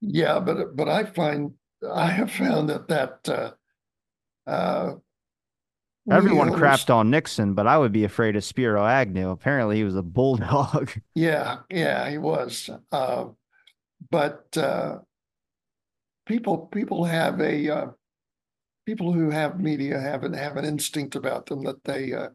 Yeah, 0.00 0.38
but 0.38 0.76
but 0.76 0.88
I 0.88 1.06
find 1.06 1.54
I 1.92 2.06
have 2.06 2.30
found 2.30 2.68
that 2.68 2.86
that 2.86 3.28
uh, 3.28 4.48
uh, 4.48 4.94
Everyone 6.08 6.50
crapped 6.50 6.94
on 6.94 7.10
Nixon, 7.10 7.54
but 7.54 7.66
I 7.66 7.76
would 7.78 7.90
be 7.90 8.04
afraid 8.04 8.36
of 8.36 8.44
Spiro 8.44 8.86
Agnew. 8.86 9.30
Apparently, 9.30 9.78
he 9.78 9.82
was 9.82 9.96
a 9.96 10.02
bulldog. 10.02 10.92
Yeah, 11.16 11.62
yeah, 11.68 12.08
he 12.08 12.18
was. 12.18 12.70
Uh, 12.92 13.24
but 14.08 14.56
uh, 14.56 14.98
people 16.28 16.68
people 16.70 17.04
have 17.04 17.40
a 17.40 17.68
uh, 17.68 17.86
people 18.86 19.12
who 19.12 19.30
have 19.30 19.58
media 19.58 19.98
have 19.98 20.22
an 20.22 20.34
have 20.34 20.56
an 20.56 20.64
instinct 20.64 21.16
about 21.16 21.46
them 21.46 21.64
that 21.64 21.82
they 21.84 22.12
uh, 22.12 22.28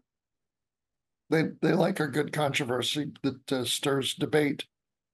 they 1.29 1.43
they 1.61 1.73
like 1.73 1.99
a 2.01 2.07
good 2.07 2.33
controversy 2.33 3.11
that 3.21 3.51
uh, 3.53 3.63
stirs 3.63 4.15
debate 4.15 4.65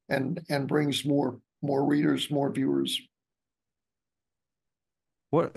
and 0.10 0.42
and 0.50 0.68
brings 0.68 1.06
more 1.06 1.40
more 1.62 1.86
readers, 1.86 2.32
more 2.32 2.52
viewers. 2.52 3.00
What 5.30 5.56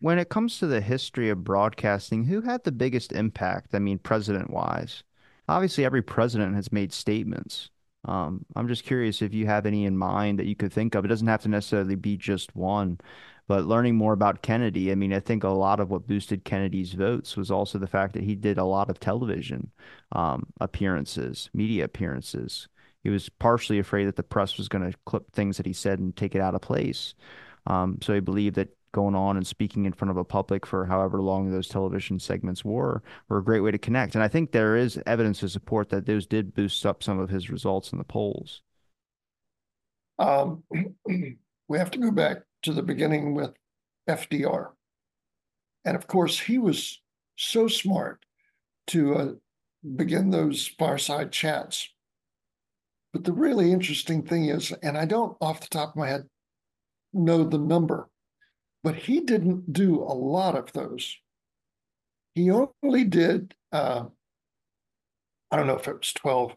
when 0.00 0.18
it 0.18 0.28
comes 0.28 0.58
to 0.58 0.66
the 0.66 0.80
history 0.80 1.30
of 1.30 1.44
broadcasting, 1.44 2.24
who 2.24 2.40
had 2.42 2.64
the 2.64 2.72
biggest 2.72 3.12
impact? 3.12 3.74
I 3.74 3.78
mean, 3.78 3.98
president 3.98 4.50
wise. 4.50 5.04
Obviously, 5.48 5.84
every 5.84 6.02
president 6.02 6.54
has 6.54 6.72
made 6.72 6.92
statements. 6.92 7.70
Um, 8.04 8.44
I'm 8.54 8.68
just 8.68 8.84
curious 8.84 9.22
if 9.22 9.32
you 9.32 9.46
have 9.46 9.66
any 9.66 9.84
in 9.84 9.96
mind 9.96 10.38
that 10.38 10.46
you 10.46 10.56
could 10.56 10.72
think 10.72 10.94
of. 10.94 11.04
It 11.04 11.08
doesn't 11.08 11.26
have 11.26 11.42
to 11.42 11.48
necessarily 11.48 11.94
be 11.94 12.16
just 12.16 12.54
one, 12.54 12.98
but 13.46 13.66
learning 13.66 13.96
more 13.96 14.12
about 14.12 14.42
Kennedy, 14.42 14.90
I 14.90 14.94
mean, 14.94 15.12
I 15.12 15.20
think 15.20 15.44
a 15.44 15.48
lot 15.48 15.80
of 15.80 15.90
what 15.90 16.06
boosted 16.06 16.44
Kennedy's 16.44 16.92
votes 16.92 17.36
was 17.36 17.50
also 17.50 17.78
the 17.78 17.86
fact 17.86 18.14
that 18.14 18.22
he 18.22 18.34
did 18.34 18.58
a 18.58 18.64
lot 18.64 18.90
of 18.90 19.00
television 19.00 19.70
um, 20.12 20.46
appearances, 20.60 21.50
media 21.52 21.84
appearances. 21.84 22.68
He 23.02 23.10
was 23.10 23.28
partially 23.28 23.78
afraid 23.78 24.06
that 24.06 24.16
the 24.16 24.22
press 24.22 24.56
was 24.56 24.68
going 24.68 24.90
to 24.90 24.98
clip 25.04 25.30
things 25.32 25.58
that 25.58 25.66
he 25.66 25.74
said 25.74 25.98
and 25.98 26.16
take 26.16 26.34
it 26.34 26.40
out 26.40 26.54
of 26.54 26.62
place. 26.62 27.14
Um, 27.66 27.98
so 28.02 28.14
he 28.14 28.20
believed 28.20 28.56
that 28.56 28.74
going 28.94 29.14
on 29.14 29.36
and 29.36 29.46
speaking 29.46 29.84
in 29.84 29.92
front 29.92 30.10
of 30.10 30.16
a 30.16 30.24
public 30.24 30.64
for 30.64 30.86
however 30.86 31.20
long 31.20 31.50
those 31.50 31.68
television 31.68 32.18
segments 32.18 32.64
were 32.64 33.02
were 33.28 33.38
a 33.38 33.44
great 33.44 33.60
way 33.60 33.70
to 33.70 33.78
connect. 33.78 34.14
And 34.14 34.24
I 34.24 34.28
think 34.28 34.52
there 34.52 34.76
is 34.76 34.98
evidence 35.04 35.40
to 35.40 35.48
support 35.50 35.90
that 35.90 36.06
those 36.06 36.26
did 36.26 36.54
boost 36.54 36.86
up 36.86 37.02
some 37.02 37.18
of 37.18 37.28
his 37.28 37.50
results 37.50 37.92
in 37.92 37.98
the 37.98 38.04
polls. 38.04 38.62
Um, 40.18 40.62
we 41.68 41.78
have 41.78 41.90
to 41.90 41.98
go 41.98 42.10
back 42.10 42.38
to 42.62 42.72
the 42.72 42.82
beginning 42.82 43.34
with 43.34 43.50
FDR. 44.08 44.70
And 45.84 45.96
of 45.96 46.06
course, 46.06 46.38
he 46.38 46.56
was 46.56 47.02
so 47.36 47.68
smart 47.68 48.24
to 48.86 49.14
uh, 49.14 49.32
begin 49.96 50.30
those 50.30 50.66
fireside 50.78 51.32
chats. 51.32 51.88
But 53.12 53.24
the 53.24 53.32
really 53.32 53.70
interesting 53.70 54.22
thing 54.22 54.46
is, 54.46 54.72
and 54.82 54.96
I 54.96 55.04
don't 55.04 55.36
off 55.40 55.60
the 55.60 55.68
top 55.68 55.90
of 55.90 55.96
my 55.96 56.08
head 56.08 56.24
know 57.12 57.44
the 57.44 57.58
number, 57.58 58.08
but 58.84 58.94
he 58.94 59.20
didn't 59.20 59.72
do 59.72 60.02
a 60.02 60.12
lot 60.12 60.56
of 60.56 60.70
those. 60.74 61.16
He 62.34 62.50
only 62.50 63.04
did, 63.04 63.54
uh, 63.72 64.04
I 65.50 65.56
don't 65.56 65.66
know 65.66 65.78
if 65.78 65.88
it 65.88 65.98
was 65.98 66.12
12 66.12 66.54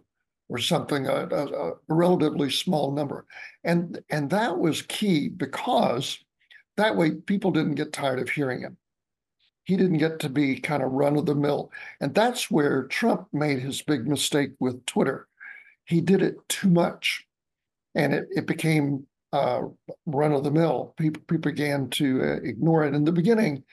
or 0.49 0.57
something, 0.57 1.07
a, 1.07 1.27
a, 1.31 1.69
a, 1.69 1.73
relatively 1.87 2.51
small 2.51 2.91
number. 2.91 3.25
And, 3.63 4.01
and 4.09 4.29
that 4.29 4.59
was 4.59 4.81
key 4.81 5.29
because 5.29 6.19
that 6.75 6.97
way 6.97 7.11
people 7.11 7.51
didn't 7.51 7.75
get 7.75 7.93
tired 7.93 8.19
of 8.19 8.29
hearing 8.29 8.61
him. 8.61 8.77
He 9.63 9.77
didn't 9.77 9.97
get 9.97 10.19
to 10.19 10.29
be 10.29 10.59
kind 10.59 10.83
of 10.83 10.91
run 10.91 11.15
of 11.15 11.25
the 11.25 11.35
mill. 11.35 11.71
And 12.01 12.13
that's 12.13 12.51
where 12.51 12.83
Trump 12.87 13.27
made 13.31 13.59
his 13.59 13.81
big 13.81 14.05
mistake 14.05 14.51
with 14.59 14.85
Twitter. 14.85 15.27
He 15.85 16.01
did 16.01 16.21
it 16.21 16.35
too 16.49 16.69
much 16.69 17.25
and 17.95 18.13
it, 18.13 18.27
it 18.31 18.47
became 18.47 19.06
uh, 19.33 19.61
run 20.05 20.31
of 20.31 20.43
the 20.43 20.51
mill. 20.51 20.93
People, 20.97 21.21
people 21.27 21.51
began 21.51 21.89
to 21.91 22.21
uh, 22.21 22.35
ignore 22.43 22.85
it. 22.85 22.93
In 22.93 23.03
the 23.03 23.11
beginning, 23.11 23.63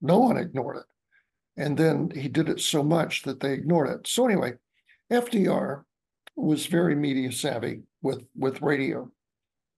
no 0.00 0.18
one 0.18 0.36
ignored 0.36 0.78
it. 0.78 0.84
And 1.56 1.76
then 1.76 2.10
he 2.14 2.28
did 2.28 2.48
it 2.48 2.60
so 2.60 2.82
much 2.82 3.22
that 3.22 3.40
they 3.40 3.52
ignored 3.52 3.88
it. 3.88 4.06
So 4.06 4.26
anyway, 4.26 4.54
FDR 5.12 5.84
was 6.36 6.66
very 6.66 6.96
media 6.96 7.30
savvy 7.30 7.82
with, 8.02 8.22
with 8.36 8.62
radio. 8.62 9.10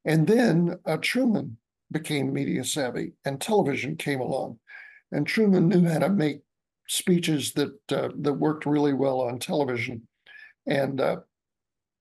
And 0.04 0.26
then 0.26 0.78
uh, 0.86 0.96
Truman 1.00 1.58
became 1.92 2.32
media 2.32 2.64
savvy 2.64 3.12
and 3.24 3.40
television 3.40 3.96
came 3.96 4.20
along. 4.20 4.58
And 5.12 5.26
Truman 5.26 5.68
knew 5.68 5.86
how 5.86 5.98
to 5.98 6.08
make 6.08 6.40
speeches 6.88 7.52
that 7.52 7.92
uh, 7.92 8.10
that 8.20 8.34
worked 8.34 8.66
really 8.66 8.92
well 8.92 9.20
on 9.20 9.38
television. 9.38 10.06
And 10.66 11.00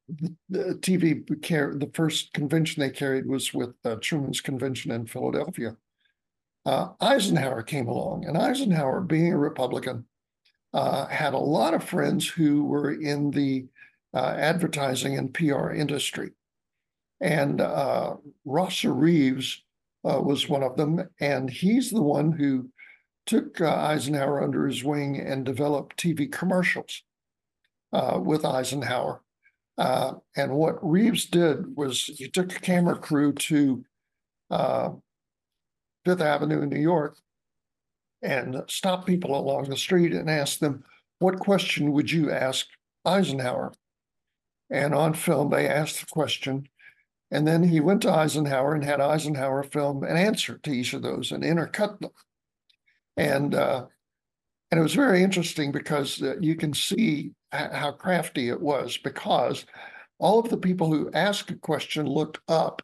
uh, 0.10 0.28
the 0.50 0.76
TV 0.76 1.42
care 1.42 1.74
the 1.76 1.90
first 1.94 2.34
convention 2.34 2.82
they 2.82 2.90
carried 2.90 3.26
was 3.26 3.54
with 3.54 3.74
uh, 3.84 3.96
Truman's 4.02 4.42
convention 4.42 4.92
in 4.92 5.06
Philadelphia. 5.06 5.76
Uh, 6.66 6.90
Eisenhower 7.00 7.62
came 7.62 7.88
along, 7.88 8.26
and 8.26 8.38
Eisenhower, 8.38 9.02
being 9.02 9.32
a 9.32 9.38
Republican, 9.38 10.06
uh, 10.74 11.06
had 11.08 11.34
a 11.34 11.38
lot 11.38 11.74
of 11.74 11.84
friends 11.84 12.28
who 12.28 12.64
were 12.66 12.92
in 12.92 13.30
the 13.32 13.66
uh, 14.14 14.36
advertising 14.38 15.18
and 15.18 15.34
PR 15.34 15.72
industry. 15.72 16.32
And 17.22 17.62
uh, 17.62 18.16
Rosser 18.46 18.94
Reeves 18.94 19.64
uh, 20.04 20.20
was 20.22 20.50
one 20.50 20.64
of 20.64 20.76
them, 20.76 21.08
and 21.20 21.50
he's 21.50 21.92
the 21.92 22.02
one 22.02 22.32
who 22.32 22.70
took 23.26 23.62
Eisenhower 23.62 24.44
under 24.44 24.68
his 24.68 24.84
wing 24.84 25.20
and 25.20 25.46
developed 25.46 25.98
TV 25.98 26.32
commercials 26.32 27.04
with 27.92 28.46
Eisenhower. 28.46 29.22
Uh, 29.78 30.14
and 30.36 30.54
what 30.54 30.84
Reeves 30.88 31.26
did 31.26 31.76
was 31.76 32.04
he 32.04 32.30
took 32.30 32.56
a 32.56 32.60
camera 32.60 32.98
crew 32.98 33.34
to 33.34 33.84
uh, 34.50 34.92
Fifth 36.06 36.22
Avenue 36.22 36.62
in 36.62 36.70
New 36.70 36.80
York 36.80 37.18
and 38.22 38.64
stopped 38.68 39.06
people 39.06 39.38
along 39.38 39.66
the 39.66 39.78
street 39.78 40.14
and 40.14 40.30
asked 40.30 40.60
them, 40.60 40.84
What 41.20 41.40
question 41.40 41.92
would 41.92 42.10
you 42.10 42.32
ask 42.32 42.68
Eisenhower? 43.06 43.74
And 44.70 44.96
on 44.96 45.14
film, 45.14 45.50
they 45.50 45.68
asked 45.68 46.00
the 46.00 46.08
question. 46.08 46.68
And 47.32 47.48
then 47.48 47.64
he 47.64 47.80
went 47.80 48.02
to 48.04 48.12
Eisenhower 48.12 48.74
and 48.76 48.84
had 48.84 49.02
Eisenhower 49.02 49.64
film 49.64 50.04
an 50.04 50.16
answer 50.16 50.60
to 50.60 50.72
each 50.72 50.94
of 50.94 51.02
those 51.02 51.32
and 51.32 51.44
intercut 51.44 52.00
them. 52.00 52.12
And 53.18 53.56
uh, 53.56 53.86
and 54.76 54.82
it 54.82 54.84
was 54.84 54.94
very 54.94 55.24
interesting 55.24 55.72
because 55.72 56.22
uh, 56.22 56.36
you 56.42 56.54
can 56.54 56.74
see 56.74 57.32
how 57.54 57.94
crafty 57.94 58.50
it 58.50 58.60
was 58.60 58.98
because 58.98 59.66
all 60.20 60.38
of 60.38 60.50
the 60.50 60.58
people 60.58 60.92
who 60.92 61.10
asked 61.14 61.50
a 61.50 61.56
question 61.56 62.06
looked 62.06 62.42
up 62.50 62.82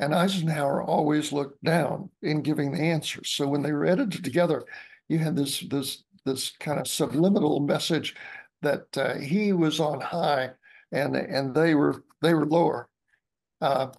and 0.00 0.16
Eisenhower 0.16 0.82
always 0.82 1.32
looked 1.32 1.62
down 1.62 2.10
in 2.22 2.42
giving 2.42 2.72
the 2.72 2.80
answers. 2.80 3.28
So 3.28 3.46
when 3.46 3.62
they 3.62 3.70
were 3.70 3.86
edited 3.86 4.24
together, 4.24 4.64
you 5.08 5.18
had 5.18 5.36
this 5.36 5.60
this 5.60 6.02
this 6.24 6.56
kind 6.58 6.80
of 6.80 6.88
subliminal 6.88 7.60
message 7.60 8.16
that 8.62 8.86
uh, 8.96 9.14
he 9.14 9.52
was 9.52 9.78
on 9.78 10.00
high 10.00 10.50
and 10.90 11.14
and 11.14 11.54
they 11.54 11.76
were 11.76 12.02
they 12.20 12.34
were 12.34 12.46
lower. 12.46 12.88
Uh, 13.60 13.90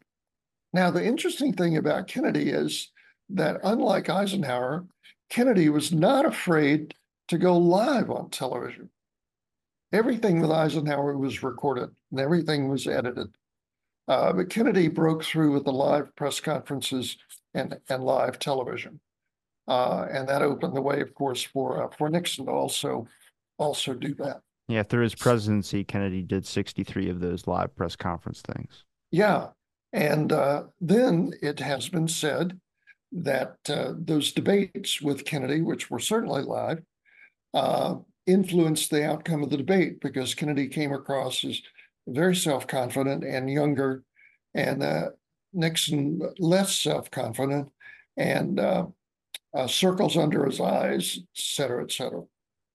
now 0.74 0.92
the 0.92 1.06
interesting 1.06 1.54
thing 1.54 1.78
about 1.78 2.08
Kennedy 2.08 2.50
is 2.50 2.92
that 3.30 3.62
unlike 3.64 4.10
Eisenhower, 4.10 4.86
Kennedy 5.30 5.70
was 5.70 5.94
not 5.94 6.26
afraid 6.26 6.94
to 7.28 7.38
go 7.38 7.58
live 7.58 8.10
on 8.10 8.30
television. 8.30 8.90
Everything 9.92 10.42
with 10.42 10.52
Eisenhower 10.52 11.18
was 11.18 11.44
recorded 11.44 11.90
and 12.12 12.20
everything 12.20 12.68
was 12.68 12.88
edited. 12.88 13.28
Uh, 14.08 14.34
but 14.34 14.50
Kennedy 14.50 14.88
broke 14.88 15.24
through 15.24 15.54
with 15.54 15.64
the 15.64 15.72
live 15.72 16.14
press 16.16 16.40
conferences 16.40 17.18
and, 17.54 17.78
and 17.90 18.04
live 18.04 18.40
television. 18.40 19.00
Uh, 19.68 20.08
and 20.12 20.28
that 20.28 20.42
opened 20.42 20.76
the 20.76 20.82
way, 20.82 21.00
of 21.00 21.14
course, 21.14 21.42
for 21.42 21.84
uh, 21.84 21.88
for 21.98 22.10
Nixon 22.10 22.48
to 22.48 22.52
also 22.52 23.08
also 23.58 23.94
do 23.94 24.14
that. 24.16 24.42
Yeah, 24.68 24.84
through 24.84 25.04
his 25.04 25.16
presidency, 25.16 25.84
Kennedy 25.84 26.22
did 26.22 26.46
63 26.46 27.10
of 27.10 27.20
those 27.20 27.48
live 27.48 27.76
press 27.76 27.96
conference 27.96 28.42
things. 28.42 28.84
Yeah. 29.12 29.50
And 29.92 30.32
uh, 30.32 30.64
then 30.82 31.34
it 31.42 31.60
has 31.60 31.88
been 31.88 32.08
said 32.08 32.60
that 33.12 33.58
uh, 33.70 33.94
those 33.96 34.32
debates 34.32 35.02
with 35.02 35.26
Kennedy, 35.26 35.62
which 35.62 35.92
were 35.92 36.00
certainly 36.00 36.42
live, 36.42 36.82
uh, 37.54 37.96
influenced 38.26 38.90
the 38.90 39.06
outcome 39.06 39.44
of 39.44 39.50
the 39.50 39.58
debate 39.58 40.00
because 40.02 40.34
Kennedy 40.36 40.68
came 40.68 40.94
across 40.94 41.44
as 41.44 41.62
very 42.08 42.36
self 42.36 42.68
confident 42.68 43.24
and 43.24 43.50
younger, 43.50 44.04
and 44.54 44.84
uh, 44.84 45.10
Nixon 45.54 46.22
less 46.40 46.76
self 46.76 47.10
confident 47.12 47.70
and 48.18 48.60
uh, 48.60 48.86
uh, 49.56 49.68
circles 49.68 50.18
under 50.18 50.46
his 50.46 50.60
eyes, 50.60 51.18
et 51.20 51.26
cetera, 51.34 51.84
et 51.84 51.92
cetera 51.92 52.24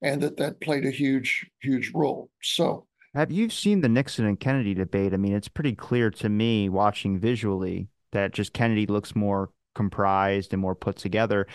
and 0.03 0.23
that 0.23 0.37
that 0.37 0.61
played 0.61 0.87
a 0.87 0.91
huge, 0.91 1.47
huge 1.61 1.93
role. 1.95 2.31
So, 2.43 2.87
have 3.15 3.31
you 3.31 3.51
seen 3.51 3.81
the 3.81 3.89
Nixon 3.89 4.27
and 4.27 4.39
Kennedy 4.39 4.75
debate? 4.75 5.13
I 5.13 5.17
mean, 5.17 5.35
it's 5.35 5.49
pretty 5.49 5.75
clear 5.75 6.11
to 6.11 6.29
me 6.29 6.69
watching 6.69 7.19
visually 7.19 7.89
that 8.13 8.33
just 8.33 8.53
Kennedy 8.53 8.87
looks 8.87 9.17
more 9.17 9.51
comprised 9.75 10.53
and 10.53 10.63
more 10.63 10.75
put 10.75 10.97
together. 10.97 11.47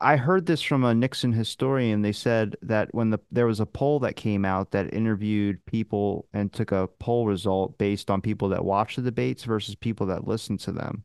I 0.00 0.16
heard 0.16 0.46
this 0.46 0.62
from 0.62 0.84
a 0.84 0.94
Nixon 0.94 1.32
historian. 1.32 2.02
They 2.02 2.12
said 2.12 2.56
that 2.62 2.94
when 2.94 3.10
the 3.10 3.18
there 3.32 3.46
was 3.46 3.58
a 3.60 3.66
poll 3.66 3.98
that 4.00 4.14
came 4.16 4.44
out 4.44 4.70
that 4.70 4.94
interviewed 4.94 5.64
people 5.66 6.28
and 6.32 6.52
took 6.52 6.70
a 6.70 6.86
poll 6.86 7.26
result 7.26 7.78
based 7.78 8.10
on 8.10 8.20
people 8.20 8.48
that 8.50 8.64
watched 8.64 8.96
the 8.96 9.02
debates 9.02 9.44
versus 9.44 9.74
people 9.74 10.06
that 10.06 10.26
listened 10.28 10.60
to 10.60 10.72
them. 10.72 11.04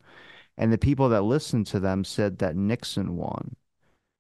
And 0.58 0.72
the 0.72 0.78
people 0.78 1.10
that 1.10 1.24
listened 1.24 1.68
to 1.68 1.80
them 1.80 2.04
said 2.04 2.38
that 2.40 2.56
Nixon 2.56 3.18
won. 3.18 3.56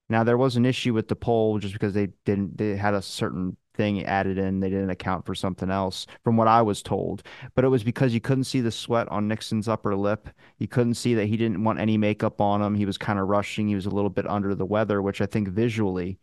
Now 0.10 0.24
there 0.24 0.38
was 0.38 0.56
an 0.56 0.66
issue 0.66 0.94
with 0.94 1.08
the 1.08 1.16
poll 1.16 1.60
just 1.60 1.74
because 1.74 1.94
they 1.94 2.08
didn't 2.26 2.58
they 2.58 2.76
had 2.76 2.94
a 2.96 3.02
certain 3.02 3.58
thing 3.74 4.04
added 4.06 4.38
in. 4.38 4.60
They 4.60 4.70
didn't 4.70 4.90
account 4.90 5.26
for 5.26 5.36
something 5.36 5.70
else 5.70 6.08
from 6.24 6.38
what 6.38 6.48
I 6.48 6.62
was 6.62 6.82
told. 6.82 7.24
But 7.56 7.66
it 7.66 7.70
was 7.70 7.84
because 7.84 8.14
you 8.14 8.22
couldn't 8.22 8.46
see 8.46 8.62
the 8.62 8.72
sweat 8.72 9.08
on 9.10 9.28
Nixon's 9.28 9.68
upper 9.68 9.96
lip. 9.96 10.30
You 10.58 10.68
couldn't 10.68 10.96
see 10.96 11.14
that 11.16 11.26
he 11.26 11.38
didn't 11.38 11.64
want 11.64 11.80
any 11.80 11.98
makeup 11.98 12.42
on 12.42 12.62
him. 12.62 12.76
He 12.76 12.86
was 12.86 12.98
kind 12.98 13.20
of 13.20 13.28
rushing. 13.28 13.68
He 13.68 13.76
was 13.76 13.86
a 13.86 13.92
little 13.92 14.10
bit 14.10 14.28
under 14.28 14.56
the 14.56 14.66
weather, 14.66 15.02
which 15.02 15.22
I 15.22 15.26
think 15.26 15.50
visually, 15.50 16.20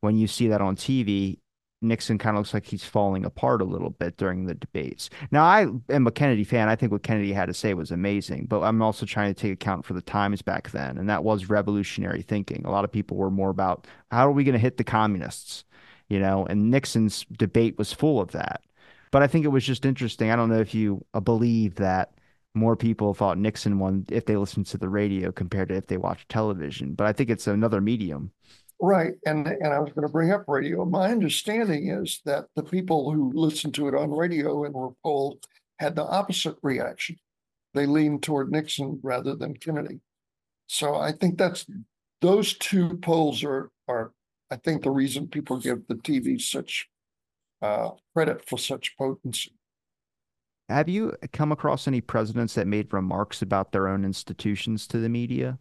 when 0.00 0.16
you 0.16 0.26
see 0.26 0.48
that 0.48 0.60
on 0.60 0.76
TV, 0.76 1.38
Nixon 1.82 2.16
kind 2.18 2.36
of 2.36 2.40
looks 2.40 2.54
like 2.54 2.64
he's 2.64 2.84
falling 2.84 3.24
apart 3.24 3.60
a 3.60 3.64
little 3.64 3.90
bit 3.90 4.16
during 4.16 4.46
the 4.46 4.54
debates. 4.54 5.10
Now, 5.30 5.44
I 5.44 5.66
am 5.90 6.06
a 6.06 6.10
Kennedy 6.10 6.44
fan. 6.44 6.68
I 6.68 6.76
think 6.76 6.90
what 6.90 7.02
Kennedy 7.02 7.32
had 7.32 7.46
to 7.46 7.54
say 7.54 7.74
was 7.74 7.90
amazing, 7.90 8.46
but 8.46 8.62
I'm 8.62 8.80
also 8.80 9.04
trying 9.04 9.32
to 9.32 9.40
take 9.40 9.52
account 9.52 9.84
for 9.84 9.92
the 9.92 10.00
times 10.00 10.40
back 10.40 10.70
then, 10.70 10.96
and 10.96 11.08
that 11.10 11.22
was 11.22 11.50
revolutionary 11.50 12.22
thinking. 12.22 12.64
A 12.64 12.70
lot 12.70 12.84
of 12.84 12.92
people 12.92 13.16
were 13.16 13.30
more 13.30 13.50
about 13.50 13.86
how 14.10 14.26
are 14.26 14.32
we 14.32 14.44
going 14.44 14.54
to 14.54 14.58
hit 14.58 14.78
the 14.78 14.84
communists, 14.84 15.64
you 16.08 16.18
know, 16.18 16.46
and 16.46 16.70
Nixon's 16.70 17.24
debate 17.32 17.78
was 17.78 17.92
full 17.92 18.20
of 18.20 18.32
that. 18.32 18.62
But 19.10 19.22
I 19.22 19.26
think 19.26 19.44
it 19.44 19.48
was 19.48 19.64
just 19.64 19.86
interesting. 19.86 20.30
I 20.30 20.36
don't 20.36 20.48
know 20.48 20.60
if 20.60 20.74
you 20.74 21.04
uh, 21.14 21.20
believe 21.20 21.76
that 21.76 22.12
more 22.54 22.76
people 22.76 23.14
thought 23.14 23.38
Nixon 23.38 23.78
won 23.78 24.04
if 24.10 24.24
they 24.24 24.36
listened 24.36 24.66
to 24.66 24.78
the 24.78 24.88
radio 24.88 25.30
compared 25.30 25.68
to 25.68 25.76
if 25.76 25.86
they 25.86 25.98
watched 25.98 26.28
television, 26.28 26.94
but 26.94 27.06
I 27.06 27.12
think 27.12 27.30
it's 27.30 27.46
another 27.46 27.80
medium. 27.80 28.32
Right. 28.80 29.14
And 29.24 29.46
and 29.46 29.72
I 29.72 29.78
was 29.78 29.92
going 29.92 30.06
to 30.06 30.12
bring 30.12 30.32
up 30.32 30.44
radio. 30.48 30.84
My 30.84 31.10
understanding 31.10 31.88
is 31.88 32.20
that 32.24 32.46
the 32.56 32.62
people 32.62 33.10
who 33.10 33.32
listened 33.34 33.74
to 33.74 33.88
it 33.88 33.94
on 33.94 34.10
radio 34.10 34.64
and 34.64 34.74
were 34.74 34.90
polled 35.02 35.46
had 35.78 35.96
the 35.96 36.04
opposite 36.04 36.56
reaction. 36.62 37.16
They 37.74 37.86
leaned 37.86 38.22
toward 38.22 38.50
Nixon 38.50 39.00
rather 39.02 39.34
than 39.34 39.56
Kennedy. 39.56 40.00
So 40.66 40.94
I 40.94 41.12
think 41.12 41.38
that's 41.38 41.66
those 42.20 42.54
two 42.58 42.98
polls 42.98 43.44
are 43.44 43.70
are 43.88 44.12
I 44.50 44.56
think 44.56 44.82
the 44.82 44.90
reason 44.90 45.26
people 45.26 45.58
give 45.58 45.86
the 45.88 45.96
TV 45.96 46.40
such 46.40 46.88
uh, 47.62 47.90
credit 48.14 48.48
for 48.48 48.58
such 48.58 48.96
potency. 48.96 49.52
Have 50.68 50.88
you 50.88 51.16
come 51.32 51.52
across 51.52 51.86
any 51.86 52.00
presidents 52.00 52.54
that 52.54 52.66
made 52.66 52.92
remarks 52.92 53.40
about 53.40 53.72
their 53.72 53.88
own 53.88 54.04
institutions 54.04 54.86
to 54.88 54.98
the 54.98 55.08
media? 55.08 55.58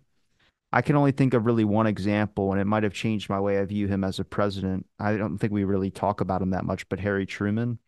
I 0.72 0.82
can 0.82 0.96
only 0.96 1.12
think 1.12 1.34
of 1.34 1.46
really 1.46 1.64
one 1.64 1.88
example, 1.88 2.52
and 2.52 2.60
it 2.60 2.66
might 2.66 2.84
have 2.84 2.94
changed 2.94 3.30
my 3.30 3.40
way 3.40 3.60
I 3.60 3.66
view 3.66 3.88
him 3.88 4.04
as 4.04 4.20
a 4.20 4.26
president. 4.26 4.86
I 5.00 5.16
don't 5.16 5.38
think 5.38 5.54
we 5.54 5.64
really 5.64 5.92
talk 5.92 6.22
about 6.22 6.42
him 6.42 6.50
that 6.52 6.66
much, 6.66 6.90
but 6.90 7.00
Harry 7.00 7.26
Truman. 7.26 7.80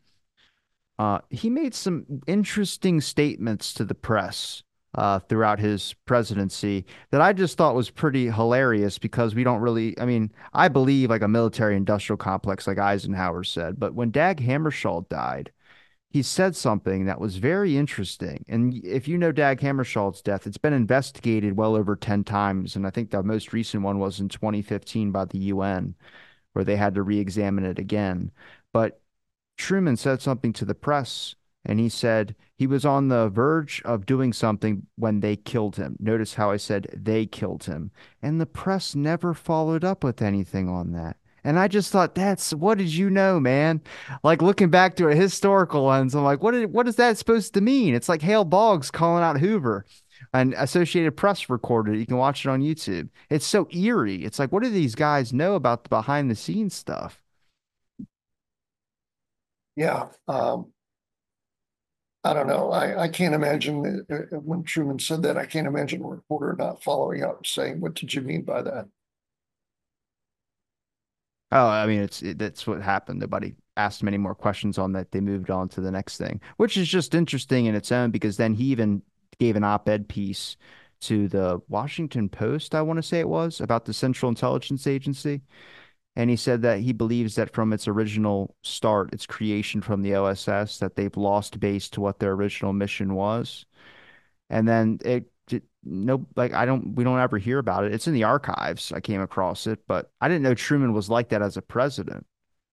Uh, 0.99 1.19
he 1.29 1.49
made 1.49 1.75
some 1.75 2.05
interesting 2.27 3.01
statements 3.01 3.73
to 3.73 3.83
the 3.83 3.95
press 3.95 4.63
uh, 4.97 5.19
throughout 5.19 5.59
his 5.59 5.93
presidency 6.05 6.85
that 7.11 7.21
I 7.21 7.31
just 7.31 7.57
thought 7.57 7.75
was 7.75 7.91
pretty 7.91 8.31
hilarious 8.31 8.97
because 8.97 9.35
we 9.35 9.43
don't 9.43 9.61
really, 9.61 9.97
I 9.99 10.05
mean, 10.05 10.31
I 10.53 10.67
believe 10.67 11.11
like 11.11 11.21
a 11.21 11.27
military 11.27 11.77
industrial 11.77 12.17
complex, 12.17 12.65
like 12.65 12.79
Eisenhower 12.79 13.43
said, 13.43 13.79
but 13.79 13.93
when 13.93 14.09
Dag 14.09 14.41
Hammarskjöld 14.41 15.07
died, 15.07 15.51
he 16.09 16.23
said 16.23 16.55
something 16.55 17.05
that 17.05 17.21
was 17.21 17.37
very 17.37 17.77
interesting. 17.77 18.43
And 18.47 18.73
if 18.83 19.07
you 19.07 19.17
know 19.19 19.31
Dag 19.31 19.59
Hammarskjöld's 19.59 20.21
death, 20.21 20.47
it's 20.47 20.57
been 20.57 20.73
investigated 20.73 21.57
well 21.57 21.75
over 21.75 21.95
10 21.95 22.23
times. 22.23 22.75
And 22.75 22.87
I 22.87 22.89
think 22.89 23.11
the 23.11 23.21
most 23.21 23.53
recent 23.53 23.83
one 23.83 23.99
was 23.99 24.19
in 24.19 24.29
2015 24.29 25.11
by 25.11 25.25
the 25.25 25.37
UN, 25.37 25.95
where 26.53 26.65
they 26.65 26.77
had 26.77 26.95
to 26.95 27.03
re 27.03 27.19
examine 27.19 27.65
it 27.65 27.77
again. 27.77 28.31
But 28.73 28.99
Truman 29.57 29.97
said 29.97 30.21
something 30.21 30.53
to 30.53 30.65
the 30.65 30.75
press, 30.75 31.35
and 31.67 31.81
he 31.81 31.89
said 31.89 32.33
he 32.55 32.65
was 32.65 32.85
on 32.85 33.09
the 33.09 33.27
verge 33.27 33.81
of 33.83 34.05
doing 34.05 34.31
something 34.31 34.87
when 34.95 35.19
they 35.19 35.35
killed 35.35 35.75
him. 35.75 35.97
Notice 35.99 36.35
how 36.35 36.49
I 36.49 36.57
said 36.57 36.87
they 36.95 37.25
killed 37.25 37.65
him. 37.65 37.91
And 38.21 38.39
the 38.39 38.45
press 38.45 38.95
never 38.95 39.33
followed 39.33 39.83
up 39.83 40.01
with 40.01 40.21
anything 40.21 40.69
on 40.69 40.93
that. 40.93 41.17
And 41.43 41.59
I 41.59 41.67
just 41.67 41.91
thought, 41.91 42.15
that's 42.15 42.53
what 42.53 42.77
did 42.77 42.93
you 42.93 43.09
know, 43.09 43.39
man? 43.39 43.81
Like 44.23 44.41
looking 44.41 44.69
back 44.69 44.95
to 44.95 45.09
a 45.09 45.15
historical 45.15 45.83
lens, 45.83 46.15
I'm 46.15 46.23
like, 46.23 46.41
what 46.41 46.51
did 46.51 46.71
what 46.71 46.87
is 46.87 46.95
that 46.95 47.17
supposed 47.17 47.53
to 47.53 47.61
mean? 47.61 47.93
It's 47.93 48.09
like 48.09 48.21
Hale 48.21 48.45
Boggs 48.45 48.89
calling 48.89 49.23
out 49.23 49.39
Hoover 49.39 49.85
and 50.33 50.53
Associated 50.57 51.17
Press 51.17 51.49
recorded. 51.49 51.99
You 51.99 52.05
can 52.05 52.17
watch 52.17 52.45
it 52.45 52.49
on 52.49 52.61
YouTube. 52.61 53.09
It's 53.29 53.45
so 53.45 53.67
eerie. 53.71 54.23
It's 54.23 54.39
like, 54.39 54.51
what 54.53 54.63
do 54.63 54.69
these 54.69 54.95
guys 54.95 55.33
know 55.33 55.55
about 55.55 55.83
the 55.83 55.89
behind 55.89 56.31
the 56.31 56.35
scenes 56.35 56.73
stuff? 56.75 57.21
Yeah. 59.75 60.07
Um, 60.27 60.71
I 62.27 62.33
don't 62.33 62.47
know. 62.47 62.71
I, 62.71 63.03
I 63.03 63.07
can't 63.07 63.33
imagine 63.33 64.05
uh, 64.11 64.15
uh, 64.15 64.39
when 64.39 64.63
Truman 64.63 64.99
said 64.99 65.23
that, 65.23 65.37
I 65.37 65.45
can't 65.45 65.65
imagine 65.65 66.03
a 66.03 66.07
reporter 66.07 66.55
not 66.57 66.83
following 66.83 67.23
up 67.23 67.45
saying, 67.45 67.79
what 67.79 67.93
did 67.93 68.13
you 68.13 68.21
mean 68.21 68.41
by 68.43 68.61
that? 68.63 68.87
Oh, 71.53 71.67
I 71.67 71.87
mean, 71.87 72.01
it's 72.01 72.21
it, 72.21 72.37
that's 72.37 72.67
what 72.67 72.81
happened. 72.81 73.21
Nobody 73.21 73.55
asked 73.77 74.01
him 74.01 74.09
any 74.09 74.17
more 74.17 74.35
questions 74.35 74.77
on 74.77 74.91
that. 74.91 75.11
They 75.11 75.21
moved 75.21 75.49
on 75.49 75.69
to 75.69 75.81
the 75.81 75.91
next 75.91 76.17
thing, 76.17 76.41
which 76.57 76.75
is 76.75 76.89
just 76.89 77.15
interesting 77.15 77.67
in 77.67 77.75
its 77.75 77.93
own 77.93 78.11
because 78.11 78.35
then 78.35 78.53
he 78.53 78.65
even 78.65 79.01
gave 79.39 79.55
an 79.55 79.63
op-ed 79.63 80.09
piece 80.09 80.57
to 80.99 81.29
the 81.29 81.61
Washington 81.69 82.27
Post, 82.27 82.75
I 82.75 82.81
want 82.81 82.97
to 82.97 83.03
say 83.03 83.19
it 83.19 83.29
was, 83.29 83.61
about 83.61 83.85
the 83.85 83.93
Central 83.93 84.29
Intelligence 84.29 84.85
Agency. 84.85 85.41
And 86.17 86.31
he 86.31 86.35
said 86.35 86.63
that 86.63 86.79
he 86.79 86.93
believes 86.93 87.35
that 87.35 87.53
from 87.53 87.71
its 87.71 87.87
original 87.87 88.55
start, 88.63 89.13
its 89.13 89.27
creation 89.27 89.81
from 89.81 90.01
the 90.01 90.15
OSS, 90.15 90.79
that 90.79 90.95
they've 90.95 91.15
lost 91.15 91.59
base 91.59 91.89
to 91.91 92.01
what 92.01 92.19
their 92.19 92.31
original 92.31 92.73
mission 92.73 93.13
was. 93.13 93.65
And 94.49 94.67
then 94.67 94.99
it 95.05 95.31
no 95.83 96.25
like 96.35 96.53
I 96.53 96.65
don't 96.65 96.95
we 96.95 97.03
don't 97.03 97.19
ever 97.19 97.37
hear 97.37 97.59
about 97.59 97.85
it. 97.85 97.93
It's 97.93 98.07
in 98.07 98.13
the 98.13 98.23
archives. 98.23 98.91
I 98.91 98.99
came 98.99 99.21
across 99.21 99.67
it, 99.67 99.79
but 99.87 100.11
I 100.19 100.27
didn't 100.27 100.41
know 100.41 100.55
Truman 100.55 100.91
was 100.93 101.09
like 101.09 101.29
that 101.29 101.41
as 101.43 101.55
a 101.55 101.61
president. 101.61 102.25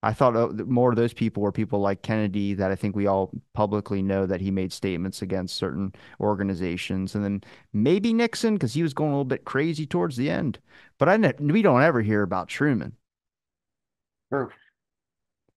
I 0.03 0.13
thought 0.13 0.35
uh, 0.35 0.47
more 0.65 0.89
of 0.91 0.97
those 0.97 1.13
people 1.13 1.41
were 1.43 1.51
people 1.51 1.79
like 1.79 2.01
Kennedy 2.01 2.55
that 2.55 2.71
I 2.71 2.75
think 2.75 2.95
we 2.95 3.07
all 3.07 3.31
publicly 3.53 4.01
know 4.01 4.25
that 4.25 4.41
he 4.41 4.51
made 4.51 4.73
statements 4.73 5.21
against 5.21 5.55
certain 5.55 5.93
organizations, 6.19 7.15
and 7.15 7.23
then 7.23 7.43
maybe 7.73 8.13
Nixon 8.13 8.55
because 8.55 8.73
he 8.73 8.83
was 8.83 8.93
going 8.93 9.11
a 9.11 9.13
little 9.13 9.25
bit 9.25 9.45
crazy 9.45 9.85
towards 9.85 10.17
the 10.17 10.29
end. 10.29 10.59
But 10.97 11.09
I 11.09 11.33
we 11.39 11.61
don't 11.61 11.81
ever 11.83 12.01
hear 12.01 12.23
about 12.23 12.47
Truman. 12.49 12.97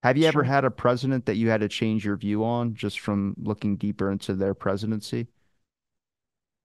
Have 0.02 0.16
you 0.16 0.26
ever 0.26 0.44
had 0.44 0.64
a 0.64 0.70
president 0.70 1.26
that 1.26 1.36
you 1.36 1.48
had 1.50 1.60
to 1.60 1.68
change 1.68 2.04
your 2.04 2.16
view 2.16 2.44
on 2.44 2.74
just 2.74 3.00
from 3.00 3.34
looking 3.38 3.76
deeper 3.76 4.10
into 4.10 4.34
their 4.34 4.54
presidency? 4.54 5.26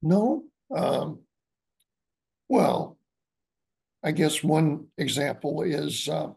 No, 0.02 0.44
um, 0.76 1.20
well, 2.50 2.98
I 4.04 4.12
guess 4.12 4.44
one 4.44 4.88
example 4.98 5.62
is, 5.62 6.08
uh, 6.10 6.30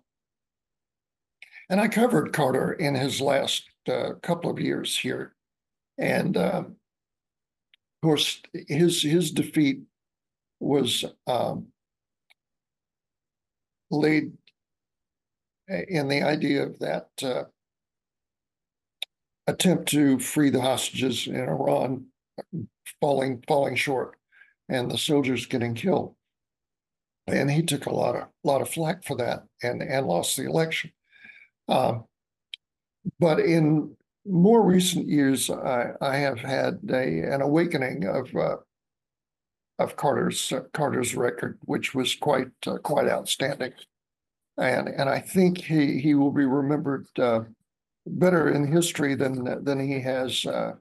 and 1.69 1.81
I 1.81 1.89
covered 1.89 2.33
Carter 2.33 2.73
in 2.73 2.95
his 2.95 3.21
last 3.21 3.65
uh, 3.89 4.13
couple 4.23 4.51
of 4.51 4.61
years 4.61 4.97
here, 4.97 5.35
and 5.99 6.37
uh, 6.37 6.63
of 6.65 6.75
course 8.03 8.41
his 8.69 9.03
his 9.03 9.33
defeat 9.33 9.81
was 10.61 11.05
um, 11.27 11.67
laid 13.91 14.33
in 15.69 16.09
the 16.09 16.23
idea 16.23 16.63
of 16.63 16.79
that 16.79 17.09
uh, 17.23 17.45
attempt 19.47 19.89
to 19.91 20.19
free 20.19 20.51
the 20.51 20.61
hostages 20.61 21.27
in 21.27 21.37
Iran 21.37 22.07
falling 23.01 23.43
falling 23.47 23.77
short 23.77 24.17
and 24.69 24.91
the 24.91 24.99
soldiers 24.99 25.47
getting 25.47 25.75
killed. 25.75 26.15
And 27.27 27.51
he 27.51 27.63
took 27.63 27.87
a 27.87 27.95
lot 27.95 28.17
of 28.17 28.29
lot 28.45 28.63
of 28.63 28.69
flack 28.69 29.05
for 29.05 29.17
that 29.17 29.45
and 29.63 29.83
and 29.83 30.07
lost 30.07 30.37
the 30.37 30.45
election. 30.45 30.93
Um, 31.69 32.05
but 33.19 33.41
in 33.41 33.97
more 34.25 34.63
recent 34.63 35.09
years, 35.09 35.51
I, 35.51 35.93
I 36.01 36.17
have 36.17 36.41
had 36.41 36.81
a, 36.91 37.21
an 37.33 37.41
awakening 37.41 38.07
of 38.07 38.35
uh, 38.35 38.57
of 39.79 39.97
Carter's 39.97 40.53
uh, 40.53 40.63
Carter's 40.73 41.15
record, 41.15 41.59
which 41.65 41.95
was 41.95 42.15
quite 42.15 42.51
uh, 42.67 42.79
quite 42.79 43.09
outstanding, 43.09 43.73
and 44.59 44.89
and 44.89 45.09
I 45.09 45.21
think 45.21 45.59
he 45.59 46.01
he 46.01 46.15
will 46.15 46.33
be 46.33 46.45
remembered 46.47 47.07
uh, 47.19 47.41
better 48.07 48.49
in 48.51 48.71
history 48.71 49.15
than 49.15 49.65
than 49.65 49.81
he 49.81 50.01
has 50.01 50.45
uh, 50.47 50.75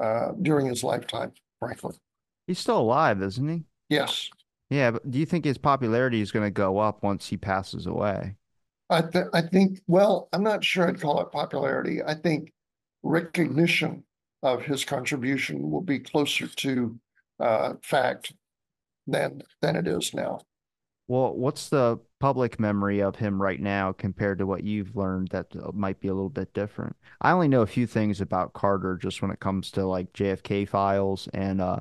uh, 0.00 0.32
during 0.40 0.66
his 0.66 0.84
lifetime. 0.84 1.32
Frankly, 1.58 1.94
He's 2.46 2.58
still 2.58 2.78
alive, 2.80 3.22
isn't 3.22 3.48
he? 3.48 3.64
yes, 3.88 4.28
Yeah, 4.70 4.90
but 4.92 5.08
do 5.10 5.18
you 5.18 5.26
think 5.26 5.44
his 5.44 5.58
popularity 5.58 6.20
is 6.20 6.32
going 6.32 6.46
to 6.46 6.50
go 6.50 6.78
up 6.78 7.02
once 7.02 7.28
he 7.28 7.36
passes 7.36 7.86
away? 7.86 8.36
I 8.90 9.02
th- 9.02 9.26
I 9.32 9.42
think. 9.42 9.80
Well, 9.86 10.28
I'm 10.32 10.42
not 10.42 10.64
sure 10.64 10.88
I'd 10.88 11.00
call 11.00 11.20
it 11.20 11.32
popularity. 11.32 12.02
I 12.02 12.14
think 12.14 12.52
recognition 13.02 14.04
of 14.42 14.62
his 14.62 14.84
contribution 14.84 15.70
will 15.70 15.80
be 15.80 15.98
closer 15.98 16.46
to 16.46 16.98
uh, 17.40 17.74
fact 17.82 18.32
than 19.06 19.42
than 19.60 19.76
it 19.76 19.86
is 19.86 20.14
now. 20.14 20.40
Well, 21.08 21.34
what's 21.34 21.68
the 21.68 21.98
public 22.20 22.58
memory 22.60 23.00
of 23.02 23.16
him 23.16 23.42
right 23.42 23.60
now 23.60 23.92
compared 23.92 24.38
to 24.38 24.46
what 24.46 24.64
you've 24.64 24.96
learned 24.96 25.28
that 25.28 25.54
uh, 25.56 25.72
might 25.72 26.00
be 26.00 26.08
a 26.08 26.14
little 26.14 26.30
bit 26.30 26.54
different? 26.54 26.96
I 27.20 27.32
only 27.32 27.48
know 27.48 27.62
a 27.62 27.66
few 27.66 27.86
things 27.86 28.20
about 28.20 28.52
Carter 28.54 28.96
just 28.96 29.20
when 29.20 29.30
it 29.30 29.40
comes 29.40 29.70
to 29.72 29.84
like 29.84 30.12
JFK 30.12 30.68
files 30.68 31.28
and 31.34 31.60
uh 31.60 31.80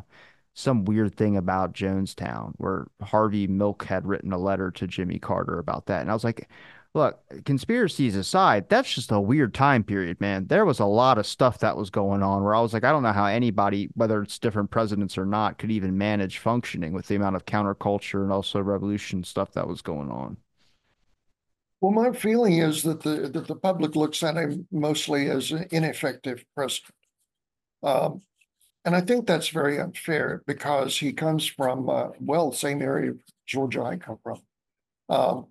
some 0.54 0.84
weird 0.86 1.16
thing 1.16 1.38
about 1.38 1.74
Jonestown 1.74 2.54
where 2.58 2.88
Harvey 3.02 3.48
Milk 3.48 3.86
had 3.86 4.06
written 4.06 4.34
a 4.34 4.38
letter 4.38 4.70
to 4.72 4.88
Jimmy 4.88 5.18
Carter 5.18 5.60
about 5.60 5.86
that. 5.86 6.02
And 6.02 6.12
I 6.12 6.14
was 6.14 6.26
like, 6.26 6.50
look, 6.94 7.20
conspiracies 7.46 8.16
aside, 8.16 8.68
that's 8.70 8.94
just 8.94 9.12
a 9.12 9.20
weird 9.20 9.54
time 9.54 9.84
period, 9.84 10.20
man. 10.20 10.48
There 10.48 10.66
was 10.66 10.80
a 10.80 10.86
lot 10.86 11.18
of 11.18 11.26
stuff 11.26 11.60
that 11.60 11.78
was 11.78 11.90
going 11.90 12.22
on 12.22 12.44
where 12.44 12.54
I 12.54 12.60
was 12.60 12.74
like, 12.74 12.84
I 12.84 12.92
don't 12.92 13.04
know 13.04 13.14
how 13.14 13.26
anybody, 13.26 13.90
whether 13.94 14.22
it's 14.22 14.40
different 14.40 14.72
presidents 14.72 15.18
or 15.18 15.26
not, 15.26 15.58
could 15.58 15.72
even 15.72 15.98
manage 15.98 16.40
functioning 16.40 16.94
with 16.94 17.08
the 17.08 17.16
amount 17.16 17.36
of 17.36 17.46
counterculture 17.46 18.24
and 18.24 18.32
also 18.32 18.60
revolution 18.60 19.24
stuff 19.24 19.54
that 19.54 19.68
was 19.68 19.82
going 19.82 20.10
on. 20.10 20.38
Well, 21.80 21.92
my 21.92 22.12
feeling 22.12 22.60
is 22.60 22.84
that 22.84 23.02
the 23.02 23.28
that 23.30 23.48
the 23.48 23.56
public 23.56 23.96
looks 23.96 24.22
at 24.22 24.36
him 24.36 24.68
mostly 24.72 25.30
as 25.30 25.52
an 25.52 25.68
ineffective 25.72 26.46
president. 26.54 26.94
Um, 27.82 28.22
and 28.86 28.96
I 28.96 29.02
think 29.02 29.26
that's 29.26 29.48
very 29.50 29.80
unfair 29.80 30.44
because 30.46 30.98
he 30.98 31.14
comes 31.14 31.46
from, 31.46 31.90
uh, 31.90 32.10
well, 32.20 32.52
same 32.52 32.82
area 32.82 33.14
Georgia 33.48 33.84
I 33.84 33.98
come 33.98 34.20
from. 34.24 34.42
Um, 35.10 35.48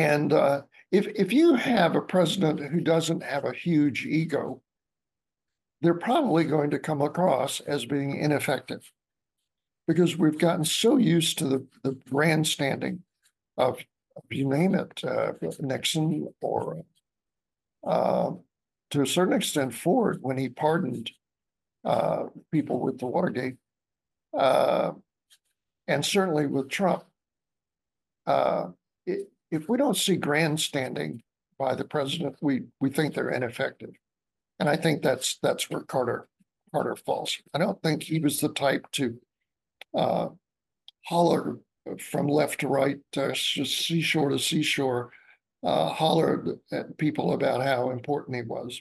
and 0.00 0.32
uh, 0.32 0.62
if 0.90 1.06
if 1.14 1.30
you 1.30 1.54
have 1.54 1.94
a 1.94 2.00
president 2.00 2.60
who 2.72 2.80
doesn't 2.80 3.22
have 3.22 3.44
a 3.44 3.52
huge 3.52 4.06
ego, 4.06 4.62
they're 5.82 5.94
probably 5.94 6.44
going 6.44 6.70
to 6.70 6.78
come 6.78 7.02
across 7.02 7.60
as 7.60 7.84
being 7.84 8.16
ineffective 8.16 8.90
because 9.86 10.16
we've 10.16 10.38
gotten 10.38 10.64
so 10.64 10.96
used 10.96 11.38
to 11.38 11.44
the, 11.44 11.66
the 11.82 11.92
grandstanding 12.08 13.02
of, 13.58 13.78
you 14.30 14.48
name 14.48 14.74
it, 14.74 15.02
uh, 15.04 15.32
Nixon 15.58 16.28
or 16.40 16.82
uh, 17.86 18.30
to 18.90 19.02
a 19.02 19.06
certain 19.06 19.34
extent 19.34 19.74
Ford 19.74 20.18
when 20.22 20.38
he 20.38 20.48
pardoned 20.48 21.10
uh, 21.84 22.24
people 22.52 22.80
with 22.80 22.98
the 22.98 23.06
Watergate, 23.06 23.56
uh, 24.38 24.92
and 25.88 26.04
certainly 26.04 26.46
with 26.46 26.68
Trump. 26.70 27.04
Uh, 28.26 28.68
it, 29.06 29.28
if 29.50 29.68
we 29.68 29.78
don't 29.78 29.96
see 29.96 30.16
grandstanding 30.16 31.22
by 31.58 31.74
the 31.74 31.84
president, 31.84 32.36
we 32.40 32.62
we 32.80 32.90
think 32.90 33.14
they're 33.14 33.30
ineffective, 33.30 33.90
and 34.58 34.68
I 34.68 34.76
think 34.76 35.02
that's 35.02 35.38
that's 35.42 35.68
where 35.70 35.82
Carter 35.82 36.28
Carter 36.72 36.96
falls. 36.96 37.36
I 37.54 37.58
don't 37.58 37.80
think 37.82 38.02
he 38.02 38.20
was 38.20 38.40
the 38.40 38.50
type 38.50 38.86
to 38.92 39.18
uh, 39.94 40.28
holler 41.04 41.58
from 41.98 42.28
left 42.28 42.60
to 42.60 42.68
right, 42.68 42.98
uh, 43.16 43.34
seashore 43.34 44.30
to 44.30 44.38
seashore, 44.38 45.10
uh, 45.62 45.94
at 46.72 46.96
people 46.98 47.32
about 47.32 47.62
how 47.62 47.90
important 47.90 48.36
he 48.36 48.42
was. 48.42 48.80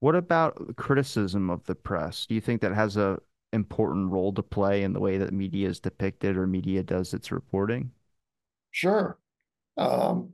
What 0.00 0.14
about 0.14 0.76
criticism 0.76 1.50
of 1.50 1.64
the 1.64 1.74
press? 1.74 2.26
Do 2.26 2.34
you 2.34 2.40
think 2.40 2.60
that 2.60 2.74
has 2.74 2.96
a 2.96 3.18
important 3.52 4.10
role 4.10 4.32
to 4.32 4.42
play 4.42 4.82
in 4.82 4.92
the 4.92 5.00
way 5.00 5.16
that 5.16 5.32
media 5.32 5.68
is 5.68 5.80
depicted 5.80 6.36
or 6.36 6.46
media 6.46 6.82
does 6.82 7.14
its 7.14 7.30
reporting? 7.30 7.90
Sure. 8.74 9.16
Um, 9.76 10.30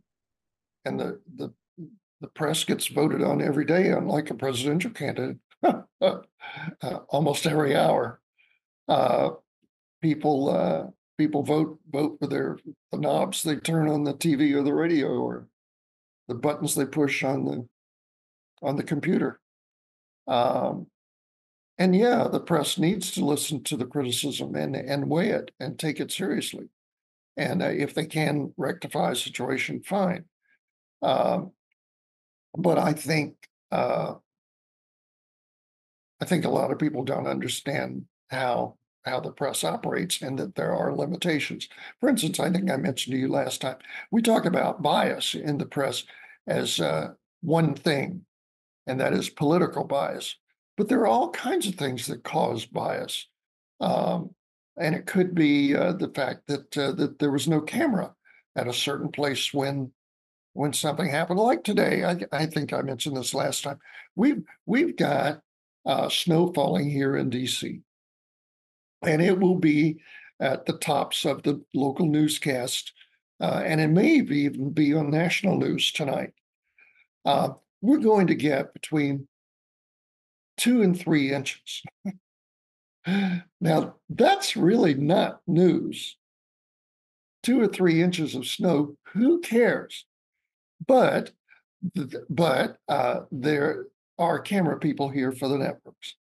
and 0.86 0.98
the, 0.98 1.20
the, 1.36 1.52
the 2.22 2.28
press 2.28 2.64
gets 2.64 2.86
voted 2.86 3.22
on 3.22 3.42
every 3.42 3.66
day, 3.66 3.90
unlike 3.90 4.30
a 4.30 4.34
presidential 4.34 4.92
candidate, 4.92 5.36
uh, 5.62 6.20
almost 7.10 7.46
every 7.46 7.76
hour. 7.76 8.18
Uh, 8.88 9.32
people, 10.00 10.48
uh, 10.48 10.86
people 11.18 11.42
vote, 11.42 11.78
vote 11.92 12.16
for 12.18 12.26
their, 12.26 12.56
the 12.90 12.98
knobs 12.98 13.42
they 13.42 13.56
turn 13.56 13.90
on 13.90 14.04
the 14.04 14.14
TV 14.14 14.54
or 14.54 14.62
the 14.62 14.72
radio 14.72 15.08
or 15.08 15.46
the 16.26 16.34
buttons 16.34 16.74
they 16.74 16.86
push 16.86 17.22
on 17.22 17.44
the, 17.44 17.68
on 18.62 18.76
the 18.76 18.82
computer. 18.82 19.38
Um, 20.26 20.86
and 21.76 21.94
yeah, 21.94 22.26
the 22.26 22.40
press 22.40 22.78
needs 22.78 23.10
to 23.12 23.24
listen 23.24 23.62
to 23.64 23.76
the 23.76 23.84
criticism 23.84 24.54
and, 24.54 24.74
and 24.74 25.10
weigh 25.10 25.28
it 25.28 25.50
and 25.60 25.78
take 25.78 26.00
it 26.00 26.10
seriously. 26.10 26.70
And 27.40 27.62
uh, 27.62 27.68
if 27.68 27.94
they 27.94 28.04
can 28.04 28.52
rectify 28.58 29.12
a 29.12 29.16
situation, 29.16 29.82
fine. 29.82 30.26
Um, 31.00 31.52
but 32.54 32.76
I 32.76 32.92
think 32.92 33.34
uh, 33.72 34.14
I 36.20 36.24
think 36.26 36.44
a 36.44 36.50
lot 36.50 36.70
of 36.70 36.78
people 36.78 37.02
don't 37.02 37.26
understand 37.26 38.04
how 38.28 38.76
how 39.06 39.20
the 39.20 39.32
press 39.32 39.64
operates 39.64 40.20
and 40.20 40.38
that 40.38 40.54
there 40.54 40.74
are 40.74 40.94
limitations. 40.94 41.66
For 42.00 42.10
instance, 42.10 42.38
I 42.38 42.50
think 42.50 42.70
I 42.70 42.76
mentioned 42.76 43.14
to 43.14 43.18
you 43.18 43.28
last 43.28 43.62
time 43.62 43.78
we 44.10 44.20
talk 44.20 44.44
about 44.44 44.82
bias 44.82 45.34
in 45.34 45.56
the 45.56 45.64
press 45.64 46.04
as 46.46 46.78
uh, 46.78 47.12
one 47.40 47.74
thing, 47.74 48.26
and 48.86 49.00
that 49.00 49.14
is 49.14 49.30
political 49.30 49.84
bias. 49.84 50.36
But 50.76 50.88
there 50.88 51.00
are 51.00 51.06
all 51.06 51.30
kinds 51.30 51.66
of 51.66 51.76
things 51.76 52.06
that 52.08 52.22
cause 52.22 52.66
bias. 52.66 53.26
Um, 53.80 54.34
and 54.78 54.94
it 54.94 55.06
could 55.06 55.34
be 55.34 55.74
uh, 55.74 55.92
the 55.92 56.08
fact 56.08 56.46
that 56.46 56.76
uh, 56.76 56.92
that 56.92 57.18
there 57.18 57.30
was 57.30 57.48
no 57.48 57.60
camera 57.60 58.14
at 58.56 58.68
a 58.68 58.72
certain 58.72 59.10
place 59.10 59.52
when 59.52 59.92
when 60.52 60.72
something 60.72 61.08
happened. 61.08 61.38
Like 61.38 61.64
today, 61.64 62.04
I, 62.04 62.20
I 62.32 62.46
think 62.46 62.72
I 62.72 62.82
mentioned 62.82 63.16
this 63.16 63.34
last 63.34 63.62
time. 63.62 63.78
We've 64.16 64.42
we've 64.66 64.96
got 64.96 65.40
uh, 65.86 66.08
snow 66.08 66.52
falling 66.52 66.90
here 66.90 67.16
in 67.16 67.30
DC, 67.30 67.80
and 69.02 69.22
it 69.22 69.38
will 69.38 69.56
be 69.56 70.00
at 70.40 70.66
the 70.66 70.78
tops 70.78 71.24
of 71.24 71.42
the 71.42 71.62
local 71.74 72.06
newscast, 72.06 72.92
uh, 73.40 73.62
and 73.64 73.80
it 73.80 73.88
may 73.88 74.14
even 74.14 74.70
be 74.70 74.94
on 74.94 75.10
national 75.10 75.58
news 75.58 75.92
tonight. 75.92 76.32
Uh, 77.24 77.50
we're 77.82 77.98
going 77.98 78.26
to 78.26 78.34
get 78.34 78.72
between 78.72 79.28
two 80.56 80.82
and 80.82 80.98
three 80.98 81.32
inches. 81.32 81.82
Now, 83.60 83.96
that's 84.08 84.56
really 84.56 84.94
not 84.94 85.40
news. 85.46 86.16
Two 87.42 87.60
or 87.60 87.68
three 87.68 88.02
inches 88.02 88.34
of 88.34 88.46
snow, 88.46 88.96
who 89.12 89.40
cares? 89.40 90.06
But 90.86 91.32
but 92.28 92.76
uh, 92.88 93.20
there 93.32 93.86
are 94.18 94.38
camera 94.38 94.78
people 94.78 95.08
here 95.08 95.32
for 95.32 95.48
the 95.48 95.56
networks. 95.56 96.16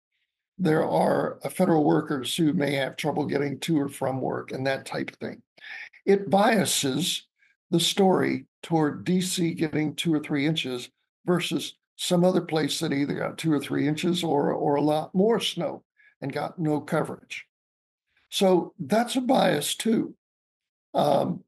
There 0.59 0.87
are 0.87 1.39
uh, 1.43 1.49
federal 1.49 1.83
workers 1.83 2.35
who 2.35 2.53
may 2.53 2.73
have 2.73 2.95
trouble 2.95 3.25
getting 3.25 3.59
to 3.61 3.79
or 3.79 3.89
from 3.89 4.21
work 4.21 4.51
and 4.51 4.65
that 4.67 4.85
type 4.85 5.09
of 5.09 5.15
thing. 5.17 5.41
It 6.05 6.29
biases 6.29 7.25
the 7.71 7.79
story 7.79 8.45
toward 8.61 9.05
DC 9.05 9.57
getting 9.57 9.95
two 9.95 10.13
or 10.13 10.19
three 10.19 10.45
inches 10.45 10.89
versus 11.25 11.75
some 11.95 12.23
other 12.23 12.41
place 12.41 12.79
that 12.79 12.93
either 12.93 13.15
got 13.15 13.39
two 13.39 13.51
or 13.51 13.59
three 13.59 13.87
inches 13.87 14.23
or 14.23 14.51
or 14.53 14.75
a 14.75 14.81
lot 14.81 15.13
more 15.15 15.39
snow 15.39 15.83
and 16.21 16.33
got 16.33 16.59
no 16.59 16.81
coverage. 16.81 17.45
So 18.29 18.73
that's 18.79 19.15
a 19.15 19.21
bias 19.21 19.75
too. 19.75 20.15
Um, 20.93 21.43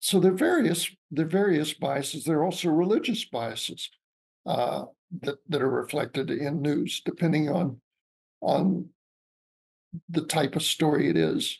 so 0.00 0.18
there 0.18 0.32
are 0.32 0.36
various 0.36 0.90
there 1.10 1.26
are 1.26 1.28
various 1.28 1.74
biases. 1.74 2.24
There 2.24 2.38
are 2.38 2.44
also 2.44 2.70
religious 2.70 3.24
biases 3.24 3.90
uh, 4.46 4.86
that 5.20 5.36
that 5.48 5.62
are 5.62 5.70
reflected 5.70 6.30
in 6.30 6.62
news, 6.62 7.02
depending 7.04 7.48
on 7.48 7.80
on 8.40 8.88
the 10.08 10.22
type 10.22 10.56
of 10.56 10.62
story 10.62 11.08
it 11.08 11.16
is. 11.16 11.58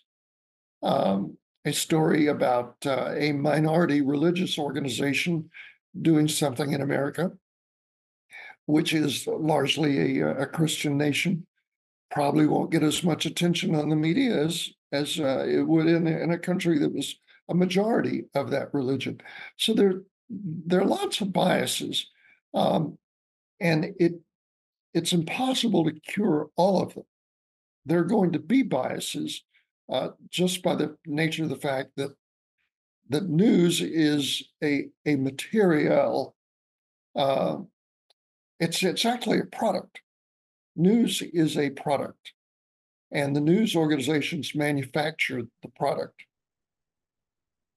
Um, 0.82 1.36
a 1.64 1.72
story 1.72 2.26
about 2.26 2.74
uh, 2.84 3.12
a 3.16 3.30
minority 3.32 4.00
religious 4.00 4.58
organization 4.58 5.48
doing 6.00 6.26
something 6.26 6.72
in 6.72 6.80
America, 6.80 7.30
which 8.66 8.92
is 8.92 9.28
largely 9.28 10.20
a, 10.20 10.42
a 10.42 10.46
Christian 10.46 10.96
nation, 10.96 11.46
probably 12.12 12.46
won't 12.46 12.70
get 12.70 12.82
as 12.82 13.02
much 13.02 13.26
attention 13.26 13.74
on 13.74 13.88
the 13.88 13.96
media 13.96 14.44
as 14.44 14.70
as 14.92 15.18
uh, 15.18 15.46
it 15.48 15.66
would 15.66 15.86
in, 15.86 16.06
in 16.06 16.32
a 16.32 16.38
country 16.38 16.78
that 16.78 16.94
was 16.94 17.16
a 17.48 17.54
majority 17.54 18.24
of 18.34 18.50
that 18.50 18.72
religion. 18.74 19.20
So 19.56 19.72
there 19.72 20.02
there 20.28 20.80
are 20.80 20.86
lots 20.86 21.20
of 21.20 21.32
biases, 21.32 22.06
um, 22.54 22.98
and 23.60 23.94
it 23.98 24.20
it's 24.94 25.12
impossible 25.12 25.84
to 25.84 25.92
cure 25.92 26.50
all 26.56 26.82
of 26.82 26.94
them. 26.94 27.04
There 27.86 27.98
are 27.98 28.04
going 28.04 28.32
to 28.32 28.38
be 28.38 28.62
biases 28.62 29.42
uh, 29.90 30.10
just 30.30 30.62
by 30.62 30.76
the 30.76 30.96
nature 31.06 31.44
of 31.44 31.48
the 31.48 31.56
fact 31.56 31.90
that 31.96 32.10
that 33.08 33.28
news 33.28 33.80
is 33.80 34.42
a 34.62 34.88
a 35.06 35.16
material. 35.16 36.36
Uh, 37.16 37.58
it's 38.60 38.82
it's 38.82 39.04
actually 39.06 39.40
a 39.40 39.44
product. 39.44 40.00
News 40.74 41.22
is 41.22 41.58
a 41.58 41.70
product, 41.70 42.32
and 43.10 43.36
the 43.36 43.40
news 43.40 43.76
organizations 43.76 44.54
manufacture 44.54 45.42
the 45.62 45.68
product. 45.76 46.24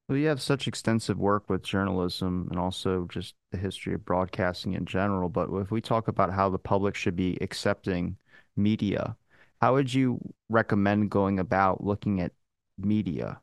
Well, 0.08 0.18
you 0.18 0.28
have 0.28 0.42
such 0.42 0.68
extensive 0.68 1.18
work 1.18 1.50
with 1.50 1.64
journalism 1.64 2.48
and 2.52 2.60
also 2.60 3.08
just 3.10 3.34
the 3.52 3.58
history 3.58 3.96
of 3.96 4.06
broadcasting 4.06 4.74
in 4.74 4.86
general. 4.86 5.30
But 5.30 5.50
if 5.54 5.72
we 5.72 5.82
talk 5.82 6.08
about 6.08 6.32
how 6.32 6.50
the 6.50 6.60
public 6.60 6.96
should 6.96 7.16
be 7.16 7.38
accepting 7.42 8.18
media, 8.56 9.18
how 9.62 9.74
would 9.74 9.92
you 9.94 10.20
recommend 10.48 11.10
going 11.10 11.40
about 11.40 11.84
looking 11.84 12.22
at 12.22 12.34
media? 12.78 13.42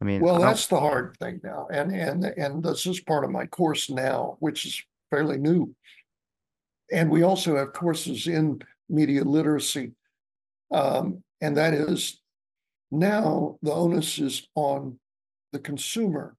I 0.00 0.04
mean, 0.04 0.20
Well, 0.20 0.38
that's 0.40 0.66
the 0.66 0.80
hard 0.80 1.16
thing 1.18 1.40
now, 1.42 1.68
and 1.72 1.92
and 1.94 2.24
and 2.24 2.62
this 2.62 2.86
is 2.86 3.00
part 3.00 3.24
of 3.24 3.30
my 3.30 3.46
course 3.46 3.88
now, 3.88 4.36
which 4.40 4.66
is 4.66 4.82
fairly 5.10 5.38
new. 5.38 5.74
And 6.92 7.08
we 7.10 7.22
also 7.22 7.56
have 7.56 7.72
courses 7.72 8.26
in 8.26 8.60
media 8.92 9.24
literacy. 9.24 9.92
Um, 10.70 11.22
and 11.40 11.56
that 11.56 11.74
is 11.74 12.20
now 12.90 13.58
the 13.62 13.72
onus 13.72 14.18
is 14.18 14.46
on 14.54 14.98
the 15.52 15.58
consumer 15.58 16.36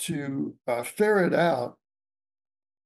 to 0.00 0.54
uh, 0.66 0.82
ferret 0.82 1.32
out 1.32 1.76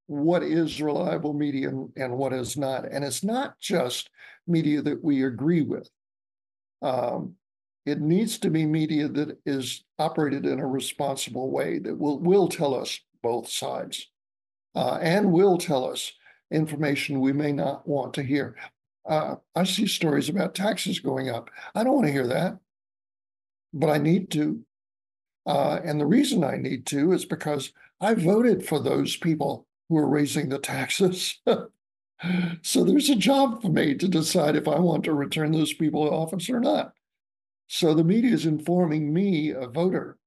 what 0.06 0.42
is 0.42 0.80
reliable 0.80 1.32
media 1.32 1.70
and, 1.96 2.16
what 2.16 2.32
is 2.32 2.56
not. 2.56 2.84
And 2.90 3.04
it's 3.04 3.24
not 3.24 3.58
just 3.58 4.08
media 4.46 4.82
that 4.82 5.02
we 5.02 5.24
agree 5.24 5.62
with. 5.62 5.90
Um, 6.82 7.34
it 7.86 8.00
needs 8.00 8.38
to 8.38 8.50
be 8.50 8.66
media 8.66 9.08
that 9.08 9.38
is 9.46 9.84
operated 9.98 10.44
in 10.46 10.60
a 10.60 10.66
responsible 10.66 11.50
way 11.50 11.78
that 11.78 11.96
will 11.96 12.18
will 12.18 12.48
tell 12.48 12.74
us 12.74 13.00
both 13.22 13.48
sides 13.48 14.10
uh, 14.74 14.98
and 15.00 15.32
will 15.32 15.56
tell 15.56 15.88
us 15.90 16.12
information 16.50 17.20
we 17.20 17.32
may 17.32 17.52
not 17.52 17.86
want 17.86 18.14
to 18.14 18.22
hear. 18.22 18.56
Uh, 19.08 19.36
I 19.54 19.64
see 19.64 19.86
stories 19.86 20.28
about 20.28 20.54
taxes 20.54 20.98
going 20.98 21.30
up. 21.30 21.50
I 21.74 21.84
don't 21.84 21.94
want 21.94 22.06
to 22.06 22.12
hear 22.12 22.26
that, 22.26 22.58
but 23.72 23.90
I 23.90 23.98
need 23.98 24.30
to. 24.32 24.60
Uh, 25.46 25.78
and 25.84 26.00
the 26.00 26.06
reason 26.06 26.42
I 26.42 26.56
need 26.56 26.86
to 26.86 27.12
is 27.12 27.24
because 27.24 27.72
I 28.00 28.14
voted 28.14 28.66
for 28.66 28.80
those 28.80 29.16
people 29.16 29.66
who 29.88 29.96
are 29.96 30.08
raising 30.08 30.48
the 30.48 30.58
taxes. 30.58 31.38
so 32.62 32.84
there's 32.84 33.10
a 33.10 33.16
job 33.16 33.62
for 33.62 33.68
me 33.68 33.94
to 33.94 34.08
decide 34.08 34.56
if 34.56 34.66
I 34.66 34.80
want 34.80 35.04
to 35.04 35.14
return 35.14 35.52
those 35.52 35.72
people 35.72 36.04
to 36.04 36.12
office 36.12 36.50
or 36.50 36.58
not. 36.58 36.92
So 37.68 37.94
the 37.94 38.04
media 38.04 38.32
is 38.32 38.46
informing 38.46 39.12
me, 39.12 39.50
a 39.50 39.66
voter, 39.66 40.18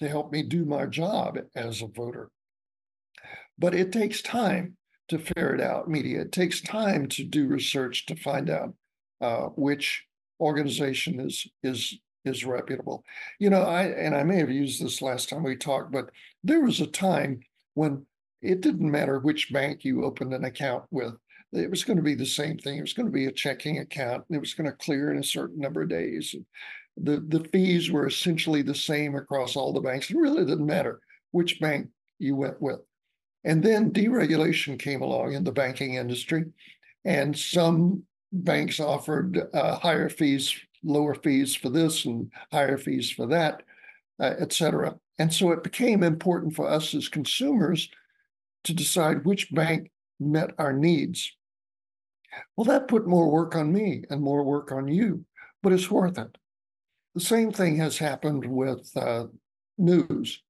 to 0.00 0.08
help 0.08 0.32
me 0.32 0.42
do 0.42 0.64
my 0.64 0.86
job 0.86 1.38
as 1.54 1.80
a 1.80 1.86
voter. 1.86 2.30
But 3.58 3.74
it 3.74 3.92
takes 3.92 4.20
time 4.20 4.76
to 5.08 5.18
ferret 5.18 5.60
out 5.60 5.88
media. 5.88 6.22
It 6.22 6.32
takes 6.32 6.60
time 6.60 7.08
to 7.08 7.24
do 7.24 7.46
research 7.46 8.06
to 8.06 8.16
find 8.16 8.50
out 8.50 8.74
uh, 9.20 9.46
which 9.56 10.04
organization 10.40 11.20
is 11.20 11.46
is 11.62 11.98
is 12.24 12.44
reputable. 12.44 13.04
You 13.38 13.50
know, 13.50 13.62
I 13.62 13.84
and 13.84 14.14
I 14.14 14.24
may 14.24 14.38
have 14.38 14.50
used 14.50 14.82
this 14.82 15.00
last 15.00 15.28
time 15.28 15.42
we 15.42 15.56
talked, 15.56 15.92
but 15.92 16.10
there 16.42 16.60
was 16.60 16.80
a 16.80 16.86
time 16.86 17.40
when 17.74 18.04
it 18.42 18.60
didn't 18.60 18.90
matter 18.90 19.18
which 19.18 19.52
bank 19.52 19.84
you 19.84 20.04
opened 20.04 20.34
an 20.34 20.44
account 20.44 20.84
with. 20.90 21.14
It 21.52 21.70
was 21.70 21.84
going 21.84 21.96
to 21.96 22.02
be 22.02 22.14
the 22.14 22.26
same 22.26 22.58
thing. 22.58 22.78
It 22.78 22.82
was 22.82 22.92
going 22.92 23.06
to 23.06 23.12
be 23.12 23.26
a 23.26 23.32
checking 23.32 23.78
account, 23.78 24.24
and 24.28 24.36
it 24.36 24.40
was 24.40 24.54
going 24.54 24.68
to 24.68 24.76
clear 24.76 25.12
in 25.12 25.18
a 25.18 25.24
certain 25.24 25.60
number 25.60 25.82
of 25.82 25.88
days. 25.88 26.34
The 26.96 27.24
the 27.28 27.44
fees 27.52 27.90
were 27.90 28.06
essentially 28.06 28.62
the 28.62 28.74
same 28.74 29.14
across 29.14 29.56
all 29.56 29.72
the 29.72 29.80
banks. 29.80 30.10
It 30.10 30.16
really 30.16 30.44
didn't 30.44 30.66
matter 30.66 31.00
which 31.30 31.60
bank 31.60 31.88
you 32.18 32.34
went 32.36 32.60
with. 32.60 32.80
And 33.46 33.62
then 33.62 33.92
deregulation 33.92 34.78
came 34.78 35.00
along 35.00 35.32
in 35.32 35.44
the 35.44 35.52
banking 35.52 35.94
industry, 35.94 36.44
and 37.04 37.38
some 37.38 38.02
banks 38.32 38.80
offered 38.80 39.40
uh, 39.54 39.76
higher 39.76 40.08
fees, 40.08 40.52
lower 40.82 41.14
fees 41.14 41.54
for 41.54 41.70
this, 41.70 42.04
and 42.04 42.30
higher 42.52 42.76
fees 42.76 43.10
for 43.10 43.26
that, 43.28 43.62
uh, 44.20 44.34
et 44.38 44.52
cetera. 44.52 44.96
And 45.18 45.32
so 45.32 45.52
it 45.52 45.62
became 45.62 46.02
important 46.02 46.56
for 46.56 46.68
us 46.68 46.92
as 46.92 47.08
consumers 47.08 47.88
to 48.64 48.74
decide 48.74 49.24
which 49.24 49.54
bank 49.54 49.92
met 50.18 50.50
our 50.58 50.72
needs. 50.72 51.32
Well, 52.56 52.64
that 52.64 52.88
put 52.88 53.06
more 53.06 53.30
work 53.30 53.54
on 53.54 53.72
me 53.72 54.02
and 54.10 54.20
more 54.20 54.42
work 54.42 54.72
on 54.72 54.88
you, 54.88 55.24
but 55.62 55.72
it's 55.72 55.90
worth 55.90 56.18
it. 56.18 56.36
The 57.14 57.20
same 57.20 57.52
thing 57.52 57.76
has 57.76 57.96
happened 57.96 58.44
with 58.44 58.90
uh, 58.96 59.26
news. 59.78 60.42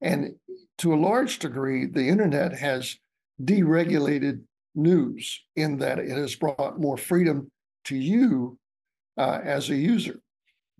And 0.00 0.34
to 0.82 0.92
a 0.92 0.96
large 0.96 1.38
degree, 1.38 1.86
the 1.86 2.08
internet 2.08 2.52
has 2.52 2.96
deregulated 3.40 4.40
news 4.74 5.40
in 5.54 5.78
that 5.78 6.00
it 6.00 6.10
has 6.10 6.34
brought 6.34 6.80
more 6.80 6.96
freedom 6.96 7.48
to 7.84 7.94
you 7.94 8.58
uh, 9.16 9.38
as 9.44 9.70
a 9.70 9.76
user. 9.76 10.18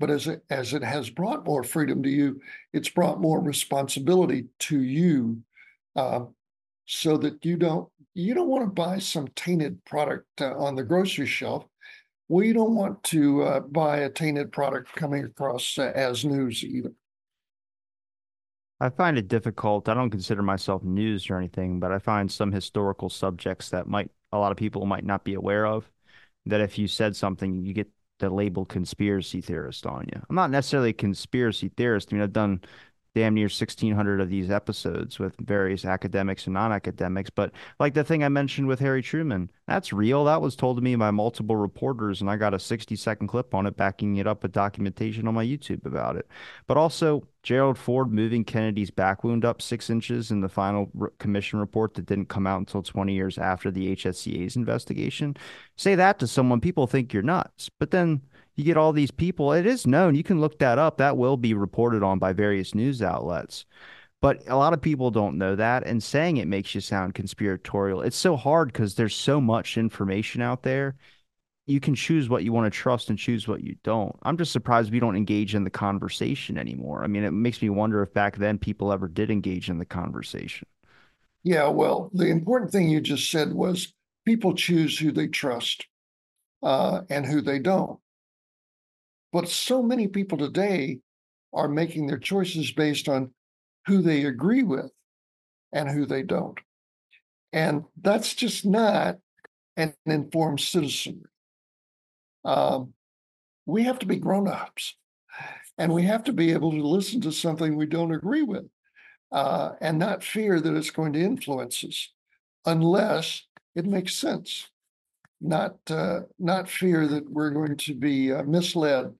But 0.00 0.10
as 0.10 0.26
it, 0.26 0.42
as 0.50 0.74
it 0.74 0.82
has 0.82 1.08
brought 1.08 1.46
more 1.46 1.62
freedom 1.62 2.02
to 2.02 2.08
you, 2.08 2.40
it's 2.72 2.88
brought 2.88 3.20
more 3.20 3.40
responsibility 3.40 4.46
to 4.60 4.82
you 4.82 5.38
uh, 5.94 6.24
so 6.86 7.16
that 7.18 7.44
you 7.44 7.56
don't 7.56 7.88
you 8.14 8.34
don't 8.34 8.48
want 8.48 8.64
to 8.64 8.70
buy 8.70 8.98
some 8.98 9.28
tainted 9.36 9.82
product 9.84 10.26
uh, 10.40 10.56
on 10.56 10.74
the 10.74 10.82
grocery 10.82 11.26
shelf. 11.26 11.64
You 12.28 12.52
don't 12.52 12.74
want 12.74 13.00
to 13.04 13.42
uh, 13.42 13.60
buy 13.60 13.98
a 13.98 14.10
tainted 14.10 14.50
product 14.50 14.92
coming 14.96 15.24
across 15.24 15.78
uh, 15.78 15.92
as 15.94 16.24
news 16.24 16.64
either. 16.64 16.90
I 18.82 18.90
find 18.90 19.16
it 19.16 19.28
difficult. 19.28 19.88
I 19.88 19.94
don't 19.94 20.10
consider 20.10 20.42
myself 20.42 20.82
news 20.82 21.30
or 21.30 21.36
anything, 21.38 21.78
but 21.78 21.92
I 21.92 22.00
find 22.00 22.30
some 22.30 22.50
historical 22.50 23.08
subjects 23.08 23.68
that 23.68 23.86
might 23.86 24.10
a 24.32 24.38
lot 24.38 24.50
of 24.50 24.58
people 24.58 24.86
might 24.86 25.04
not 25.04 25.22
be 25.22 25.34
aware 25.34 25.64
of. 25.64 25.88
That 26.46 26.60
if 26.60 26.78
you 26.78 26.88
said 26.88 27.14
something, 27.14 27.64
you 27.64 27.74
get 27.74 27.88
the 28.18 28.28
label 28.28 28.64
conspiracy 28.64 29.40
theorist 29.40 29.86
on 29.86 30.06
you. 30.12 30.20
I'm 30.28 30.34
not 30.34 30.50
necessarily 30.50 30.90
a 30.90 30.94
conspiracy 30.94 31.68
theorist. 31.76 32.08
I 32.10 32.16
mean, 32.16 32.24
I've 32.24 32.32
done 32.32 32.60
damn 33.14 33.34
near 33.34 33.44
1600 33.44 34.20
of 34.20 34.30
these 34.30 34.50
episodes 34.50 35.18
with 35.18 35.34
various 35.40 35.84
academics 35.84 36.46
and 36.46 36.54
non-academics. 36.54 37.30
But 37.30 37.52
like 37.78 37.94
the 37.94 38.04
thing 38.04 38.24
i 38.24 38.28
mentioned 38.28 38.68
with 38.68 38.80
harry 38.80 39.02
truman 39.02 39.50
that's 39.68 39.92
real. 39.92 40.24
That 40.24 40.42
was 40.42 40.56
told 40.56 40.76
to 40.76 40.82
me 40.82 40.96
by 40.96 41.10
multiple 41.10 41.56
reporters 41.56 42.20
and 42.20 42.30
i 42.30 42.36
got 42.36 42.54
a 42.54 42.58
60 42.58 42.96
second 42.96 43.28
clip 43.28 43.54
on 43.54 43.66
it 43.66 43.76
backing 43.76 44.16
it 44.16 44.26
up 44.26 44.42
with 44.42 44.52
documentation 44.52 45.28
on 45.28 45.34
my 45.34 45.44
youtube 45.44 45.86
about 45.86 46.16
it. 46.16 46.26
But 46.66 46.76
also 46.76 47.26
gerald 47.42 47.78
ford 47.78 48.12
moving 48.12 48.44
kennedy's 48.44 48.90
back 48.90 49.24
wound 49.24 49.44
up 49.44 49.60
six 49.60 49.90
inches 49.90 50.30
in 50.30 50.40
the 50.40 50.48
final 50.48 50.90
commission 51.18 51.58
report 51.58 51.94
that 51.94 52.06
didn't 52.06 52.28
come 52.28 52.46
out 52.46 52.58
until 52.58 52.82
20 52.82 53.12
years 53.12 53.38
after 53.38 53.70
the 53.70 53.94
hsca's 53.96 54.56
investigation. 54.56 55.36
Say 55.76 55.94
that 55.94 56.18
to 56.20 56.26
someone 56.26 56.60
people 56.60 56.86
think 56.86 57.12
you're 57.12 57.22
nuts. 57.22 57.70
But 57.78 57.90
then 57.90 58.22
you 58.56 58.64
get 58.64 58.76
all 58.76 58.92
these 58.92 59.10
people. 59.10 59.52
It 59.52 59.66
is 59.66 59.86
known. 59.86 60.14
You 60.14 60.22
can 60.22 60.40
look 60.40 60.58
that 60.58 60.78
up. 60.78 60.98
That 60.98 61.16
will 61.16 61.36
be 61.36 61.54
reported 61.54 62.02
on 62.02 62.18
by 62.18 62.32
various 62.32 62.74
news 62.74 63.02
outlets. 63.02 63.64
But 64.20 64.46
a 64.46 64.56
lot 64.56 64.72
of 64.72 64.80
people 64.80 65.10
don't 65.10 65.36
know 65.36 65.56
that, 65.56 65.84
and 65.84 66.00
saying 66.00 66.36
it 66.36 66.46
makes 66.46 66.74
you 66.74 66.80
sound 66.80 67.14
conspiratorial. 67.14 68.02
It's 68.02 68.16
so 68.16 68.36
hard 68.36 68.72
because 68.72 68.94
there's 68.94 69.16
so 69.16 69.40
much 69.40 69.76
information 69.76 70.40
out 70.40 70.62
there. 70.62 70.94
You 71.66 71.80
can 71.80 71.96
choose 71.96 72.28
what 72.28 72.44
you 72.44 72.52
want 72.52 72.72
to 72.72 72.76
trust 72.76 73.10
and 73.10 73.18
choose 73.18 73.48
what 73.48 73.64
you 73.64 73.74
don't. 73.82 74.14
I'm 74.22 74.36
just 74.36 74.52
surprised 74.52 74.92
we 74.92 75.00
don't 75.00 75.16
engage 75.16 75.56
in 75.56 75.64
the 75.64 75.70
conversation 75.70 76.56
anymore. 76.56 77.02
I 77.02 77.08
mean, 77.08 77.24
it 77.24 77.32
makes 77.32 77.60
me 77.60 77.68
wonder 77.68 78.00
if 78.02 78.14
back 78.14 78.36
then 78.36 78.58
people 78.58 78.92
ever 78.92 79.08
did 79.08 79.30
engage 79.30 79.68
in 79.68 79.78
the 79.78 79.84
conversation. 79.84 80.68
Yeah, 81.42 81.68
well, 81.68 82.10
the 82.12 82.28
important 82.28 82.70
thing 82.70 82.88
you 82.88 83.00
just 83.00 83.28
said 83.28 83.52
was 83.52 83.92
people 84.24 84.54
choose 84.54 84.98
who 84.98 85.10
they 85.10 85.26
trust 85.26 85.86
uh, 86.62 87.02
and 87.10 87.26
who 87.26 87.40
they 87.40 87.58
don't. 87.58 87.98
But 89.32 89.48
so 89.48 89.82
many 89.82 90.08
people 90.08 90.38
today 90.38 91.00
are 91.52 91.68
making 91.68 92.06
their 92.06 92.18
choices 92.18 92.72
based 92.72 93.08
on 93.08 93.32
who 93.86 94.02
they 94.02 94.24
agree 94.24 94.62
with 94.62 94.90
and 95.72 95.88
who 95.88 96.06
they 96.06 96.22
don't. 96.22 96.58
And 97.52 97.84
that's 98.00 98.34
just 98.34 98.64
not 98.64 99.18
an 99.76 99.94
informed 100.06 100.60
citizenry. 100.60 101.28
Um, 102.44 102.92
we 103.66 103.84
have 103.84 103.98
to 104.00 104.06
be 104.06 104.16
grown-ups. 104.16 104.96
And 105.78 105.92
we 105.92 106.02
have 106.02 106.24
to 106.24 106.32
be 106.32 106.52
able 106.52 106.70
to 106.72 106.86
listen 106.86 107.22
to 107.22 107.32
something 107.32 107.74
we 107.76 107.86
don't 107.86 108.12
agree 108.12 108.42
with 108.42 108.66
uh, 109.32 109.70
and 109.80 109.98
not 109.98 110.22
fear 110.22 110.60
that 110.60 110.76
it's 110.76 110.90
going 110.90 111.14
to 111.14 111.20
influence 111.20 111.82
us 111.82 112.10
unless 112.66 113.46
it 113.74 113.86
makes 113.86 114.14
sense. 114.14 114.68
Not, 115.40 115.76
uh, 115.88 116.20
not 116.38 116.68
fear 116.68 117.06
that 117.08 117.28
we're 117.28 117.50
going 117.50 117.76
to 117.78 117.94
be 117.94 118.32
uh, 118.32 118.42
misled 118.42 119.14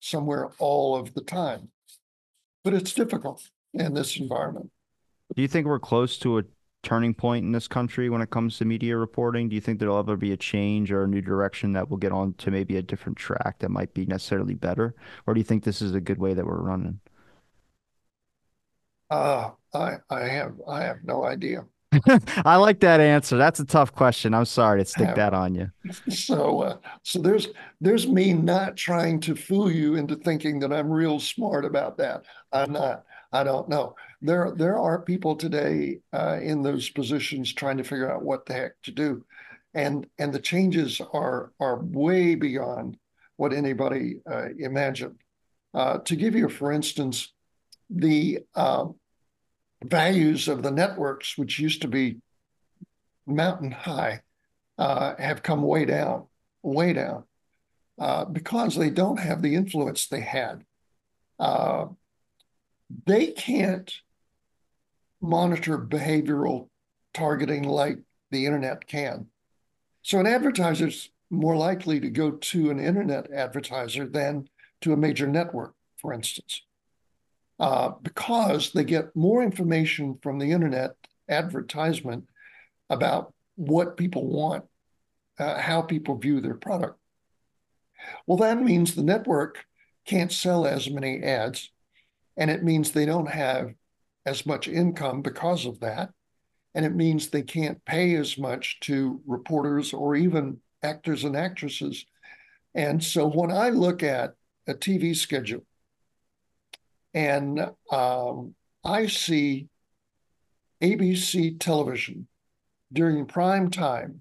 somewhere 0.00 0.50
all 0.58 0.96
of 0.96 1.14
the 1.14 1.22
time. 1.22 1.68
But 2.64 2.74
it's 2.74 2.92
difficult 2.92 3.48
in 3.72 3.94
this 3.94 4.18
environment. 4.18 4.70
Do 5.34 5.42
you 5.42 5.48
think 5.48 5.66
we're 5.66 5.78
close 5.78 6.18
to 6.18 6.38
a 6.38 6.42
turning 6.82 7.14
point 7.14 7.44
in 7.44 7.52
this 7.52 7.68
country 7.68 8.08
when 8.08 8.22
it 8.22 8.30
comes 8.30 8.58
to 8.58 8.64
media 8.64 8.96
reporting? 8.96 9.48
Do 9.48 9.54
you 9.54 9.60
think 9.60 9.78
there'll 9.78 9.98
ever 9.98 10.16
be 10.16 10.32
a 10.32 10.36
change 10.36 10.90
or 10.90 11.04
a 11.04 11.08
new 11.08 11.20
direction 11.20 11.72
that 11.72 11.88
will 11.88 11.98
get 11.98 12.12
on 12.12 12.34
to 12.34 12.50
maybe 12.50 12.76
a 12.76 12.82
different 12.82 13.18
track 13.18 13.58
that 13.60 13.70
might 13.70 13.94
be 13.94 14.06
necessarily 14.06 14.54
better? 14.54 14.94
Or 15.26 15.34
do 15.34 15.40
you 15.40 15.44
think 15.44 15.62
this 15.62 15.82
is 15.82 15.94
a 15.94 16.00
good 16.00 16.18
way 16.18 16.34
that 16.34 16.44
we're 16.44 16.60
running? 16.60 17.00
Uh, 19.10 19.50
I, 19.74 19.96
I 20.08 20.20
have, 20.28 20.54
I 20.66 20.82
have 20.84 20.98
no 21.04 21.24
idea. 21.24 21.64
I 22.44 22.56
like 22.56 22.80
that 22.80 23.00
answer. 23.00 23.36
That's 23.36 23.58
a 23.58 23.64
tough 23.64 23.92
question. 23.92 24.32
I'm 24.32 24.44
sorry 24.44 24.80
to 24.80 24.84
stick 24.84 25.14
that 25.16 25.34
on 25.34 25.54
you. 25.56 25.70
So, 26.08 26.62
uh, 26.62 26.76
so 27.02 27.18
there's 27.20 27.48
there's 27.80 28.06
me 28.06 28.32
not 28.32 28.76
trying 28.76 29.18
to 29.20 29.34
fool 29.34 29.70
you 29.70 29.96
into 29.96 30.14
thinking 30.14 30.60
that 30.60 30.72
I'm 30.72 30.88
real 30.88 31.18
smart 31.18 31.64
about 31.64 31.96
that. 31.98 32.24
I'm 32.52 32.72
not. 32.72 33.04
I 33.32 33.42
don't 33.42 33.68
know. 33.68 33.96
There 34.22 34.52
there 34.56 34.78
are 34.78 35.00
people 35.00 35.34
today 35.34 35.98
uh, 36.12 36.38
in 36.40 36.62
those 36.62 36.88
positions 36.90 37.52
trying 37.52 37.78
to 37.78 37.84
figure 37.84 38.10
out 38.10 38.22
what 38.22 38.46
the 38.46 38.54
heck 38.54 38.80
to 38.84 38.92
do, 38.92 39.24
and 39.74 40.06
and 40.18 40.32
the 40.32 40.40
changes 40.40 41.00
are 41.12 41.52
are 41.58 41.80
way 41.80 42.36
beyond 42.36 42.98
what 43.36 43.52
anybody 43.52 44.20
uh, 44.30 44.48
imagined. 44.58 45.16
Uh, 45.74 45.98
to 45.98 46.14
give 46.14 46.36
you, 46.36 46.48
for 46.48 46.70
instance, 46.70 47.32
the 47.88 48.38
um, 48.54 48.94
values 49.84 50.48
of 50.48 50.62
the 50.62 50.70
networks, 50.70 51.38
which 51.38 51.58
used 51.58 51.82
to 51.82 51.88
be 51.88 52.18
mountain 53.26 53.70
high, 53.70 54.20
uh, 54.78 55.14
have 55.18 55.42
come 55.42 55.62
way 55.62 55.84
down, 55.84 56.26
way 56.62 56.92
down, 56.92 57.24
uh, 57.98 58.24
because 58.24 58.74
they 58.74 58.90
don't 58.90 59.18
have 59.18 59.42
the 59.42 59.54
influence 59.54 60.06
they 60.06 60.20
had. 60.20 60.64
Uh, 61.38 61.86
they 63.06 63.28
can't 63.28 63.94
monitor 65.20 65.78
behavioral 65.78 66.68
targeting 67.14 67.62
like 67.62 67.98
the 68.30 68.46
internet 68.46 68.86
can. 68.86 69.26
So 70.02 70.18
an 70.18 70.26
advertiser's 70.26 71.10
more 71.30 71.56
likely 71.56 72.00
to 72.00 72.10
go 72.10 72.32
to 72.32 72.70
an 72.70 72.80
internet 72.80 73.30
advertiser 73.30 74.06
than 74.06 74.48
to 74.80 74.92
a 74.92 74.96
major 74.96 75.26
network, 75.26 75.74
for 76.00 76.12
instance 76.12 76.62
uh, 77.60 77.92
because 78.02 78.72
they 78.72 78.84
get 78.84 79.14
more 79.14 79.42
information 79.42 80.18
from 80.22 80.38
the 80.38 80.50
internet 80.50 80.92
advertisement 81.28 82.24
about 82.88 83.34
what 83.56 83.98
people 83.98 84.26
want, 84.26 84.64
uh, 85.38 85.58
how 85.60 85.82
people 85.82 86.16
view 86.16 86.40
their 86.40 86.54
product. 86.54 86.98
Well, 88.26 88.38
that 88.38 88.62
means 88.62 88.94
the 88.94 89.02
network 89.02 89.62
can't 90.06 90.32
sell 90.32 90.66
as 90.66 90.88
many 90.88 91.22
ads, 91.22 91.70
and 92.34 92.50
it 92.50 92.64
means 92.64 92.90
they 92.90 93.04
don't 93.04 93.28
have 93.28 93.74
as 94.24 94.46
much 94.46 94.66
income 94.66 95.20
because 95.20 95.66
of 95.66 95.80
that. 95.80 96.10
And 96.74 96.86
it 96.86 96.94
means 96.94 97.28
they 97.28 97.42
can't 97.42 97.84
pay 97.84 98.14
as 98.14 98.38
much 98.38 98.80
to 98.80 99.20
reporters 99.26 99.92
or 99.92 100.16
even 100.16 100.60
actors 100.82 101.24
and 101.24 101.36
actresses. 101.36 102.06
And 102.74 103.04
so 103.04 103.28
when 103.28 103.50
I 103.50 103.68
look 103.68 104.02
at 104.02 104.34
a 104.66 104.72
TV 104.72 105.14
schedule 105.14 105.64
and 107.14 107.60
um, 107.90 108.54
I 108.84 109.06
see 109.06 109.68
ABC 110.82 111.58
television 111.58 112.28
during 112.92 113.26
prime 113.26 113.70
time, 113.70 114.20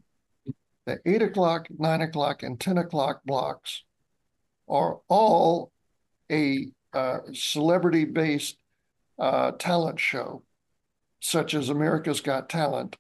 the 0.86 1.00
eight 1.06 1.22
o'clock, 1.22 1.68
nine 1.78 2.02
o'clock, 2.02 2.44
and 2.44 2.60
10 2.60 2.78
o'clock 2.78 3.22
blocks 3.26 3.84
are 4.68 5.00
all 5.08 5.72
a 6.32 6.68
uh, 6.94 7.20
celebrity 7.34 8.06
based 8.06 8.58
uh, 9.18 9.52
talent 9.52 10.00
show, 10.00 10.44
such 11.20 11.54
as 11.54 11.70
America's 11.70 12.22
Got 12.22 12.50
Talent. 12.50 12.96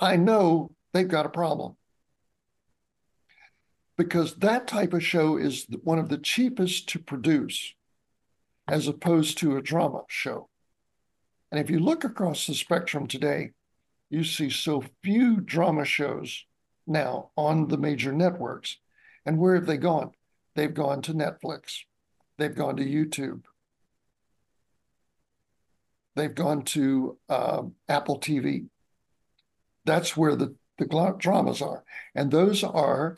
I 0.00 0.16
know 0.16 0.72
they've 0.92 1.08
got 1.08 1.26
a 1.26 1.30
problem 1.30 1.76
because 3.96 4.36
that 4.36 4.68
type 4.68 4.92
of 4.92 5.04
show 5.04 5.36
is 5.36 5.66
one 5.82 5.98
of 5.98 6.08
the 6.08 6.18
cheapest 6.18 6.88
to 6.90 6.98
produce 7.00 7.74
as 8.68 8.88
opposed 8.88 9.38
to 9.38 9.56
a 9.56 9.62
drama 9.62 10.02
show. 10.08 10.48
And 11.50 11.58
if 11.58 11.70
you 11.70 11.78
look 11.78 12.04
across 12.04 12.46
the 12.46 12.54
spectrum 12.54 13.06
today, 13.06 13.52
you 14.10 14.24
see 14.24 14.50
so 14.50 14.84
few 15.02 15.40
drama 15.40 15.84
shows 15.84 16.44
now 16.86 17.30
on 17.36 17.68
the 17.68 17.78
major 17.78 18.12
networks. 18.12 18.78
And 19.24 19.38
where 19.38 19.54
have 19.54 19.66
they 19.66 19.76
gone? 19.76 20.12
They've 20.54 20.72
gone 20.72 21.02
to 21.02 21.14
Netflix, 21.14 21.82
they've 22.36 22.54
gone 22.54 22.76
to 22.76 22.84
YouTube, 22.84 23.44
they've 26.16 26.34
gone 26.34 26.62
to 26.62 27.16
uh, 27.28 27.62
Apple 27.88 28.18
TV. 28.18 28.66
That's 29.84 30.16
where 30.16 30.36
the, 30.36 30.54
the 30.78 31.14
dramas 31.18 31.62
are. 31.62 31.84
And 32.14 32.30
those 32.30 32.64
are 32.64 33.16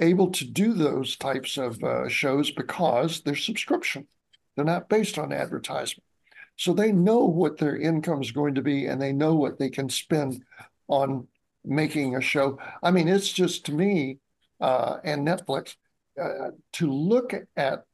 able 0.00 0.30
to 0.30 0.44
do 0.44 0.72
those 0.72 1.16
types 1.16 1.58
of 1.58 1.82
uh, 1.84 2.08
shows 2.08 2.50
because 2.50 3.20
they're 3.20 3.36
subscription. 3.36 4.08
They're 4.54 4.64
not 4.64 4.88
based 4.88 5.18
on 5.18 5.32
advertisement. 5.32 6.04
So 6.56 6.74
they 6.74 6.92
know 6.92 7.24
what 7.24 7.56
their 7.56 7.76
income 7.76 8.20
is 8.20 8.32
going 8.32 8.54
to 8.56 8.62
be 8.62 8.86
and 8.86 9.00
they 9.00 9.12
know 9.12 9.34
what 9.34 9.58
they 9.58 9.70
can 9.70 9.88
spend 9.88 10.44
on 10.88 11.26
making 11.64 12.16
a 12.16 12.20
show. 12.20 12.58
I 12.82 12.90
mean, 12.90 13.08
it's 13.08 13.32
just 13.32 13.66
to 13.66 13.72
me 13.72 14.18
uh, 14.60 14.98
and 15.04 15.26
Netflix 15.26 15.76
uh, 16.20 16.50
to 16.74 16.92
look 16.92 17.32
at, 17.56 17.84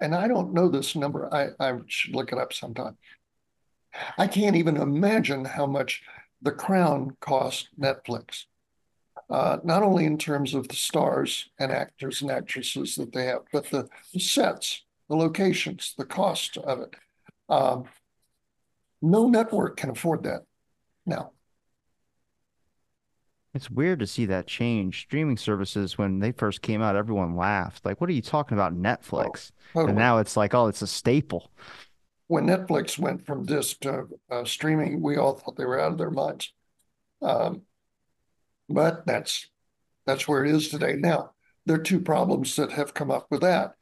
and 0.00 0.14
I 0.14 0.28
don't 0.28 0.52
know 0.52 0.68
this 0.68 0.94
number, 0.94 1.32
I, 1.34 1.48
I 1.58 1.78
should 1.86 2.14
look 2.14 2.32
it 2.32 2.38
up 2.38 2.52
sometime. 2.52 2.96
I 4.18 4.26
can't 4.28 4.56
even 4.56 4.76
imagine 4.76 5.44
how 5.44 5.66
much 5.66 6.02
The 6.42 6.52
Crown 6.52 7.16
cost 7.20 7.70
Netflix. 7.80 8.44
Uh, 9.28 9.56
not 9.64 9.82
only 9.82 10.04
in 10.04 10.18
terms 10.18 10.54
of 10.54 10.68
the 10.68 10.76
stars 10.76 11.50
and 11.58 11.72
actors 11.72 12.22
and 12.22 12.30
actresses 12.30 12.94
that 12.94 13.12
they 13.12 13.24
have, 13.24 13.40
but 13.52 13.68
the, 13.70 13.88
the 14.12 14.20
sets 14.20 14.84
the 15.08 15.16
locations, 15.16 15.94
the 15.96 16.04
cost 16.04 16.56
of 16.56 16.80
it. 16.80 16.94
Um, 17.48 17.84
no 19.00 19.28
network 19.28 19.76
can 19.76 19.90
afford 19.90 20.24
that 20.24 20.42
now. 21.04 21.32
It's 23.54 23.70
weird 23.70 24.00
to 24.00 24.06
see 24.06 24.26
that 24.26 24.46
change. 24.46 25.00
Streaming 25.00 25.38
services, 25.38 25.96
when 25.96 26.18
they 26.18 26.32
first 26.32 26.60
came 26.60 26.82
out, 26.82 26.94
everyone 26.94 27.36
laughed. 27.36 27.86
Like, 27.86 28.00
what 28.00 28.10
are 28.10 28.12
you 28.12 28.20
talking 28.20 28.58
about, 28.58 28.76
Netflix? 28.76 29.52
Oh, 29.74 29.80
totally. 29.80 29.90
And 29.90 29.98
now 29.98 30.18
it's 30.18 30.36
like, 30.36 30.52
oh, 30.52 30.66
it's 30.66 30.82
a 30.82 30.86
staple. 30.86 31.50
When 32.26 32.46
Netflix 32.46 32.98
went 32.98 33.24
from 33.24 33.46
disc 33.46 33.80
to 33.80 34.08
uh, 34.30 34.44
streaming, 34.44 35.00
we 35.00 35.16
all 35.16 35.34
thought 35.34 35.56
they 35.56 35.64
were 35.64 35.80
out 35.80 35.92
of 35.92 35.98
their 35.98 36.10
minds. 36.10 36.52
Um, 37.22 37.62
but 38.68 39.06
that's 39.06 39.48
that's 40.04 40.28
where 40.28 40.44
it 40.44 40.54
is 40.54 40.68
today. 40.68 40.96
Now, 40.98 41.30
there 41.64 41.76
are 41.76 41.82
two 41.82 42.00
problems 42.00 42.56
that 42.56 42.72
have 42.72 42.94
come 42.94 43.10
up 43.10 43.26
with 43.30 43.40
that. 43.40 43.72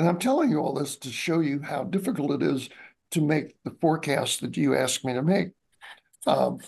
And 0.00 0.08
I'm 0.08 0.18
telling 0.18 0.48
you 0.48 0.60
all 0.60 0.72
this 0.72 0.96
to 0.96 1.12
show 1.12 1.40
you 1.40 1.60
how 1.60 1.84
difficult 1.84 2.30
it 2.30 2.42
is 2.42 2.70
to 3.10 3.20
make 3.20 3.54
the 3.64 3.76
forecast 3.82 4.40
that 4.40 4.56
you 4.56 4.74
asked 4.74 5.04
me 5.04 5.12
to 5.12 5.20
make. 5.20 5.50
Um, 6.26 6.60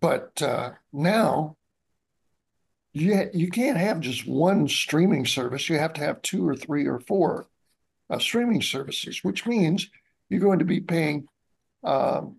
but 0.00 0.42
uh, 0.42 0.72
now 0.92 1.56
you, 2.92 3.30
you 3.32 3.48
can't 3.48 3.78
have 3.78 4.00
just 4.00 4.26
one 4.26 4.66
streaming 4.66 5.24
service. 5.24 5.68
You 5.68 5.78
have 5.78 5.92
to 5.92 6.00
have 6.00 6.20
two 6.20 6.48
or 6.48 6.56
three 6.56 6.88
or 6.88 6.98
four 6.98 7.46
uh, 8.10 8.18
streaming 8.18 8.62
services, 8.62 9.22
which 9.22 9.46
means 9.46 9.88
you're 10.28 10.40
going 10.40 10.58
to 10.58 10.64
be 10.64 10.80
paying 10.80 11.28
um, 11.84 12.38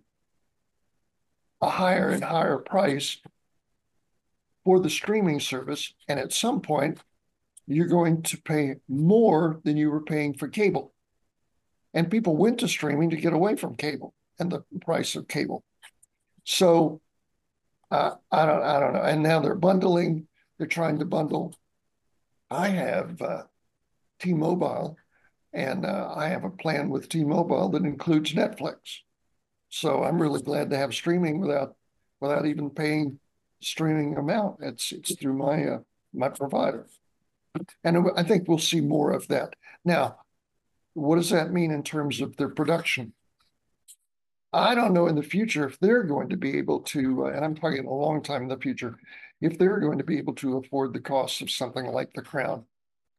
a 1.62 1.70
higher 1.70 2.10
and 2.10 2.22
higher 2.22 2.58
price 2.58 3.16
for 4.64 4.80
the 4.80 4.90
streaming 4.90 5.40
service. 5.40 5.94
And 6.08 6.20
at 6.20 6.34
some 6.34 6.60
point, 6.60 7.00
you're 7.70 7.86
going 7.86 8.22
to 8.22 8.40
pay 8.40 8.76
more 8.88 9.60
than 9.64 9.76
you 9.76 9.90
were 9.90 10.02
paying 10.02 10.34
for 10.34 10.48
cable. 10.48 10.92
And 11.94 12.10
people 12.10 12.36
went 12.36 12.60
to 12.60 12.68
streaming 12.68 13.10
to 13.10 13.16
get 13.16 13.32
away 13.32 13.56
from 13.56 13.76
cable 13.76 14.14
and 14.38 14.50
the 14.50 14.64
price 14.80 15.16
of 15.16 15.28
cable. 15.28 15.64
So 16.44 17.00
uh, 17.90 18.12
I 18.30 18.46
don't 18.46 18.62
I 18.62 18.80
don't 18.80 18.92
know. 18.92 19.02
And 19.02 19.22
now 19.22 19.40
they're 19.40 19.54
bundling. 19.54 20.26
They're 20.58 20.66
trying 20.66 20.98
to 20.98 21.04
bundle. 21.04 21.54
I 22.50 22.68
have 22.68 23.20
uh, 23.22 23.42
T-Mobile, 24.18 24.96
and 25.52 25.86
uh, 25.86 26.12
I 26.14 26.28
have 26.28 26.44
a 26.44 26.50
plan 26.50 26.90
with 26.90 27.08
T-Mobile 27.08 27.70
that 27.70 27.84
includes 27.84 28.34
Netflix. 28.34 28.98
So 29.68 30.02
I'm 30.02 30.20
really 30.20 30.42
glad 30.42 30.70
to 30.70 30.76
have 30.76 30.92
streaming 30.92 31.40
without 31.40 31.76
without 32.20 32.46
even 32.46 32.70
paying 32.70 33.18
streaming 33.60 34.16
amount. 34.16 34.56
It's 34.60 34.92
it's 34.92 35.14
through 35.14 35.34
my 35.34 35.64
uh, 35.64 35.78
my 36.12 36.28
provider. 36.28 36.86
And 37.84 38.06
I 38.16 38.22
think 38.22 38.48
we'll 38.48 38.58
see 38.58 38.80
more 38.80 39.12
of 39.12 39.28
that. 39.28 39.54
Now, 39.84 40.18
what 40.94 41.16
does 41.16 41.30
that 41.30 41.52
mean 41.52 41.70
in 41.70 41.82
terms 41.82 42.20
of 42.20 42.36
their 42.36 42.48
production? 42.48 43.12
I 44.52 44.74
don't 44.74 44.92
know 44.92 45.06
in 45.06 45.14
the 45.14 45.22
future 45.22 45.66
if 45.66 45.78
they're 45.78 46.02
going 46.02 46.28
to 46.30 46.36
be 46.36 46.58
able 46.58 46.80
to, 46.80 47.26
uh, 47.26 47.30
and 47.30 47.44
I'm 47.44 47.54
talking 47.54 47.86
a 47.86 47.92
long 47.92 48.22
time 48.22 48.42
in 48.42 48.48
the 48.48 48.56
future, 48.56 48.96
if 49.40 49.56
they're 49.56 49.78
going 49.78 49.98
to 49.98 50.04
be 50.04 50.18
able 50.18 50.34
to 50.34 50.56
afford 50.58 50.92
the 50.92 51.00
costs 51.00 51.40
of 51.40 51.50
something 51.50 51.86
like 51.86 52.12
the 52.12 52.22
Crown. 52.22 52.64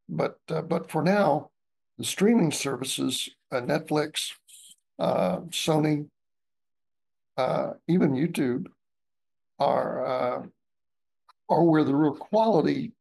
But 0.10 0.38
uh, 0.50 0.62
but 0.62 0.92
for 0.92 1.02
now, 1.02 1.50
the 1.98 2.04
streaming 2.04 2.52
services, 2.52 3.30
uh, 3.52 3.62
Netflix, 3.62 4.34
uh, 5.00 5.38
Sony, 5.52 6.08
uh, 7.38 7.72
even 7.88 8.12
YouTube, 8.12 8.68
are 9.58 10.06
uh, 10.06 10.46
are 11.48 11.64
where 11.64 11.86
the 11.86 11.96
real 11.96 12.16
quality 12.16 12.92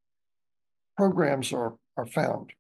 programs 1.01 1.51
are 1.55 1.73
are 1.97 2.05
found. 2.05 2.53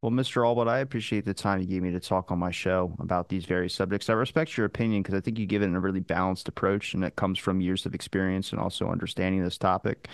Well, 0.00 0.10
Mr. 0.10 0.42
Alwood, 0.42 0.66
I 0.66 0.80
appreciate 0.80 1.24
the 1.24 1.32
time 1.32 1.60
you 1.60 1.68
gave 1.68 1.82
me 1.82 1.92
to 1.92 2.00
talk 2.00 2.32
on 2.32 2.40
my 2.40 2.50
show 2.50 2.96
about 2.98 3.28
these 3.28 3.44
various 3.44 3.72
subjects. 3.72 4.10
I 4.10 4.14
respect 4.14 4.56
your 4.56 4.66
opinion 4.66 5.02
because 5.02 5.14
I 5.14 5.20
think 5.20 5.38
you 5.38 5.46
give 5.46 5.62
it 5.62 5.66
in 5.66 5.76
a 5.76 5.80
really 5.80 6.00
balanced 6.00 6.48
approach 6.48 6.94
and 6.94 7.04
it 7.04 7.14
comes 7.14 7.38
from 7.38 7.60
years 7.60 7.86
of 7.86 7.94
experience 7.94 8.50
and 8.50 8.60
also 8.60 8.88
understanding 8.88 9.44
this 9.44 9.56
topic. 9.56 10.08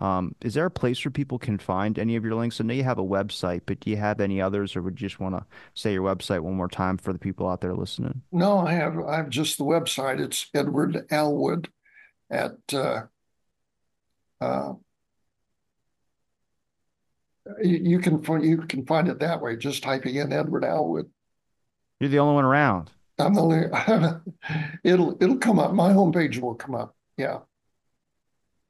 Um, 0.00 0.34
is 0.40 0.54
there 0.54 0.64
a 0.64 0.70
place 0.70 1.04
where 1.04 1.12
people 1.12 1.38
can 1.38 1.58
find 1.58 1.98
any 1.98 2.16
of 2.16 2.24
your 2.24 2.34
links? 2.34 2.58
I 2.58 2.64
know 2.64 2.72
you 2.72 2.84
have 2.84 2.98
a 2.98 3.04
website, 3.04 3.60
but 3.66 3.80
do 3.80 3.90
you 3.90 3.98
have 3.98 4.22
any 4.22 4.40
others 4.40 4.74
or 4.76 4.80
would 4.80 4.98
you 4.98 5.08
just 5.08 5.20
want 5.20 5.36
to 5.36 5.44
say 5.74 5.92
your 5.92 6.02
website 6.02 6.40
one 6.40 6.54
more 6.54 6.68
time 6.68 6.96
for 6.96 7.12
the 7.12 7.18
people 7.18 7.46
out 7.46 7.60
there 7.60 7.74
listening? 7.74 8.22
No, 8.32 8.60
I 8.60 8.72
have 8.72 8.98
I 8.98 9.16
have 9.16 9.28
just 9.28 9.58
the 9.58 9.64
website. 9.64 10.20
It's 10.20 10.48
Edward 10.54 11.06
Alwood 11.10 11.66
at 12.30 12.56
uh, 12.72 13.02
uh, 14.40 14.72
you, 17.62 17.80
you 17.82 17.98
can 17.98 18.22
find 18.22 18.44
you 18.44 18.58
can 18.58 18.86
find 18.86 19.08
it 19.08 19.20
that 19.20 19.40
way, 19.40 19.56
just 19.56 19.82
typing 19.82 20.16
in 20.16 20.32
Edward 20.32 20.64
Alwood. 20.64 21.08
You're 22.00 22.10
the 22.10 22.18
only 22.18 22.34
one 22.34 22.44
around. 22.44 22.90
I'm 23.18 23.34
the 23.34 23.40
only 23.40 24.20
it'll 24.84 25.16
it'll 25.22 25.38
come 25.38 25.58
up. 25.58 25.72
My 25.72 25.92
homepage 25.92 26.38
will 26.38 26.54
come 26.54 26.74
up. 26.74 26.96
Yeah. 27.16 27.38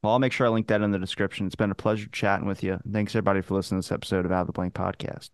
Well, 0.03 0.13
I'll 0.13 0.19
make 0.19 0.33
sure 0.33 0.47
I 0.47 0.51
link 0.51 0.67
that 0.67 0.83
in 0.83 0.91
the 0.91 0.99
description. 0.99 1.47
It's 1.47 1.55
been 1.55 1.71
a 1.71 1.75
pleasure 1.75 2.09
chatting 2.13 2.47
with 2.47 2.63
you. 2.63 2.79
Thanks 2.91 3.15
everybody 3.15 3.41
for 3.41 3.55
listening 3.55 3.81
to 3.81 3.89
this 3.89 3.93
episode 3.93 4.27
of 4.27 4.33
Out 4.33 4.43
of 4.43 4.47
the 4.49 4.53
Blank 4.53 4.75
Podcast. 4.75 5.31